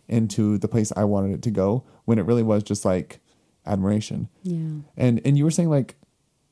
into 0.07 0.57
the 0.59 0.67
place 0.67 0.91
I 0.95 1.05
wanted 1.05 1.33
it 1.33 1.41
to 1.43 1.51
go 1.51 1.83
when 2.05 2.19
it 2.19 2.25
really 2.25 2.43
was 2.43 2.61
just 2.61 2.85
like 2.85 3.21
admiration. 3.65 4.29
Yeah. 4.43 4.81
And 4.97 5.21
and 5.25 5.37
you 5.37 5.43
were 5.43 5.51
saying 5.51 5.69
like 5.69 5.95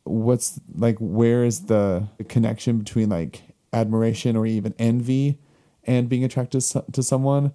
what's 0.03 0.59
like 0.75 0.97
where 0.99 1.43
is 1.43 1.65
the 1.65 2.07
connection 2.27 2.79
between 2.79 3.09
like 3.09 3.43
admiration 3.73 4.35
or 4.35 4.45
even 4.45 4.73
envy 4.79 5.39
and 5.83 6.09
being 6.09 6.23
attracted 6.23 6.61
to 6.91 7.03
someone 7.03 7.53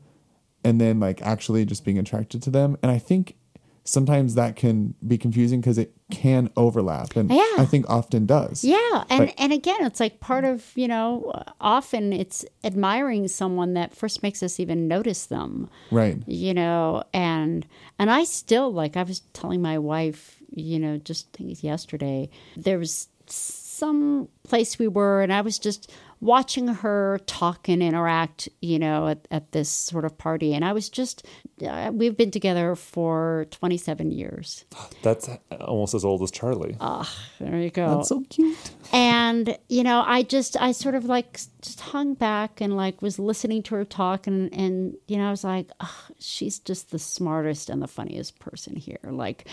and 0.63 0.81
then 0.81 1.01
like 1.01 1.21
actually 1.23 1.65
just 1.65 1.85
being 1.85 1.99
attracted 1.99 2.41
to 2.43 2.51
them 2.51 2.77
and 2.83 2.93
i 2.93 2.99
think 2.99 3.37
sometimes 3.85 4.35
that 4.35 4.57
can 4.57 4.95
be 5.07 5.19
confusing 5.19 5.61
because 5.61 5.79
it 5.79 5.93
can 6.15 6.51
overlap 6.57 7.17
and 7.17 7.31
Yeah. 7.31 7.57
i 7.59 7.67
think 7.73 7.85
often 7.89 8.27
does 8.27 8.65
Yeah, 8.65 9.05
and 9.11 9.33
and 9.39 9.53
again, 9.53 9.81
it's 9.89 10.01
like 10.01 10.21
part 10.21 10.45
of 10.45 10.73
you 10.75 10.89
know. 10.89 11.33
Often 11.61 12.13
it's 12.13 12.45
admiring 12.63 13.29
someone 13.29 13.75
that 13.75 13.95
first 13.95 14.23
makes 14.23 14.43
us 14.43 14.61
even 14.61 14.89
notice 14.89 15.27
them. 15.27 15.69
right 15.91 16.19
You 16.27 16.55
know, 16.55 17.03
and 17.13 17.67
and 17.99 18.11
I 18.11 18.25
still 18.25 18.69
like 18.83 18.97
I 18.97 19.03
was 19.03 19.21
telling 19.33 19.61
my 19.63 19.79
wife, 19.79 20.21
you 20.55 20.79
know, 20.79 20.95
just 21.11 21.27
yesterday. 21.39 22.29
There 22.57 22.79
was 22.79 23.09
some 23.27 24.29
place 24.49 24.79
we 24.79 24.89
were, 24.89 25.23
and 25.23 25.33
I 25.33 25.41
was 25.41 25.59
just 25.59 25.91
watching 26.21 26.69
her 26.69 27.21
talk 27.27 27.69
and 27.69 27.83
interact, 27.83 28.49
you 28.61 28.79
know, 28.79 29.09
at, 29.09 29.27
at 29.31 29.53
this 29.53 29.69
sort 29.71 30.05
of 30.05 30.17
party, 30.19 30.55
and 30.55 30.65
I 30.65 30.73
was 30.73 30.89
just. 30.89 31.27
Uh, 31.65 31.91
we've 31.95 32.17
been 32.17 32.33
together 32.33 32.75
for 32.75 33.47
twenty 33.51 33.77
seven 33.79 34.11
years. 34.11 34.65
That's 35.03 35.29
almost 35.61 35.95
as 35.95 36.05
old 36.05 36.23
as 36.23 36.31
Charlie. 36.31 36.77
Ah, 36.81 37.09
there 37.39 37.59
you 37.59 37.71
go. 37.71 37.97
that's 37.97 38.09
so 38.09 38.23
cute 38.29 38.57
and 38.93 39.57
you 39.69 39.83
know 39.83 40.03
i 40.07 40.23
just 40.23 40.61
i 40.61 40.73
sort 40.73 40.95
of 40.95 41.05
like 41.05 41.33
just 41.63 41.81
hung 41.81 42.15
back 42.15 42.61
and 42.61 42.77
like 42.77 43.01
was 43.03 43.19
listening 43.19 43.63
to 43.63 43.75
her 43.75 43.85
talk 43.85 44.27
and 44.27 44.53
and 44.55 44.95
you 45.09 45.17
know 45.17 45.27
i 45.29 45.31
was 45.31 45.45
like 45.45 45.69
"Ugh, 45.81 45.89
she's 46.19 46.59
just 46.59 46.91
the 46.91 46.99
smartest 46.99 47.71
and 47.71 47.83
the 47.83 47.89
funniest 47.89 48.39
person 48.39 48.77
here 48.77 48.99
like 49.05 49.47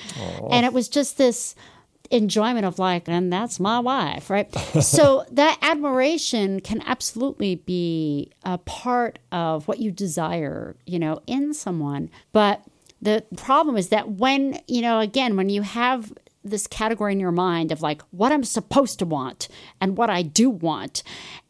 and 0.52 0.66
it 0.66 0.74
was 0.74 0.90
just 0.90 1.18
this 1.18 1.56
enjoyment 2.12 2.66
of 2.66 2.80
like 2.80 3.08
and 3.08 3.32
that's 3.32 3.60
my 3.60 3.80
wife 3.80 4.30
right? 4.30 4.54
So 4.82 5.26
that 5.32 5.58
admiration 5.62 6.60
can 6.60 6.82
absolutely 6.86 7.56
be 7.56 8.32
a 8.44 8.58
part 8.58 9.20
of 9.32 9.68
what 9.68 9.80
you 9.80 9.92
desire 9.92 10.76
you 10.86 11.00
know 11.00 11.22
in 11.28 11.54
someone. 11.54 12.10
But 12.34 12.64
the 13.02 13.24
problem 13.36 13.78
is 13.78 13.90
that 13.90 14.10
when 14.10 14.60
you 14.68 14.82
know 14.82 15.00
again 15.00 15.36
when 15.36 15.50
you 15.50 15.62
have 15.62 16.14
this 16.44 16.68
category 16.68 17.14
in 17.14 17.20
your 17.20 17.32
mind 17.32 17.72
of 17.72 17.82
like 17.82 18.02
what 18.12 18.32
i'm 18.32 18.44
supposed 18.44 19.00
to 19.00 19.06
want 19.06 19.48
and 19.80 19.98
what 19.98 20.10
i 20.10 20.22
do 20.22 20.50
want 20.50 21.04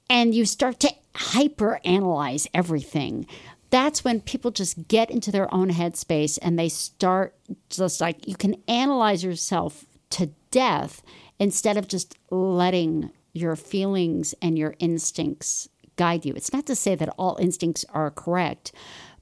and 0.10 0.34
you 0.36 0.46
start 0.46 0.80
to 0.80 0.94
hyper 1.16 1.80
analyze 1.84 2.48
everything 2.54 3.26
that's 3.70 4.04
when 4.04 4.20
people 4.20 4.52
just 4.52 4.88
get 4.88 5.10
into 5.10 5.32
their 5.32 5.52
own 5.54 5.70
headspace 5.72 6.38
and 6.42 6.60
they 6.60 6.70
start 6.70 7.36
just 7.70 8.02
like 8.02 8.28
you 8.28 8.36
can 8.36 8.56
analyze 8.68 9.24
yourself 9.24 9.86
to 10.10 10.30
death 10.52 11.02
instead 11.40 11.78
of 11.78 11.88
just 11.88 12.18
letting 12.30 13.12
your 13.34 13.56
feelings 13.56 14.36
and 14.42 14.58
your 14.58 14.76
instincts 14.80 15.70
guide 15.96 16.26
you. 16.26 16.34
It's 16.36 16.54
not 16.54 16.66
to 16.68 16.76
say 16.76 16.96
that 16.96 17.14
all 17.18 17.38
instincts 17.40 17.86
are 17.90 18.12
correct, 18.12 18.72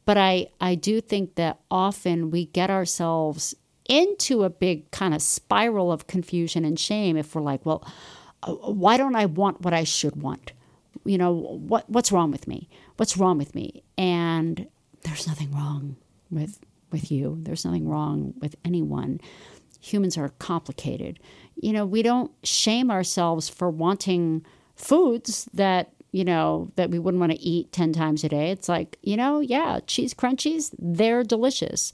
but 0.06 0.18
I, 0.18 0.48
I 0.60 0.76
do 0.76 1.02
think 1.02 1.36
that 1.36 1.60
often 1.70 2.32
we 2.32 2.46
get 2.46 2.70
ourselves 2.70 3.56
into 3.88 4.44
a 4.44 4.50
big 4.50 4.90
kind 4.92 5.14
of 5.14 5.22
spiral 5.22 5.92
of 5.92 6.08
confusion 6.08 6.64
and 6.64 6.80
shame 6.80 7.18
if 7.18 7.36
we're 7.36 7.42
like, 7.42 7.66
well, 7.66 7.86
uh, 8.44 8.54
why 8.54 8.98
don't 8.98 9.16
I 9.16 9.26
want 9.26 9.62
what 9.62 9.74
I 9.74 9.84
should 9.84 10.22
want? 10.22 10.54
You 11.06 11.18
know, 11.18 11.32
what 11.32 11.90
what's 11.90 12.12
wrong 12.12 12.32
with 12.32 12.48
me? 12.48 12.70
What's 12.98 13.18
wrong 13.18 13.38
with 13.38 13.56
me? 13.56 13.84
And 13.98 14.68
there's 15.04 15.28
nothing 15.28 15.52
wrong 15.52 15.96
with 16.30 16.60
with 16.92 17.12
you. 17.12 17.38
There's 17.42 17.66
nothing 17.66 17.88
wrong 17.88 18.34
with 18.40 18.56
anyone. 18.64 19.20
Humans 19.80 20.18
are 20.18 20.30
complicated. 20.40 21.20
You 21.56 21.74
know, 21.74 21.86
we 21.86 22.02
don't 22.02 22.32
shame 22.44 22.90
ourselves 22.92 23.50
for 23.50 23.70
wanting 23.70 24.46
foods 24.76 25.48
that 25.54 25.92
you 26.12 26.24
know 26.24 26.72
that 26.76 26.90
we 26.90 26.98
wouldn't 26.98 27.20
want 27.20 27.32
to 27.34 27.40
eat 27.40 27.72
10 27.72 27.94
times 27.94 28.24
a 28.24 28.30
day. 28.30 28.50
It's 28.52 28.68
like 28.70 28.98
you 29.04 29.16
know 29.18 29.40
yeah 29.42 29.80
cheese 29.86 30.14
crunchies 30.14 30.74
they're 30.80 31.24
delicious. 31.24 31.92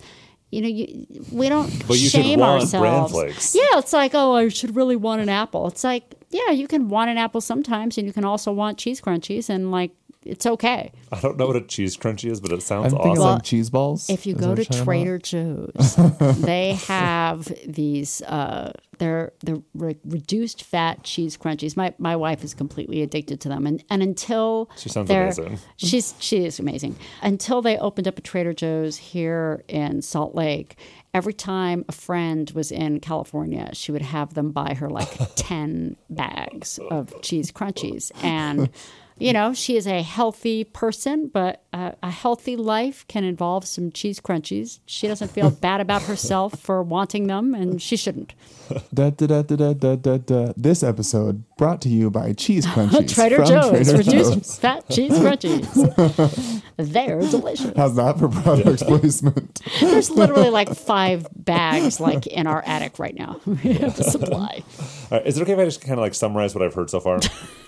You 0.52 0.62
know 0.62 0.68
you, 0.70 1.06
we 1.34 1.50
don't 1.50 1.70
But 1.88 1.98
you 1.98 2.08
shame 2.10 2.40
want 2.40 2.62
ourselves. 2.62 3.12
yeah 3.56 3.78
it's 3.80 3.92
like 3.92 4.12
oh 4.14 4.36
i 4.36 4.48
should 4.48 4.76
really 4.76 4.96
want 4.96 5.22
an 5.22 5.28
apple. 5.30 5.68
It's 5.68 5.84
like 5.84 6.16
yeah 6.30 6.52
you 6.52 6.68
can 6.68 6.88
want 6.88 7.10
an 7.10 7.18
apple 7.18 7.42
sometimes 7.42 7.98
and 7.98 8.08
you 8.08 8.14
can 8.14 8.24
also 8.24 8.54
want 8.54 8.78
cheese 8.78 9.02
crunchies 9.02 9.50
and 9.50 9.70
like 9.72 9.92
it's 10.26 10.45
okay. 10.45 10.91
I 11.11 11.19
don't 11.19 11.38
know 11.38 11.47
what 11.47 11.55
a 11.55 11.61
cheese 11.61 11.95
crunchy 11.95 12.30
is, 12.32 12.41
but 12.41 12.51
it 12.51 12.55
I'm 12.55 12.61
sounds 12.61 12.93
thinking 12.93 13.11
awesome. 13.11 13.23
like 13.23 13.43
cheese 13.43 13.69
balls. 13.69 14.09
If 14.09 14.26
you 14.26 14.36
Is 14.36 14.41
go 14.41 14.55
to 14.55 14.61
what 14.61 14.76
you're 14.76 14.84
Trader 14.84 15.19
Joe's, 15.19 15.95
they 16.41 16.73
have 16.88 17.51
these. 17.65 18.21
Uh, 18.23 18.73
they're 18.97 19.34
they're 19.43 19.61
re- 19.73 19.99
reduced 20.05 20.63
fat 20.63 21.03
cheese 21.03 21.38
crunchies. 21.38 21.78
My 21.78 21.93
my 21.97 22.15
wife 22.15 22.43
is 22.43 22.53
completely 22.53 23.01
addicted 23.01 23.39
to 23.41 23.49
them, 23.49 23.67
and 23.67 23.84
and 23.89 24.01
until 24.01 24.69
She 24.78 24.89
sounds 24.89 25.09
amazing. 25.09 25.59
She's 25.78 26.15
she 26.19 26.45
is 26.45 26.59
amazing. 26.59 26.95
Until 27.21 27.61
they 27.61 27.78
opened 27.78 28.07
up 28.07 28.17
a 28.17 28.21
Trader 28.21 28.53
Joe's 28.53 28.97
here 28.97 29.63
in 29.67 30.01
Salt 30.01 30.36
Lake. 30.36 30.78
Every 31.13 31.34
time 31.34 31.86
a 31.88 31.93
friend 31.93 32.51
was 32.51 32.73
in 32.73 32.99
California, 32.99 33.69
she 33.71 33.93
would 33.93 34.01
have 34.01 34.34
them 34.34 34.51
buy 34.51 34.73
her 34.73 34.89
like 34.89 35.07
10 35.36 35.95
bags 36.09 36.78
of 36.91 37.21
cheese 37.21 37.53
crunchies. 37.53 38.11
And 38.21 38.69
you 39.18 39.34
know, 39.34 39.53
she 39.53 39.78
is 39.78 39.88
a 39.88 40.01
healthy 40.01 40.63
person, 40.63 41.28
but 41.28 41.63
a 42.01 42.09
healthy 42.11 42.55
life 42.55 43.05
can 43.07 43.23
involve 43.23 43.65
some 43.67 43.91
cheese 43.91 44.19
crunchies. 44.19 44.80
She 44.86 45.07
doesn't 45.07 45.32
feel 45.32 45.49
bad 45.67 45.82
about 45.82 46.03
herself 46.03 46.59
for 46.59 46.82
wanting 46.82 47.28
them, 47.28 47.53
and 47.53 47.82
she 47.82 47.97
shouldn't. 47.97 48.34
Da, 48.91 49.11
da, 49.11 49.28
da, 49.28 49.41
da, 49.43 49.73
da, 49.73 49.95
da, 49.95 50.17
da. 50.17 50.53
This 50.57 50.82
episode 50.82 51.43
brought 51.55 51.82
to 51.82 51.89
you 51.89 52.09
by 52.09 52.34
Cheese 52.34 52.65
Crunchies 52.73 53.13
Trader 53.13 53.36
from 53.38 53.45
Joe's, 53.45 53.69
Trader 53.91 53.97
reduced 53.99 54.34
Joe's. 54.34 54.57
fat 54.59 54.89
cheese 54.89 55.11
crunchies. 55.11 56.63
They're 56.78 57.19
delicious. 57.21 57.71
How's 57.78 57.95
that 57.97 58.17
for 58.17 58.28
product 58.28 58.82
placement? 58.88 59.61
There's 59.80 60.09
literally 60.09 60.49
like 60.49 60.73
five 60.76 61.28
bags 61.36 61.99
like 61.99 62.26
in 62.26 62.47
our 62.47 62.63
attic 62.65 62.97
right 62.97 63.13
now. 63.15 63.39
We 63.45 63.73
have 63.73 63.99
a 63.99 64.03
supply. 64.03 64.63
Right, 65.11 65.26
is 65.28 65.38
it 65.38 65.43
okay 65.43 65.53
if 65.53 65.59
I 65.59 65.65
just 65.65 65.82
kind 65.82 65.93
of 65.93 65.99
like 65.99 66.15
summarize 66.15 66.55
what 66.55 66.63
I've 66.63 66.73
heard 66.73 66.89
so 66.89 66.99
far? 66.99 67.19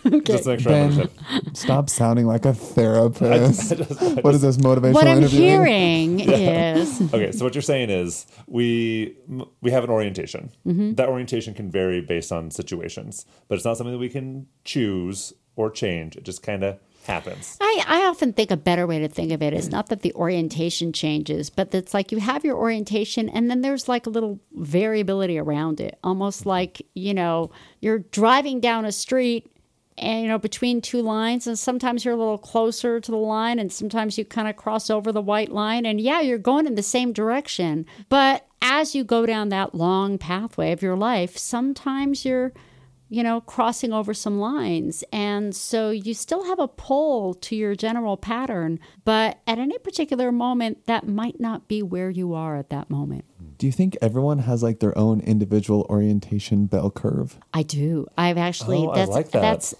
Okay. 0.05 0.19
Just 0.21 0.43
to 0.45 0.49
make 0.49 0.59
sure 0.61 0.71
I 0.71 0.75
Ben, 0.75 0.91
understand. 0.93 1.57
stop 1.57 1.89
sounding 1.89 2.25
like 2.25 2.45
a 2.45 2.53
therapist. 2.55 3.73
what 4.21 4.35
is 4.35 4.41
this 4.41 4.57
motivational 4.57 4.93
What 4.93 5.07
I'm 5.07 5.17
interviewing? 5.19 6.19
hearing 6.19 6.19
is 6.29 7.01
Okay, 7.13 7.31
so 7.31 7.45
what 7.45 7.55
you're 7.55 7.61
saying 7.61 7.89
is 7.89 8.25
we 8.47 9.17
we 9.61 9.71
have 9.71 9.83
an 9.83 9.89
orientation. 9.89 10.51
Mm-hmm. 10.65 10.93
That 10.93 11.09
orientation 11.09 11.53
can 11.53 11.71
vary 11.71 12.01
based 12.01 12.31
on 12.31 12.51
situations, 12.51 13.25
but 13.47 13.55
it's 13.55 13.65
not 13.65 13.77
something 13.77 13.93
that 13.93 13.99
we 13.99 14.09
can 14.09 14.47
choose 14.63 15.33
or 15.55 15.71
change. 15.71 16.15
It 16.15 16.23
just 16.23 16.43
kind 16.43 16.63
of 16.63 16.79
happens. 17.07 17.57
I, 17.59 17.83
I 17.87 18.05
often 18.05 18.33
think 18.33 18.51
a 18.51 18.57
better 18.57 18.85
way 18.85 18.99
to 18.99 19.07
think 19.07 19.31
of 19.31 19.41
it 19.41 19.53
is 19.53 19.69
not 19.69 19.87
that 19.87 20.01
the 20.01 20.13
orientation 20.13 20.93
changes, 20.93 21.49
but 21.49 21.73
it's 21.73 21.93
like 21.93 22.11
you 22.11 22.19
have 22.19 22.45
your 22.45 22.57
orientation 22.57 23.29
and 23.29 23.49
then 23.49 23.61
there's 23.61 23.87
like 23.87 24.05
a 24.05 24.09
little 24.09 24.39
variability 24.53 25.39
around 25.39 25.79
it. 25.79 25.97
Almost 26.03 26.45
like, 26.45 26.81
you 26.93 27.13
know, 27.13 27.49
you're 27.79 27.99
driving 27.99 28.59
down 28.59 28.85
a 28.85 28.91
street 28.91 29.49
and 29.97 30.21
you 30.21 30.27
know 30.27 30.37
between 30.37 30.81
two 30.81 31.01
lines 31.01 31.47
and 31.47 31.57
sometimes 31.57 32.05
you're 32.05 32.13
a 32.13 32.17
little 32.17 32.37
closer 32.37 32.99
to 32.99 33.11
the 33.11 33.17
line 33.17 33.59
and 33.59 33.71
sometimes 33.71 34.17
you 34.17 34.25
kind 34.25 34.47
of 34.47 34.55
cross 34.55 34.89
over 34.89 35.11
the 35.11 35.21
white 35.21 35.51
line 35.51 35.85
and 35.85 35.99
yeah 36.01 36.21
you're 36.21 36.37
going 36.37 36.67
in 36.67 36.75
the 36.75 36.83
same 36.83 37.13
direction. 37.13 37.85
But 38.09 38.47
as 38.61 38.95
you 38.95 39.03
go 39.03 39.25
down 39.25 39.49
that 39.49 39.75
long 39.75 40.17
pathway 40.17 40.71
of 40.71 40.81
your 40.81 40.95
life 40.95 41.37
sometimes 41.37 42.25
you're 42.25 42.53
you 43.09 43.23
know, 43.23 43.39
crossing 43.41 43.93
over 43.93 44.13
some 44.13 44.39
lines. 44.39 45.03
And 45.13 45.55
so 45.55 45.89
you 45.91 46.13
still 46.13 46.45
have 46.45 46.59
a 46.59 46.67
pull 46.67 47.33
to 47.35 47.55
your 47.55 47.75
general 47.75 48.17
pattern, 48.17 48.79
but 49.05 49.39
at 49.47 49.59
any 49.59 49.77
particular 49.77 50.31
moment, 50.31 50.85
that 50.87 51.07
might 51.07 51.39
not 51.39 51.67
be 51.67 51.81
where 51.81 52.09
you 52.09 52.33
are 52.33 52.57
at 52.57 52.69
that 52.69 52.89
moment. 52.89 53.25
Do 53.57 53.65
you 53.65 53.71
think 53.71 53.97
everyone 54.01 54.39
has 54.39 54.61
like 54.61 54.79
their 54.79 54.97
own 54.97 55.21
individual 55.21 55.85
orientation 55.89 56.65
bell 56.65 56.91
curve? 56.91 57.37
I 57.53 57.63
do. 57.63 58.07
I've 58.17 58.37
actually, 58.37 58.79
Oh, 58.79 58.91
I 58.91 58.95
that's, 58.95 59.11
like 59.11 59.31
that. 59.31 59.41
that's, 59.41 59.75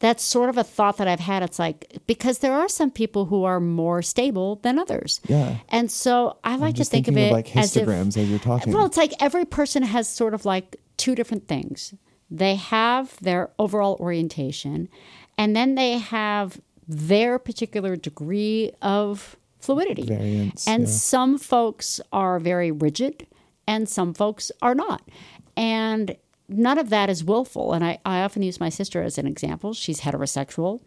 that's 0.00 0.24
sort 0.24 0.48
of 0.50 0.58
a 0.58 0.64
thought 0.64 0.96
that 0.96 1.06
I've 1.06 1.20
had. 1.20 1.44
It's 1.44 1.60
like, 1.60 1.96
because 2.08 2.38
there 2.38 2.52
are 2.52 2.68
some 2.68 2.90
people 2.90 3.26
who 3.26 3.44
are 3.44 3.60
more 3.60 4.02
stable 4.02 4.56
than 4.56 4.78
others. 4.78 5.20
Yeah. 5.28 5.58
And 5.68 5.88
so 5.90 6.38
I 6.42 6.56
like 6.56 6.74
to 6.74 6.84
think 6.84 7.06
of 7.06 7.16
it 7.16 7.26
of 7.26 7.32
like 7.32 7.56
as 7.56 7.76
if, 7.76 7.86
histograms 7.86 8.16
as 8.16 8.28
you're 8.28 8.40
talking. 8.40 8.72
Well, 8.72 8.86
it's 8.86 8.96
like 8.96 9.12
every 9.20 9.44
person 9.44 9.84
has 9.84 10.08
sort 10.08 10.34
of 10.34 10.44
like 10.44 10.76
two 10.96 11.14
different 11.14 11.46
things. 11.46 11.94
They 12.34 12.54
have 12.56 13.16
their 13.20 13.50
overall 13.58 13.96
orientation, 14.00 14.88
and 15.36 15.54
then 15.54 15.74
they 15.74 15.98
have 15.98 16.60
their 16.88 17.38
particular 17.38 17.94
degree 17.94 18.72
of 18.80 19.36
fluidity. 19.58 20.06
Variance, 20.06 20.66
And 20.66 20.84
yeah. 20.84 20.88
some 20.88 21.38
folks 21.38 22.00
are 22.12 22.38
very 22.38 22.72
rigid, 22.72 23.26
and 23.66 23.88
some 23.88 24.14
folks 24.14 24.50
are 24.62 24.74
not. 24.74 25.02
And 25.56 26.16
none 26.48 26.78
of 26.78 26.88
that 26.88 27.10
is 27.10 27.22
willful. 27.22 27.74
And 27.74 27.84
I, 27.84 27.98
I 28.04 28.22
often 28.22 28.42
use 28.42 28.58
my 28.58 28.70
sister 28.70 29.02
as 29.02 29.18
an 29.18 29.26
example. 29.26 29.74
She's 29.74 30.00
heterosexual. 30.00 30.80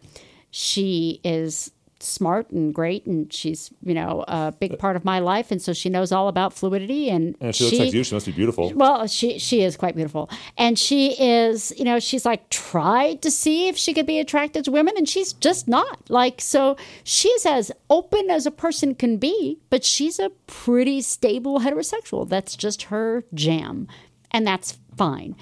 She 0.50 1.20
is 1.22 1.70
smart 1.98 2.50
and 2.50 2.74
great 2.74 3.06
and 3.06 3.32
she's 3.32 3.70
you 3.82 3.94
know 3.94 4.24
a 4.28 4.52
big 4.52 4.74
uh, 4.74 4.76
part 4.76 4.96
of 4.96 5.04
my 5.04 5.18
life 5.18 5.50
and 5.50 5.62
so 5.62 5.72
she 5.72 5.88
knows 5.88 6.12
all 6.12 6.28
about 6.28 6.52
fluidity 6.52 7.08
and, 7.08 7.34
And 7.40 7.54
she 7.54 7.64
looks 7.64 7.78
like 7.78 7.92
you, 7.94 8.04
she 8.04 8.14
must 8.14 8.26
be 8.26 8.32
beautiful. 8.32 8.70
well, 8.74 9.06
she 9.06 9.38
she 9.38 9.62
is 9.62 9.76
quite 9.76 9.94
beautiful, 9.96 10.28
and 10.58 10.78
she 10.78 11.12
is 11.20 11.72
you 11.78 11.84
know 11.84 11.98
she's 11.98 12.24
like 12.26 12.48
tried 12.50 13.22
to 13.22 13.30
see 13.30 13.68
if 13.68 13.76
she 13.76 13.94
could 13.94 14.06
be 14.06 14.18
attracted 14.18 14.64
to 14.66 14.70
women, 14.70 14.94
and 14.96 15.08
she's 15.08 15.32
just 15.32 15.68
not 15.68 16.10
like 16.10 16.40
so. 16.40 16.76
She's 17.04 17.46
as 17.46 17.72
open 17.88 18.30
as 18.30 18.46
a 18.46 18.50
person 18.50 18.94
can 18.94 19.16
be, 19.16 19.58
but 19.70 19.84
she's 19.84 20.18
a 20.18 20.30
pretty 20.46 21.00
stable 21.00 21.60
heterosexual. 21.60 22.28
That's 22.28 22.56
just 22.56 22.84
her 22.84 23.24
jam, 23.32 23.88
and 24.30 24.46
that's 24.46 24.78
fine. 24.96 25.34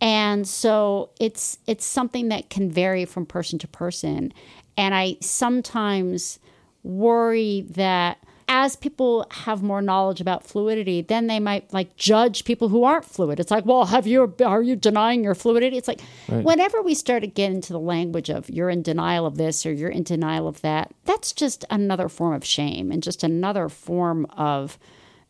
And 0.00 0.48
so 0.48 1.10
it's 1.20 1.58
it's 1.66 1.84
something 1.84 2.28
that 2.28 2.48
can 2.50 2.70
vary 2.70 3.04
from 3.04 3.26
person 3.26 3.58
to 3.60 3.68
person, 3.68 4.32
and 4.80 4.94
I 4.94 5.18
sometimes 5.20 6.38
worry 6.82 7.66
that 7.68 8.16
as 8.48 8.76
people 8.76 9.26
have 9.30 9.62
more 9.62 9.82
knowledge 9.82 10.22
about 10.22 10.42
fluidity, 10.42 11.02
then 11.02 11.26
they 11.26 11.38
might 11.38 11.70
like 11.70 11.96
judge 11.96 12.44
people 12.46 12.70
who 12.70 12.82
aren't 12.82 13.04
fluid. 13.04 13.38
It's 13.38 13.50
like, 13.50 13.66
well, 13.66 13.84
have 13.84 14.06
you 14.06 14.34
are 14.44 14.62
you 14.62 14.76
denying 14.76 15.22
your 15.22 15.34
fluidity? 15.34 15.76
It's 15.76 15.86
like 15.86 16.00
whenever 16.28 16.80
we 16.80 16.94
start 16.94 17.20
to 17.20 17.26
get 17.26 17.52
into 17.52 17.74
the 17.74 17.78
language 17.78 18.30
of 18.30 18.48
you're 18.48 18.70
in 18.70 18.80
denial 18.80 19.26
of 19.26 19.36
this 19.36 19.66
or 19.66 19.72
you're 19.72 19.90
in 19.90 20.02
denial 20.02 20.48
of 20.48 20.62
that, 20.62 20.94
that's 21.04 21.34
just 21.34 21.66
another 21.68 22.08
form 22.08 22.32
of 22.32 22.44
shame 22.44 22.90
and 22.90 23.02
just 23.02 23.22
another 23.22 23.68
form 23.68 24.24
of 24.30 24.78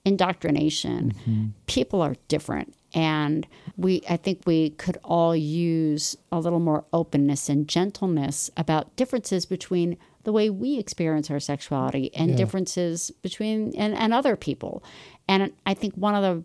indoctrination. 0.05 1.13
Mm-hmm. 1.13 1.47
People 1.67 2.01
are 2.01 2.15
different. 2.29 2.75
And 2.95 3.47
we, 3.77 4.03
I 4.09 4.17
think 4.17 4.43
we 4.47 4.71
could 4.71 4.99
all 5.05 5.37
use 5.37 6.17
a 6.33 6.41
little 6.41 6.61
more 6.61 6.85
openness 6.93 7.49
and 7.49 7.69
gentleness 7.69 8.51
about 8.57 8.95
differences 8.97 9.47
between 9.47 9.97
the 10.25 10.33
way 10.33 10.51
we 10.51 10.79
experience 10.79 11.31
our 11.31 11.41
sexuality 11.41 12.15
and 12.15 12.37
differences 12.37 13.11
between 13.23 13.75
and, 13.77 13.95
and 13.95 14.13
other 14.13 14.37
people. 14.37 14.83
And 15.29 15.53
I 15.65 15.75
think 15.75 15.95
one 15.95 16.15
of 16.15 16.23
the 16.23 16.45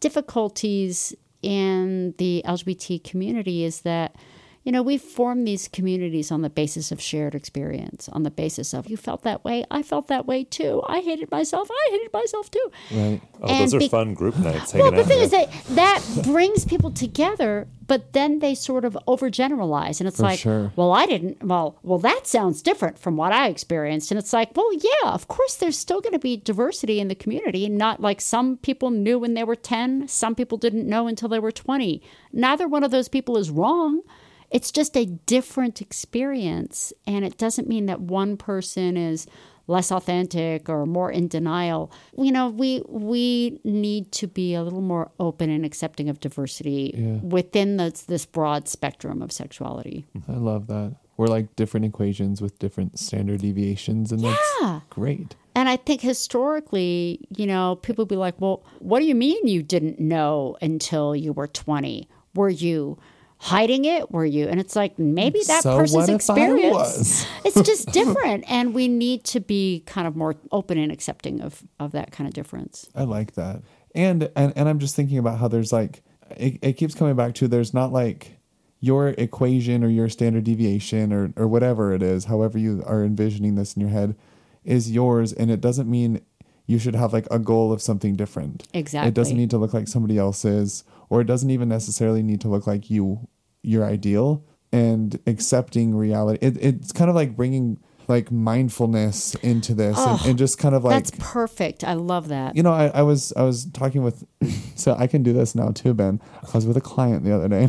difficulties 0.00 1.14
in 1.42 2.14
the 2.18 2.42
LGBT 2.46 3.04
community 3.04 3.64
is 3.64 3.82
that 3.82 4.14
you 4.62 4.72
know, 4.72 4.82
we 4.82 4.98
form 4.98 5.44
these 5.44 5.68
communities 5.68 6.30
on 6.30 6.42
the 6.42 6.50
basis 6.50 6.92
of 6.92 7.00
shared 7.00 7.34
experience, 7.34 8.08
on 8.10 8.24
the 8.24 8.30
basis 8.30 8.74
of 8.74 8.88
you 8.90 8.96
felt 8.96 9.22
that 9.22 9.42
way, 9.44 9.64
I 9.70 9.82
felt 9.82 10.08
that 10.08 10.26
way 10.26 10.44
too. 10.44 10.82
I 10.86 11.00
hated 11.00 11.30
myself, 11.30 11.70
I 11.70 11.88
hated 11.92 12.12
myself 12.12 12.50
too. 12.50 12.70
right. 12.92 13.20
Oh, 13.42 13.46
and 13.48 13.62
those 13.62 13.74
are 13.74 13.78
be- 13.78 13.88
fun 13.88 14.12
group 14.12 14.36
nights 14.38 14.74
Well, 14.74 14.90
the 14.92 15.04
thing 15.04 15.20
is 15.20 15.30
that 15.30 15.50
that 15.70 16.04
brings 16.24 16.66
people 16.66 16.90
together, 16.90 17.68
but 17.86 18.12
then 18.12 18.40
they 18.40 18.54
sort 18.54 18.84
of 18.84 18.98
overgeneralize, 19.08 19.98
and 19.98 20.06
it's 20.06 20.18
For 20.18 20.24
like, 20.24 20.38
sure. 20.40 20.72
well, 20.76 20.92
I 20.92 21.06
didn't. 21.06 21.42
Well, 21.42 21.78
well, 21.82 21.98
that 22.00 22.26
sounds 22.26 22.60
different 22.60 22.98
from 22.98 23.16
what 23.16 23.32
I 23.32 23.48
experienced, 23.48 24.10
and 24.10 24.18
it's 24.18 24.32
like, 24.34 24.54
well, 24.54 24.70
yeah, 24.74 25.10
of 25.12 25.26
course, 25.28 25.54
there's 25.56 25.78
still 25.78 26.02
going 26.02 26.12
to 26.12 26.18
be 26.18 26.36
diversity 26.36 27.00
in 27.00 27.08
the 27.08 27.14
community, 27.14 27.64
and 27.64 27.78
not 27.78 28.00
like 28.00 28.20
some 28.20 28.58
people 28.58 28.90
knew 28.90 29.18
when 29.18 29.32
they 29.34 29.44
were 29.44 29.56
ten, 29.56 30.06
some 30.06 30.34
people 30.34 30.58
didn't 30.58 30.86
know 30.86 31.06
until 31.06 31.30
they 31.30 31.38
were 31.38 31.50
twenty. 31.52 32.02
Neither 32.32 32.68
one 32.68 32.84
of 32.84 32.90
those 32.90 33.08
people 33.08 33.38
is 33.38 33.50
wrong. 33.50 34.02
It's 34.50 34.72
just 34.72 34.96
a 34.96 35.06
different 35.06 35.80
experience, 35.80 36.92
and 37.06 37.24
it 37.24 37.38
doesn't 37.38 37.68
mean 37.68 37.86
that 37.86 38.00
one 38.00 38.36
person 38.36 38.96
is 38.96 39.26
less 39.66 39.92
authentic 39.92 40.68
or 40.68 40.84
more 40.86 41.12
in 41.12 41.28
denial. 41.28 41.92
You 42.18 42.32
know, 42.32 42.48
we 42.48 42.82
we 42.88 43.60
need 43.62 44.10
to 44.12 44.26
be 44.26 44.54
a 44.54 44.62
little 44.64 44.80
more 44.80 45.12
open 45.20 45.48
and 45.50 45.64
accepting 45.64 46.08
of 46.08 46.18
diversity 46.18 46.92
within 47.22 47.76
this 47.76 48.02
this 48.02 48.26
broad 48.26 48.68
spectrum 48.68 49.22
of 49.22 49.30
sexuality. 49.30 50.04
I 50.28 50.32
love 50.32 50.66
that. 50.66 50.96
We're 51.16 51.26
like 51.28 51.54
different 51.54 51.86
equations 51.86 52.40
with 52.40 52.58
different 52.58 52.98
standard 52.98 53.42
deviations, 53.42 54.10
and 54.10 54.22
Yeah. 54.22 54.36
that's 54.62 54.84
great. 54.90 55.36
And 55.54 55.68
I 55.68 55.76
think 55.76 56.00
historically, 56.00 57.20
you 57.36 57.46
know, 57.46 57.76
people 57.82 58.06
be 58.06 58.16
like, 58.16 58.40
"Well, 58.40 58.62
what 58.78 59.00
do 59.00 59.04
you 59.06 59.14
mean 59.14 59.46
you 59.46 59.62
didn't 59.62 60.00
know 60.00 60.56
until 60.62 61.14
you 61.14 61.32
were 61.32 61.46
20? 61.46 62.08
Were 62.34 62.48
you 62.48 62.96
hiding 63.40 63.84
it? 63.84 64.10
Were 64.10 64.24
you?" 64.24 64.46
And 64.46 64.60
it's 64.60 64.76
like 64.76 64.98
maybe 64.98 65.40
that 65.46 65.62
So 65.62 65.76
person's 65.76 65.94
what 65.96 66.08
if 66.08 66.10
I 66.10 66.14
experience 66.14 67.26
it's 67.44 67.60
just 67.62 67.88
different 67.92 68.44
and 68.48 68.72
we 68.74 68.86
need 68.86 69.24
to 69.24 69.40
be 69.40 69.82
kind 69.86 70.06
of 70.06 70.14
more 70.14 70.36
open 70.52 70.78
and 70.78 70.92
accepting 70.92 71.40
of 71.40 71.64
of 71.80 71.92
that 71.92 72.12
kind 72.12 72.28
of 72.28 72.34
difference. 72.34 72.88
I 72.94 73.04
like 73.04 73.34
that. 73.34 73.62
And 73.94 74.30
and 74.36 74.52
and 74.54 74.68
I'm 74.68 74.78
just 74.78 74.94
thinking 74.94 75.18
about 75.18 75.38
how 75.38 75.48
there's 75.48 75.72
like 75.72 76.02
it, 76.36 76.58
it 76.62 76.72
keeps 76.74 76.94
coming 76.94 77.16
back 77.16 77.34
to 77.34 77.48
there's 77.48 77.74
not 77.74 77.92
like 77.92 78.38
your 78.80 79.08
equation 79.08 79.84
or 79.84 79.88
your 79.88 80.08
standard 80.08 80.44
deviation 80.44 81.12
or, 81.12 81.32
or 81.36 81.46
whatever 81.46 81.92
it 81.92 82.02
is, 82.02 82.24
however 82.24 82.58
you 82.58 82.82
are 82.86 83.04
envisioning 83.04 83.54
this 83.54 83.74
in 83.74 83.80
your 83.80 83.90
head, 83.90 84.16
is 84.64 84.90
yours. 84.90 85.32
And 85.32 85.50
it 85.50 85.60
doesn't 85.60 85.88
mean 85.88 86.22
you 86.66 86.78
should 86.78 86.94
have 86.94 87.12
like 87.12 87.26
a 87.30 87.38
goal 87.38 87.72
of 87.72 87.82
something 87.82 88.16
different. 88.16 88.66
Exactly. 88.72 89.08
It 89.08 89.14
doesn't 89.14 89.36
need 89.36 89.50
to 89.50 89.58
look 89.58 89.74
like 89.74 89.86
somebody 89.86 90.16
else's, 90.16 90.84
or 91.10 91.20
it 91.20 91.26
doesn't 91.26 91.50
even 91.50 91.68
necessarily 91.68 92.22
need 92.22 92.40
to 92.40 92.48
look 92.48 92.66
like 92.66 92.88
you, 92.88 93.28
your 93.62 93.84
ideal. 93.84 94.44
And 94.72 95.18
accepting 95.26 95.96
reality, 95.96 96.38
it, 96.46 96.56
it's 96.60 96.92
kind 96.92 97.10
of 97.10 97.16
like 97.16 97.34
bringing 97.34 97.80
like 98.10 98.30
mindfulness 98.30 99.36
into 99.36 99.72
this 99.72 99.96
and, 99.96 100.20
and 100.26 100.38
just 100.38 100.58
kind 100.58 100.74
of 100.74 100.84
like 100.84 100.94
That's 100.94 101.12
perfect. 101.18 101.84
I 101.84 101.94
love 101.94 102.28
that. 102.28 102.56
you 102.56 102.62
know, 102.62 102.72
I, 102.72 102.88
I 102.88 103.02
was 103.02 103.32
I 103.36 103.42
was 103.42 103.66
talking 103.66 104.02
with, 104.02 104.24
so 104.74 104.94
I 104.98 105.06
can 105.06 105.22
do 105.22 105.32
this 105.32 105.54
now 105.54 105.68
too, 105.68 105.94
Ben. 105.94 106.20
I 106.42 106.50
was 106.52 106.66
with 106.66 106.76
a 106.76 106.80
client 106.82 107.24
the 107.24 107.34
other 107.34 107.48
day, 107.48 107.68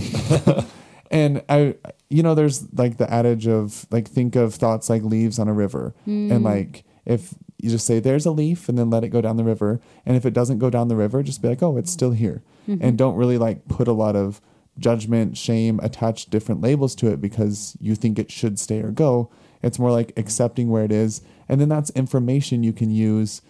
and 1.11 1.43
I, 1.47 1.75
you 2.09 2.23
know, 2.23 2.35
there's 2.35 2.67
like 2.73 2.97
the 2.97 3.09
adage 3.09 3.47
of 3.47 3.85
like 3.91 4.07
think 4.07 4.35
of 4.35 4.55
thoughts 4.55 4.89
like 4.89 5.03
leaves 5.03 5.39
on 5.39 5.47
a 5.47 5.53
river, 5.53 5.93
and 6.05 6.31
hmm. 6.31 6.43
like 6.43 6.83
if 7.05 7.35
you 7.61 7.69
just 7.69 7.85
say 7.85 7.99
there's 7.99 8.25
a 8.25 8.31
leaf 8.31 8.67
and 8.67 8.77
then 8.77 8.89
let 8.89 9.03
it 9.03 9.09
go 9.09 9.21
down 9.21 9.37
the 9.37 9.43
river, 9.43 9.79
and 10.05 10.17
if 10.17 10.25
it 10.25 10.33
doesn't 10.33 10.57
go 10.57 10.69
down 10.69 10.87
the 10.87 10.95
river, 10.95 11.21
just 11.21 11.41
be 11.41 11.47
like, 11.47 11.61
oh, 11.61 11.77
it's 11.77 11.91
still 11.91 12.11
here, 12.11 12.41
Mm-hmm. 12.67 12.83
and 12.83 12.97
don't 12.97 13.15
really 13.15 13.37
like 13.39 13.67
put 13.67 13.87
a 13.87 13.91
lot 13.93 14.15
of 14.15 14.39
judgment, 14.77 15.35
shame, 15.35 15.79
attach 15.81 16.27
different 16.27 16.61
labels 16.61 16.95
to 16.95 17.07
it 17.07 17.19
because 17.19 17.75
you 17.79 17.95
think 17.95 18.19
it 18.19 18.31
should 18.31 18.59
stay 18.59 18.81
or 18.81 18.91
go. 18.91 19.31
It's 19.63 19.79
more 19.79 19.91
like 19.91 20.13
accepting 20.17 20.69
where 20.69 20.83
it 20.83 20.91
is, 20.91 21.21
and 21.49 21.59
then 21.59 21.69
that's 21.69 21.89
information 21.91 22.63
you 22.63 22.73
can 22.73 22.91
use 22.91 23.41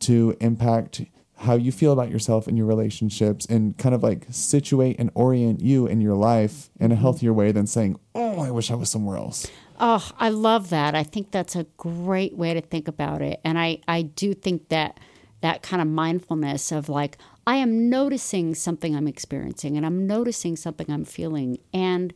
to 0.00 0.36
impact 0.40 1.02
how 1.40 1.54
you 1.54 1.72
feel 1.72 1.92
about 1.92 2.10
yourself 2.10 2.46
and 2.46 2.58
your 2.58 2.66
relationships 2.66 3.46
and 3.46 3.76
kind 3.78 3.94
of 3.94 4.02
like 4.02 4.26
situate 4.30 4.96
and 4.98 5.10
orient 5.14 5.60
you 5.60 5.86
in 5.86 6.00
your 6.00 6.14
life 6.14 6.68
in 6.78 6.90
a 6.90 6.94
mm-hmm. 6.94 7.02
healthier 7.02 7.32
way 7.32 7.50
than 7.50 7.66
saying, 7.66 7.98
Oh, 8.14 8.40
I 8.40 8.50
wish 8.50 8.70
I 8.70 8.74
was 8.74 8.90
somewhere 8.90 9.16
else. 9.16 9.50
Oh, 9.78 10.06
I 10.18 10.28
love 10.28 10.68
that. 10.68 10.94
I 10.94 11.02
think 11.02 11.30
that's 11.30 11.56
a 11.56 11.64
great 11.78 12.36
way 12.36 12.52
to 12.52 12.60
think 12.60 12.88
about 12.88 13.22
it. 13.22 13.40
And 13.42 13.58
I, 13.58 13.80
I 13.88 14.02
do 14.02 14.34
think 14.34 14.68
that 14.68 15.00
that 15.40 15.62
kind 15.62 15.80
of 15.80 15.88
mindfulness 15.88 16.70
of 16.70 16.90
like, 16.90 17.16
I 17.46 17.56
am 17.56 17.88
noticing 17.88 18.54
something 18.54 18.94
I'm 18.94 19.08
experiencing 19.08 19.76
and 19.76 19.84
I'm 19.84 20.06
noticing 20.06 20.56
something 20.56 20.90
I'm 20.90 21.04
feeling. 21.04 21.58
And 21.72 22.12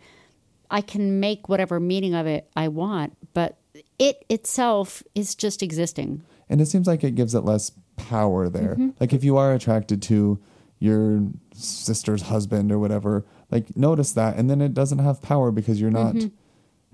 I 0.71 0.81
can 0.81 1.21
make 1.21 1.49
whatever 1.49 1.81
meaning 1.81 2.15
of 2.15 2.27
it 2.27 2.51
I 2.57 2.69
want, 2.69 3.17
but 3.33 3.59
it 3.99 4.25
itself 4.29 5.03
is 5.15 5.35
just 5.35 5.63
existing. 5.63 6.23
And 6.49 6.61
it 6.61 6.67
seems 6.67 6.87
like 6.87 7.05
it 7.05 7.15
gives 7.15 7.35
it 7.35 7.41
less 7.41 7.73
power 7.97 8.49
there. 8.49 8.75
Mm-hmm. 8.75 8.91
Like 9.01 9.13
if 9.13 9.25
you 9.25 9.37
are 9.37 9.53
attracted 9.55 10.03
to 10.03 10.41
your 10.79 11.27
sister's 11.55 12.23
husband 12.23 12.71
or 12.71 12.79
whatever, 12.79 13.25
like 13.51 13.77
notice 13.77 14.13
that 14.13 14.37
and 14.37 14.51
then 14.51 14.61
it 14.61 14.75
doesn't 14.75 14.99
have 14.99 15.23
power 15.23 15.51
because 15.51 15.81
you're 15.81 15.91
not 15.91 16.17
it- 16.17 16.33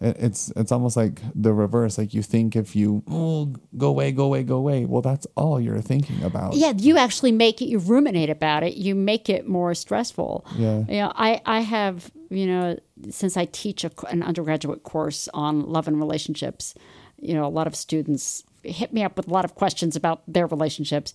it's 0.01 0.51
it's 0.57 0.73
almost 0.73 0.97
like 0.97 1.21
the 1.35 1.53
reverse. 1.53 1.99
Like 1.99 2.15
you 2.15 2.23
think 2.23 2.57
if 2.57 2.75
you 2.75 3.03
oh 3.09 3.55
go 3.77 3.89
away, 3.89 4.13
go 4.13 4.25
away, 4.25 4.43
go 4.43 4.57
away. 4.57 4.87
Well, 4.87 5.03
that's 5.03 5.27
all 5.37 5.61
you're 5.61 5.81
thinking 5.81 6.23
about. 6.23 6.55
Yeah, 6.55 6.73
you 6.77 6.97
actually 6.97 7.33
make 7.33 7.61
it, 7.61 7.67
you 7.67 7.79
ruminate 7.79 8.31
about 8.31 8.63
it, 8.63 8.75
you 8.75 8.95
make 8.95 9.29
it 9.29 9.47
more 9.47 9.75
stressful. 9.75 10.47
Yeah. 10.57 10.79
You 10.89 11.01
know, 11.03 11.13
I, 11.15 11.43
I 11.45 11.61
have, 11.61 12.11
you 12.31 12.47
know, 12.47 12.79
since 13.11 13.37
I 13.37 13.45
teach 13.47 13.85
a, 13.85 13.91
an 14.09 14.23
undergraduate 14.23 14.85
course 14.85 15.29
on 15.35 15.69
love 15.69 15.87
and 15.87 15.99
relationships, 15.99 16.75
you 17.19 17.35
know, 17.35 17.45
a 17.45 17.49
lot 17.49 17.67
of 17.67 17.77
students 17.77 18.43
hit 18.63 18.93
me 18.93 19.03
up 19.03 19.17
with 19.17 19.27
a 19.27 19.31
lot 19.31 19.45
of 19.45 19.55
questions 19.55 19.97
about 19.97 20.23
their 20.27 20.47
relationships. 20.47 21.13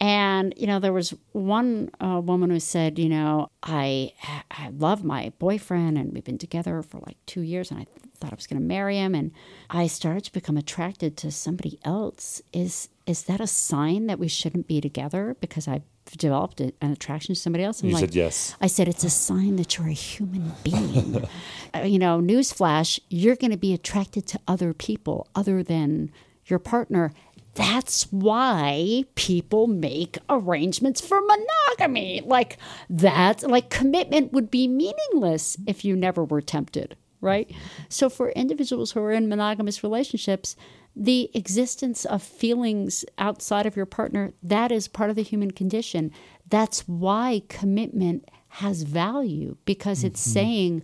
And, 0.00 0.52
you 0.56 0.66
know, 0.66 0.80
there 0.80 0.92
was 0.92 1.14
one 1.30 1.90
uh, 2.00 2.20
woman 2.24 2.50
who 2.50 2.58
said, 2.58 2.98
you 2.98 3.08
know, 3.08 3.50
I, 3.62 4.12
I 4.50 4.70
love 4.76 5.04
my 5.04 5.32
boyfriend 5.38 5.96
and 5.96 6.12
we've 6.12 6.24
been 6.24 6.38
together 6.38 6.82
for 6.82 6.98
like 7.06 7.16
two 7.26 7.42
years 7.42 7.70
and 7.70 7.78
I 7.80 7.86
thought 8.18 8.32
I 8.32 8.34
was 8.36 8.48
going 8.48 8.60
to 8.60 8.66
marry 8.66 8.96
him. 8.96 9.14
And 9.14 9.30
I 9.70 9.86
started 9.86 10.24
to 10.24 10.32
become 10.32 10.56
attracted 10.56 11.16
to 11.18 11.30
somebody 11.30 11.78
else. 11.84 12.42
Is, 12.52 12.88
is 13.06 13.22
that 13.24 13.40
a 13.40 13.46
sign 13.46 14.06
that 14.08 14.18
we 14.18 14.26
shouldn't 14.26 14.66
be 14.66 14.80
together 14.80 15.36
because 15.40 15.68
I've 15.68 15.82
developed 16.18 16.60
a- 16.60 16.72
an 16.80 16.90
attraction 16.90 17.36
to 17.36 17.40
somebody 17.40 17.62
else? 17.62 17.80
I'm 17.82 17.90
You 17.90 17.94
like, 17.94 18.00
said 18.00 18.14
yes. 18.16 18.56
I 18.60 18.66
said, 18.66 18.88
it's 18.88 19.04
a 19.04 19.10
sign 19.10 19.54
that 19.56 19.78
you're 19.78 19.88
a 19.88 19.92
human 19.92 20.52
being. 20.64 21.28
Uh, 21.74 21.84
you 21.84 21.98
know, 21.98 22.20
newsflash, 22.20 23.00
you're 23.08 23.34
going 23.34 23.50
to 23.50 23.56
be 23.56 23.72
attracted 23.72 24.26
to 24.26 24.38
other 24.46 24.74
people 24.74 25.26
other 25.34 25.62
than 25.62 26.10
your 26.44 26.58
partner. 26.58 27.14
That's 27.54 28.04
why 28.10 29.04
people 29.14 29.66
make 29.66 30.18
arrangements 30.28 31.00
for 31.00 31.20
monogamy. 31.20 32.22
Like 32.24 32.56
that, 32.88 33.42
like 33.42 33.68
commitment 33.68 34.32
would 34.32 34.50
be 34.50 34.66
meaningless 34.68 35.56
if 35.66 35.84
you 35.84 35.94
never 35.94 36.24
were 36.24 36.40
tempted, 36.40 36.96
right? 37.20 37.50
So 37.88 38.08
for 38.08 38.30
individuals 38.30 38.92
who 38.92 39.00
are 39.00 39.12
in 39.12 39.28
monogamous 39.28 39.82
relationships, 39.82 40.56
the 40.96 41.30
existence 41.34 42.04
of 42.04 42.22
feelings 42.22 43.04
outside 43.18 43.66
of 43.66 43.76
your 43.76 43.86
partner, 43.86 44.32
that 44.42 44.72
is 44.72 44.88
part 44.88 45.10
of 45.10 45.16
the 45.16 45.22
human 45.22 45.50
condition. 45.50 46.10
That's 46.48 46.86
why 46.88 47.42
commitment 47.48 48.28
has 48.48 48.82
value 48.82 49.56
because 49.64 50.04
it's 50.04 50.20
mm-hmm. 50.22 50.32
saying, 50.32 50.82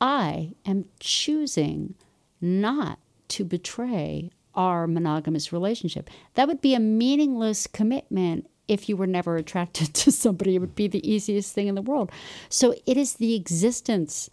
I 0.00 0.52
am 0.66 0.86
choosing 1.00 1.94
not 2.40 2.98
to 3.28 3.44
betray 3.44 4.30
our 4.56 4.86
monogamous 4.86 5.52
relationship. 5.52 6.10
That 6.34 6.48
would 6.48 6.60
be 6.60 6.74
a 6.74 6.80
meaningless 6.80 7.66
commitment 7.66 8.48
if 8.68 8.88
you 8.88 8.96
were 8.96 9.06
never 9.06 9.36
attracted 9.36 9.94
to 9.94 10.12
somebody. 10.12 10.56
It 10.56 10.60
would 10.60 10.74
be 10.74 10.88
the 10.88 11.08
easiest 11.08 11.54
thing 11.54 11.68
in 11.68 11.74
the 11.74 11.82
world. 11.82 12.10
So 12.48 12.74
it 12.86 12.96
is 12.96 13.14
the 13.14 13.34
existence 13.34 14.30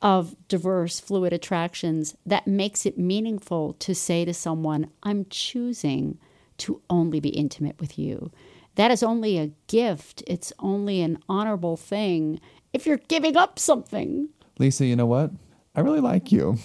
of 0.00 0.34
diverse 0.48 0.98
fluid 0.98 1.32
attractions 1.32 2.16
that 2.26 2.46
makes 2.46 2.84
it 2.84 2.98
meaningful 2.98 3.74
to 3.74 3.94
say 3.94 4.24
to 4.24 4.34
someone, 4.34 4.90
I'm 5.02 5.26
choosing 5.30 6.18
to 6.58 6.80
only 6.90 7.20
be 7.20 7.30
intimate 7.30 7.80
with 7.80 7.98
you. 7.98 8.30
That 8.74 8.90
is 8.90 9.02
only 9.02 9.38
a 9.38 9.52
gift. 9.68 10.22
It's 10.26 10.52
only 10.58 11.02
an 11.02 11.18
honorable 11.28 11.76
thing 11.76 12.40
if 12.72 12.86
you're 12.86 12.96
giving 12.96 13.36
up 13.36 13.58
something. 13.58 14.28
Lisa, 14.58 14.86
you 14.86 14.96
know 14.96 15.06
what? 15.06 15.30
I 15.74 15.80
really 15.80 16.00
like 16.00 16.30
you. 16.30 16.58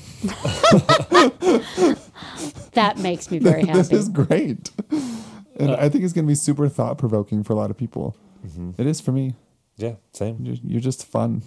That 2.74 2.98
makes 3.00 3.32
me 3.32 3.40
very 3.40 3.62
happy. 3.66 3.78
this 3.80 3.92
is 3.92 4.10
great. 4.10 4.70
And 5.60 5.72
I 5.72 5.90
think 5.90 6.04
it's 6.04 6.14
going 6.14 6.26
to 6.26 6.28
be 6.28 6.36
super 6.36 6.68
thought 6.70 6.98
provoking 6.98 7.44
for 7.44 7.54
a 7.54 7.56
lot 7.56 7.72
of 7.72 7.78
people. 7.78 8.16
It 8.78 8.86
is 8.86 9.02
for 9.02 9.12
me. 9.12 9.34
Yeah, 9.78 9.96
same. 10.14 10.38
You're, 10.42 10.56
you're 10.64 10.82
just 10.82 11.06
fun. 11.06 11.42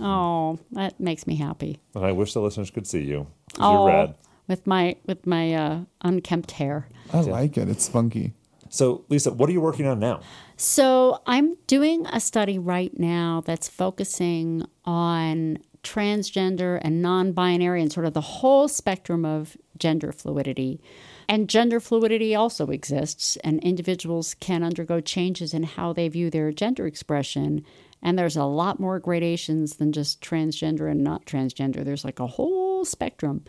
Oh, 0.00 0.58
that 0.72 0.98
makes 1.00 1.26
me 1.26 1.36
happy. 1.36 1.78
And 1.94 2.04
I 2.04 2.12
wish 2.12 2.32
the 2.34 2.40
listeners 2.40 2.70
could 2.70 2.86
see 2.86 3.02
you. 3.02 3.26
'cause 3.52 3.58
Oh, 3.60 3.86
You're 3.86 3.86
rad. 3.94 4.14
with 4.48 4.66
my 4.66 4.96
with 5.06 5.26
my 5.26 5.54
uh, 5.54 5.80
unkempt 6.02 6.52
hair. 6.52 6.88
I 7.12 7.20
like 7.20 7.56
it. 7.56 7.68
It's 7.68 7.88
funky. 7.88 8.32
So, 8.70 9.04
Lisa, 9.08 9.32
what 9.32 9.48
are 9.48 9.52
you 9.52 9.60
working 9.60 9.86
on 9.86 10.00
now? 10.00 10.20
So 10.56 11.22
I'm 11.26 11.54
doing 11.68 12.06
a 12.06 12.18
study 12.20 12.58
right 12.58 12.98
now 12.98 13.42
that's 13.46 13.68
focusing 13.68 14.64
on 14.84 15.58
transgender 15.84 16.80
and 16.82 17.00
non-binary 17.00 17.80
and 17.80 17.92
sort 17.92 18.06
of 18.06 18.14
the 18.14 18.20
whole 18.20 18.66
spectrum 18.66 19.24
of 19.24 19.56
gender 19.78 20.12
fluidity. 20.12 20.80
And 21.28 21.48
gender 21.48 21.80
fluidity 21.80 22.34
also 22.34 22.66
exists, 22.68 23.36
and 23.36 23.62
individuals 23.62 24.34
can 24.34 24.62
undergo 24.62 25.00
changes 25.00 25.54
in 25.54 25.62
how 25.62 25.92
they 25.92 26.08
view 26.08 26.30
their 26.30 26.52
gender 26.52 26.86
expression. 26.86 27.64
And 28.02 28.18
there's 28.18 28.36
a 28.36 28.44
lot 28.44 28.80
more 28.80 28.98
gradations 28.98 29.76
than 29.76 29.92
just 29.92 30.20
transgender 30.20 30.90
and 30.90 31.02
not 31.02 31.24
transgender. 31.24 31.84
There's 31.84 32.04
like 32.04 32.20
a 32.20 32.26
whole 32.26 32.84
spectrum. 32.84 33.44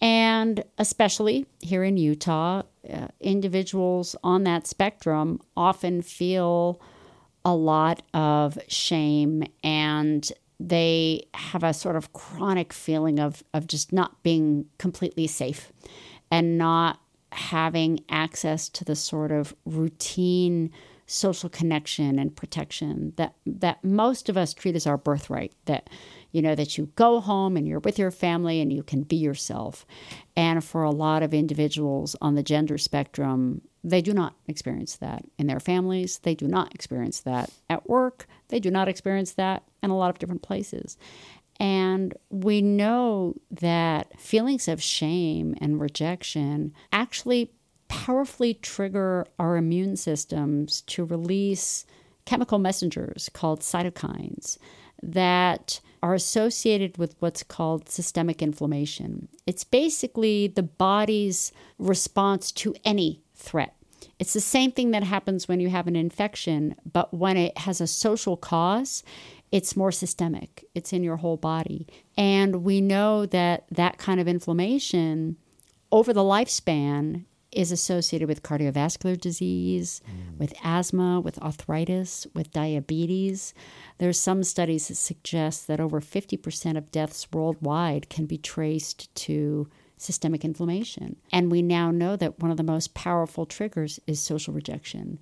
And 0.00 0.64
especially 0.78 1.46
here 1.60 1.84
in 1.84 1.96
Utah, 1.96 2.62
uh, 2.90 3.08
individuals 3.20 4.16
on 4.24 4.44
that 4.44 4.66
spectrum 4.66 5.40
often 5.56 6.02
feel 6.02 6.80
a 7.44 7.54
lot 7.54 8.02
of 8.14 8.58
shame 8.68 9.44
and 9.62 10.30
they 10.68 11.26
have 11.34 11.62
a 11.62 11.74
sort 11.74 11.96
of 11.96 12.12
chronic 12.12 12.72
feeling 12.72 13.18
of, 13.18 13.42
of 13.52 13.66
just 13.66 13.92
not 13.92 14.22
being 14.22 14.66
completely 14.78 15.26
safe 15.26 15.72
and 16.30 16.56
not 16.56 17.00
having 17.32 18.00
access 18.08 18.68
to 18.68 18.84
the 18.84 18.96
sort 18.96 19.32
of 19.32 19.54
routine 19.66 20.70
social 21.06 21.50
connection 21.50 22.18
and 22.18 22.34
protection 22.34 23.12
that 23.16 23.34
that 23.44 23.84
most 23.84 24.30
of 24.30 24.38
us 24.38 24.54
treat 24.54 24.74
as 24.74 24.86
our 24.86 24.96
birthright 24.96 25.52
that 25.66 25.90
you 26.32 26.40
know 26.40 26.54
that 26.54 26.78
you 26.78 26.86
go 26.96 27.20
home 27.20 27.56
and 27.56 27.68
you're 27.68 27.80
with 27.80 27.98
your 27.98 28.10
family 28.10 28.60
and 28.60 28.72
you 28.72 28.82
can 28.82 29.02
be 29.02 29.16
yourself. 29.16 29.84
And 30.36 30.64
for 30.64 30.82
a 30.82 30.90
lot 30.90 31.22
of 31.22 31.34
individuals 31.34 32.16
on 32.22 32.34
the 32.34 32.42
gender 32.42 32.78
spectrum 32.78 33.60
they 33.84 34.00
do 34.00 34.14
not 34.14 34.34
experience 34.48 34.96
that 34.96 35.24
in 35.38 35.46
their 35.46 35.60
families. 35.60 36.18
They 36.20 36.34
do 36.34 36.48
not 36.48 36.74
experience 36.74 37.20
that 37.20 37.50
at 37.68 37.88
work. 37.88 38.26
They 38.48 38.58
do 38.58 38.70
not 38.70 38.88
experience 38.88 39.32
that 39.32 39.62
in 39.82 39.90
a 39.90 39.96
lot 39.96 40.08
of 40.08 40.18
different 40.18 40.42
places. 40.42 40.96
And 41.60 42.14
we 42.30 42.62
know 42.62 43.34
that 43.50 44.18
feelings 44.18 44.66
of 44.66 44.82
shame 44.82 45.54
and 45.60 45.80
rejection 45.80 46.72
actually 46.92 47.52
powerfully 47.88 48.54
trigger 48.54 49.26
our 49.38 49.56
immune 49.56 49.96
systems 49.96 50.80
to 50.82 51.04
release 51.04 51.84
chemical 52.24 52.58
messengers 52.58 53.28
called 53.34 53.60
cytokines 53.60 54.56
that 55.02 55.80
are 56.02 56.14
associated 56.14 56.96
with 56.96 57.14
what's 57.18 57.42
called 57.42 57.88
systemic 57.88 58.40
inflammation. 58.42 59.28
It's 59.46 59.64
basically 59.64 60.48
the 60.48 60.62
body's 60.62 61.52
response 61.78 62.50
to 62.52 62.74
any 62.84 63.23
threat. 63.44 63.74
It's 64.18 64.32
the 64.32 64.40
same 64.40 64.72
thing 64.72 64.90
that 64.92 65.02
happens 65.02 65.48
when 65.48 65.60
you 65.60 65.70
have 65.70 65.86
an 65.86 65.96
infection, 65.96 66.76
but 66.90 67.12
when 67.12 67.36
it 67.36 67.58
has 67.58 67.80
a 67.80 67.86
social 67.86 68.36
cause, 68.36 69.02
it's 69.50 69.76
more 69.76 69.92
systemic. 69.92 70.64
It's 70.74 70.92
in 70.92 71.02
your 71.02 71.16
whole 71.16 71.36
body. 71.36 71.86
And 72.16 72.64
we 72.64 72.80
know 72.80 73.26
that 73.26 73.66
that 73.70 73.98
kind 73.98 74.20
of 74.20 74.28
inflammation 74.28 75.36
over 75.92 76.12
the 76.12 76.22
lifespan 76.22 77.24
is 77.52 77.70
associated 77.70 78.26
with 78.26 78.42
cardiovascular 78.42 79.18
disease, 79.20 80.00
mm. 80.10 80.38
with 80.38 80.54
asthma, 80.64 81.20
with 81.20 81.38
arthritis, 81.38 82.26
with 82.34 82.50
diabetes. 82.50 83.54
There's 83.98 84.18
some 84.18 84.42
studies 84.42 84.88
that 84.88 84.96
suggest 84.96 85.68
that 85.68 85.80
over 85.80 86.00
50% 86.00 86.76
of 86.76 86.90
deaths 86.90 87.28
worldwide 87.32 88.10
can 88.10 88.26
be 88.26 88.38
traced 88.38 89.14
to 89.14 89.68
systemic 89.96 90.44
inflammation. 90.44 91.16
And 91.32 91.50
we 91.50 91.62
now 91.62 91.90
know 91.90 92.16
that 92.16 92.40
one 92.40 92.50
of 92.50 92.56
the 92.56 92.62
most 92.62 92.94
powerful 92.94 93.46
triggers 93.46 94.00
is 94.06 94.20
social 94.20 94.54
rejection. 94.54 95.18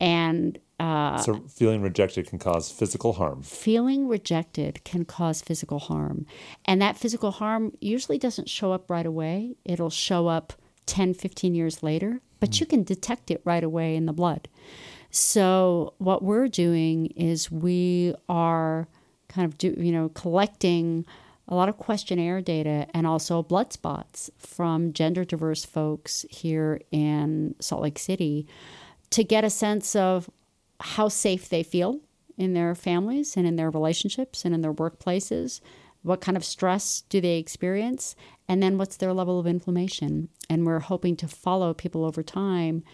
And 0.00 0.58
uh, 0.78 1.18
so, 1.18 1.44
feeling 1.46 1.82
rejected 1.82 2.26
can 2.26 2.38
cause 2.38 2.70
physical 2.70 3.12
harm. 3.12 3.42
Feeling 3.42 4.08
rejected 4.08 4.82
can 4.82 5.04
cause 5.04 5.42
physical 5.42 5.78
harm. 5.78 6.24
And 6.64 6.80
that 6.80 6.96
physical 6.96 7.32
harm 7.32 7.72
usually 7.80 8.16
doesn't 8.16 8.48
show 8.48 8.72
up 8.72 8.90
right 8.90 9.04
away, 9.04 9.56
it'll 9.64 9.90
show 9.90 10.26
up 10.26 10.54
10, 10.86 11.12
15 11.14 11.54
years 11.54 11.82
later, 11.82 12.20
but 12.40 12.50
mm. 12.50 12.60
you 12.60 12.66
can 12.66 12.82
detect 12.82 13.30
it 13.30 13.42
right 13.44 13.62
away 13.62 13.94
in 13.94 14.06
the 14.06 14.12
blood. 14.14 14.48
So, 15.10 15.94
what 15.98 16.22
we're 16.22 16.48
doing 16.48 17.06
is 17.08 17.50
we 17.50 18.14
are 18.28 18.88
kind 19.28 19.44
of 19.44 19.58
do, 19.58 19.74
you 19.76 19.92
know, 19.92 20.08
collecting 20.10 21.04
a 21.50 21.54
lot 21.54 21.68
of 21.68 21.76
questionnaire 21.76 22.40
data 22.40 22.86
and 22.94 23.06
also 23.06 23.42
blood 23.42 23.72
spots 23.72 24.30
from 24.38 24.92
gender 24.92 25.24
diverse 25.24 25.64
folks 25.64 26.24
here 26.30 26.80
in 26.92 27.56
Salt 27.58 27.82
Lake 27.82 27.98
City 27.98 28.46
to 29.10 29.24
get 29.24 29.44
a 29.44 29.50
sense 29.50 29.96
of 29.96 30.30
how 30.78 31.08
safe 31.08 31.48
they 31.48 31.64
feel 31.64 32.00
in 32.38 32.54
their 32.54 32.74
families 32.74 33.36
and 33.36 33.46
in 33.46 33.56
their 33.56 33.68
relationships 33.68 34.44
and 34.44 34.54
in 34.54 34.60
their 34.60 34.72
workplaces. 34.72 35.60
What 36.02 36.20
kind 36.20 36.36
of 36.36 36.44
stress 36.44 37.02
do 37.08 37.20
they 37.20 37.36
experience? 37.36 38.14
And 38.48 38.62
then 38.62 38.78
what's 38.78 38.96
their 38.96 39.12
level 39.12 39.38
of 39.38 39.46
inflammation? 39.46 40.28
And 40.48 40.64
we're 40.64 40.78
hoping 40.78 41.16
to 41.16 41.28
follow 41.28 41.74
people 41.74 42.04
over 42.04 42.22
time. 42.22 42.84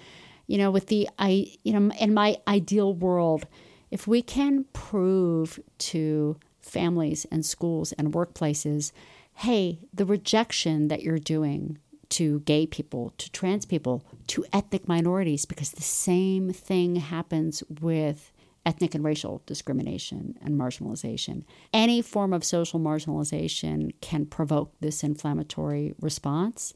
You 0.46 0.58
know, 0.58 0.70
with 0.70 0.86
the, 0.86 1.08
I, 1.18 1.52
you 1.62 1.78
know, 1.78 1.94
in 1.96 2.14
my 2.14 2.38
ideal 2.48 2.94
world, 2.94 3.46
if 3.90 4.06
we 4.06 4.22
can 4.22 4.64
prove 4.72 5.60
to 5.78 6.36
families 6.66 7.26
and 7.30 7.44
schools 7.44 7.92
and 7.92 8.12
workplaces 8.12 8.92
hey, 9.40 9.78
the 9.92 10.06
rejection 10.06 10.88
that 10.88 11.02
you're 11.02 11.18
doing 11.18 11.76
to 12.08 12.40
gay 12.40 12.66
people, 12.66 13.12
to 13.18 13.30
trans 13.32 13.66
people, 13.66 14.02
to 14.26 14.46
ethnic 14.50 14.88
minorities, 14.88 15.44
because 15.44 15.72
the 15.72 15.82
same 15.82 16.52
thing 16.52 16.96
happens 16.96 17.62
with 17.80 18.32
ethnic 18.64 18.94
and 18.94 19.04
racial 19.04 19.42
discrimination 19.44 20.38
and 20.42 20.58
marginalization. 20.58 21.44
Any 21.72 22.00
form 22.00 22.32
of 22.32 22.44
social 22.44 22.80
marginalization 22.80 23.92
can 24.00 24.24
provoke 24.24 24.72
this 24.80 25.04
inflammatory 25.04 25.94
response, 26.00 26.72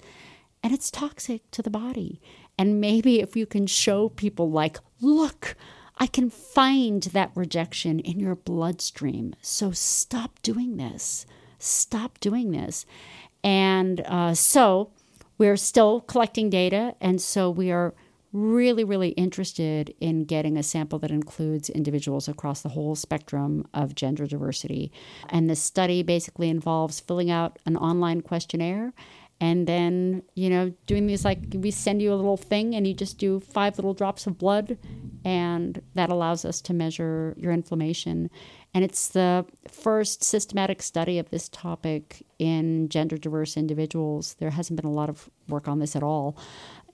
and 0.63 0.75
it's 0.75 0.91
toxic 0.91 1.51
to 1.53 1.63
the 1.63 1.71
body. 1.71 2.21
And 2.59 2.79
maybe 2.79 3.21
if 3.21 3.37
you 3.37 3.47
can 3.47 3.67
show 3.67 4.11
people, 4.11 4.51
like, 4.51 4.79
look, 5.01 5.57
I 6.01 6.07
can 6.07 6.31
find 6.31 7.03
that 7.03 7.31
rejection 7.35 8.01
in 8.01 8.19
your 8.19 8.35
bloodstream. 8.35 9.35
So 9.43 9.71
stop 9.71 10.41
doing 10.43 10.79
this. 10.79 11.27
Stop 11.59 12.19
doing 12.21 12.51
this. 12.51 12.87
And 13.45 14.01
uh, 14.07 14.35
so, 14.35 14.91
we're 15.41 15.57
still 15.57 16.03
collecting 16.03 16.51
data, 16.51 16.95
and 17.01 17.19
so 17.19 17.49
we 17.49 17.71
are 17.71 17.95
really, 18.31 18.85
really 18.85 19.09
interested 19.11 19.95
in 19.99 20.25
getting 20.25 20.59
a 20.59 20.63
sample 20.63 20.99
that 20.99 21.11
includes 21.11 21.71
individuals 21.71 22.29
across 22.29 22.61
the 22.61 22.69
whole 22.69 22.95
spectrum 22.95 23.67
of 23.73 23.95
gender 23.95 24.27
diversity. 24.27 24.93
And 25.31 25.49
this 25.49 25.63
study 25.63 26.03
basically 26.03 26.51
involves 26.51 27.01
filling 27.01 27.31
out 27.31 27.59
an 27.65 27.79
online 27.79 28.21
questionnaire 28.21 28.93
and 29.41 29.67
then, 29.67 30.23
you 30.35 30.51
know, 30.51 30.73
doing 30.87 31.07
these 31.07 31.25
like 31.25 31.41
we 31.55 31.71
send 31.71 32.03
you 32.03 32.13
a 32.13 32.17
little 32.17 32.37
thing 32.37 32.75
and 32.75 32.87
you 32.87 32.93
just 32.93 33.19
do 33.19 33.41
five 33.41 33.79
little 33.79 33.95
drops 33.95 34.27
of 34.27 34.37
blood, 34.37 34.77
and 35.25 35.81
that 35.95 36.11
allows 36.11 36.45
us 36.45 36.61
to 36.63 36.75
measure 36.75 37.35
your 37.39 37.53
inflammation. 37.53 38.31
And 38.73 38.85
it's 38.85 39.09
the 39.09 39.47
first 39.69 40.23
systematic 40.23 40.81
study 40.83 41.19
of 41.19 41.31
this 41.31 41.49
topic 41.49 42.25
in 42.39 42.89
gender 42.89 43.17
diverse 43.17 43.57
individuals. 43.57 44.35
There 44.39 44.51
hasn't 44.51 44.81
been 44.81 44.89
a 44.89 44.95
lot 44.95 45.09
of 45.09 45.29
work 45.49 45.67
on 45.67 45.81
this 45.81 45.97
at 45.97 46.03
all. 46.03 46.37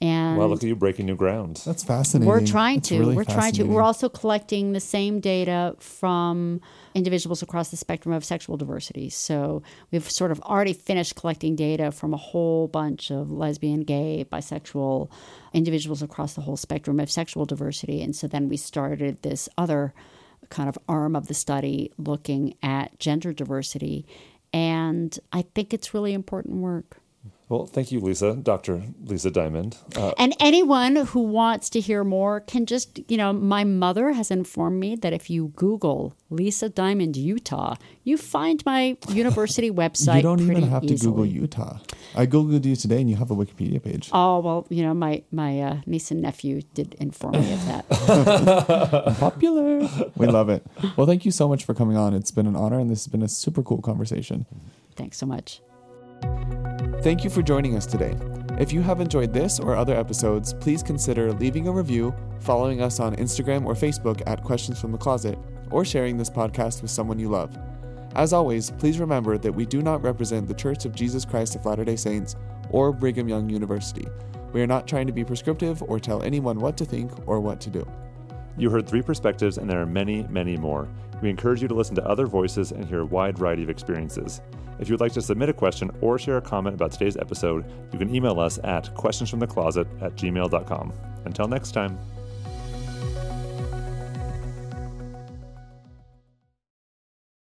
And 0.01 0.37
well, 0.37 0.49
look 0.49 0.63
at 0.63 0.69
you 0.69 0.77
breaking 0.77 1.07
new 1.07 1.17
ground. 1.17 1.63
That's 1.65 1.83
fascinating. 1.83 2.29
We're 2.29 2.45
trying 2.45 2.77
That's 2.77 2.89
to. 2.91 2.99
Really 2.99 3.17
we're 3.17 3.25
trying 3.25 3.53
to. 3.55 3.65
We're 3.65 3.83
also 3.83 4.09
collecting 4.09 4.73
the 4.73 4.81
same 4.81 5.21
data 5.21 5.75
from 5.79 6.61
individuals 6.95 7.43
across 7.43 7.71
the 7.71 7.79
spectrum 7.79 8.15
of 8.15 8.25
sexual 8.25 8.59
diversity. 8.59 9.09
So 9.09 9.63
we've 9.91 10.09
sort 10.11 10.33
of 10.33 10.41
already 10.41 10.75
finished 10.75 11.15
collecting 11.17 11.57
data 11.57 11.93
from 11.93 12.13
a 12.13 12.19
whole 12.19 12.69
bunch 12.69 13.11
of 13.11 13.31
lesbian, 13.31 13.81
gay, 13.81 14.27
bisexual 14.31 15.11
individuals 15.55 16.03
across 16.03 16.35
the 16.35 16.43
whole 16.43 16.59
spectrum 16.59 17.01
of 17.01 17.11
sexual 17.11 17.47
diversity. 17.47 18.03
And 18.03 18.15
so 18.15 18.27
then 18.27 18.51
we 18.51 18.59
started 18.59 19.23
this 19.23 19.49
other 19.57 19.95
kind 20.51 20.69
of 20.69 20.79
arm 20.89 21.17
of 21.17 21.27
the 21.29 21.35
study 21.35 21.91
looking 21.97 22.55
at 22.63 22.99
gender 22.99 23.33
diversity. 23.33 24.07
And 24.53 25.19
I 25.33 25.43
think 25.55 25.73
it's 25.73 25.95
really 25.95 26.13
important 26.13 26.57
work. 26.57 26.99
Well, 27.49 27.67
thank 27.67 27.93
you, 27.93 28.01
Lisa, 28.01 28.35
Dr. 28.35 28.83
Lisa 29.05 29.31
Diamond. 29.31 29.77
Uh, 29.95 30.13
and 30.19 30.35
anyone 30.41 30.97
who 30.97 31.21
wants 31.21 31.71
to 31.71 31.81
hear 31.81 32.03
more 32.03 32.41
can 32.41 32.67
just, 32.67 33.01
you 33.09 33.17
know, 33.17 33.33
my 33.33 33.63
mother 33.63 34.13
has 34.13 34.33
informed 34.33 34.81
me 34.81 34.97
that 34.97 35.13
if 35.13 35.31
you 35.31 35.53
Google 35.55 36.17
Lisa 36.29 36.69
Diamond, 36.69 37.17
Utah, 37.17 37.77
you 38.03 38.17
find 38.17 38.67
my 38.67 38.97
university 39.11 39.71
website. 39.83 40.17
you 40.17 40.23
don't 40.23 40.41
even 40.41 40.65
have 40.65 40.83
easily. 40.83 40.99
to 40.99 41.05
Google 41.07 41.27
Utah. 41.27 41.79
I 42.17 42.27
Googled 42.27 42.65
you 42.65 42.75
today 42.75 43.01
and 43.01 43.09
you 43.09 43.15
have 43.15 43.31
a 43.31 43.37
Wikipedia 43.37 43.81
page. 43.81 44.11
Oh, 44.13 44.41
well, 44.41 44.67
you 44.69 44.83
know, 44.83 44.95
my, 44.95 45.23
my 45.31 45.61
uh, 45.61 45.81
niece 45.87 46.11
and 46.11 46.23
nephew 46.23 46.63
did 46.75 46.95
inform 46.95 47.35
me 47.35 47.53
of 47.53 47.65
that. 47.67 49.17
Popular. 49.21 49.89
We 50.17 50.27
love 50.27 50.49
it. 50.49 50.67
Well, 50.97 51.07
thank 51.07 51.25
you 51.25 51.31
so 51.31 51.47
much 51.47 51.65
for 51.65 51.75
coming 51.75 51.97
on. 51.97 52.13
It's 52.13 52.33
been 52.33 52.49
an 52.49 52.57
honor 52.57 52.81
and 52.81 52.91
this 52.91 53.05
has 53.05 53.13
been 53.13 53.23
a 53.23 53.29
super 53.29 53.63
cool 53.63 53.83
conversation. 53.83 54.47
Thanks 54.97 55.17
so 55.17 55.27
much. 55.27 55.61
Thank 57.03 57.23
you 57.23 57.31
for 57.31 57.43
joining 57.43 57.77
us 57.77 57.87
today. 57.87 58.17
If 58.59 58.73
you 58.73 58.81
have 58.81 59.01
enjoyed 59.01 59.33
this 59.33 59.61
or 59.61 59.77
other 59.77 59.95
episodes, 59.95 60.55
please 60.55 60.83
consider 60.83 61.33
leaving 61.33 61.69
a 61.69 61.73
review, 61.73 62.13
following 62.41 62.81
us 62.81 62.99
on 62.99 63.15
Instagram 63.17 63.65
or 63.65 63.75
Facebook 63.75 64.23
at 64.27 64.43
Questions 64.43 64.81
from 64.81 64.93
the 64.93 64.99
Closet, 64.99 65.39
or 65.71 65.85
sharing 65.85 66.17
this 66.17 66.31
podcast 66.31 66.83
with 66.83 66.91
someone 66.91 67.19
you 67.19 67.29
love. 67.29 67.57
As 68.17 68.33
always, 68.33 68.71
please 68.71 68.99
remember 68.99 69.39
that 69.39 69.53
we 69.53 69.67
do 69.67 69.83
not 69.83 70.03
represent 70.03 70.49
the 70.49 70.55
Church 70.55 70.85
of 70.85 70.95
Jesus 70.95 71.25
Christ 71.25 71.55
of 71.55 71.65
Latter 71.67 71.85
day 71.85 71.97
Saints 71.97 72.35
or 72.71 72.93
Brigham 72.93 73.29
Young 73.29 73.51
University. 73.51 74.09
We 74.53 74.63
are 74.63 74.67
not 74.67 74.89
trying 74.89 75.07
to 75.07 75.13
be 75.13 75.23
prescriptive 75.23 75.83
or 75.83 76.01
tell 76.01 76.23
anyone 76.23 76.59
what 76.59 76.77
to 76.79 76.85
think 76.85 77.13
or 77.29 77.41
what 77.41 77.61
to 77.61 77.71
do. 77.71 77.87
You 78.57 78.71
heard 78.71 78.89
three 78.89 79.03
perspectives, 79.03 79.59
and 79.59 79.69
there 79.69 79.83
are 79.83 79.87
many, 79.87 80.23
many 80.25 80.57
more. 80.57 80.89
We 81.21 81.29
encourage 81.29 81.61
you 81.61 81.69
to 81.69 81.75
listen 81.75 81.95
to 81.97 82.09
other 82.09 82.27
voices 82.27 82.73
and 82.73 82.85
hear 82.85 83.01
a 83.01 83.07
wide 83.07 83.39
variety 83.39 83.63
of 83.63 83.71
experiences. 83.71 84.41
If 84.79 84.89
you 84.89 84.93
would 84.95 85.01
like 85.01 85.13
to 85.13 85.23
submit 85.23 85.49
a 85.49 85.53
question 85.53 85.91
or 86.01 86.19
share 86.19 86.37
a 86.37 86.43
comment 86.43 86.75
about 86.75 86.93
today's 86.93 87.17
episode, 87.17 87.65
you 87.93 87.99
can 87.99 88.15
email 88.15 88.39
us 88.41 88.59
at 88.65 88.95
questionsfromthecloset 88.95 90.03
at 90.03 90.17
gmail.com. 90.17 90.93
Until 91.25 91.49
next 91.49 91.73
time. 91.73 91.99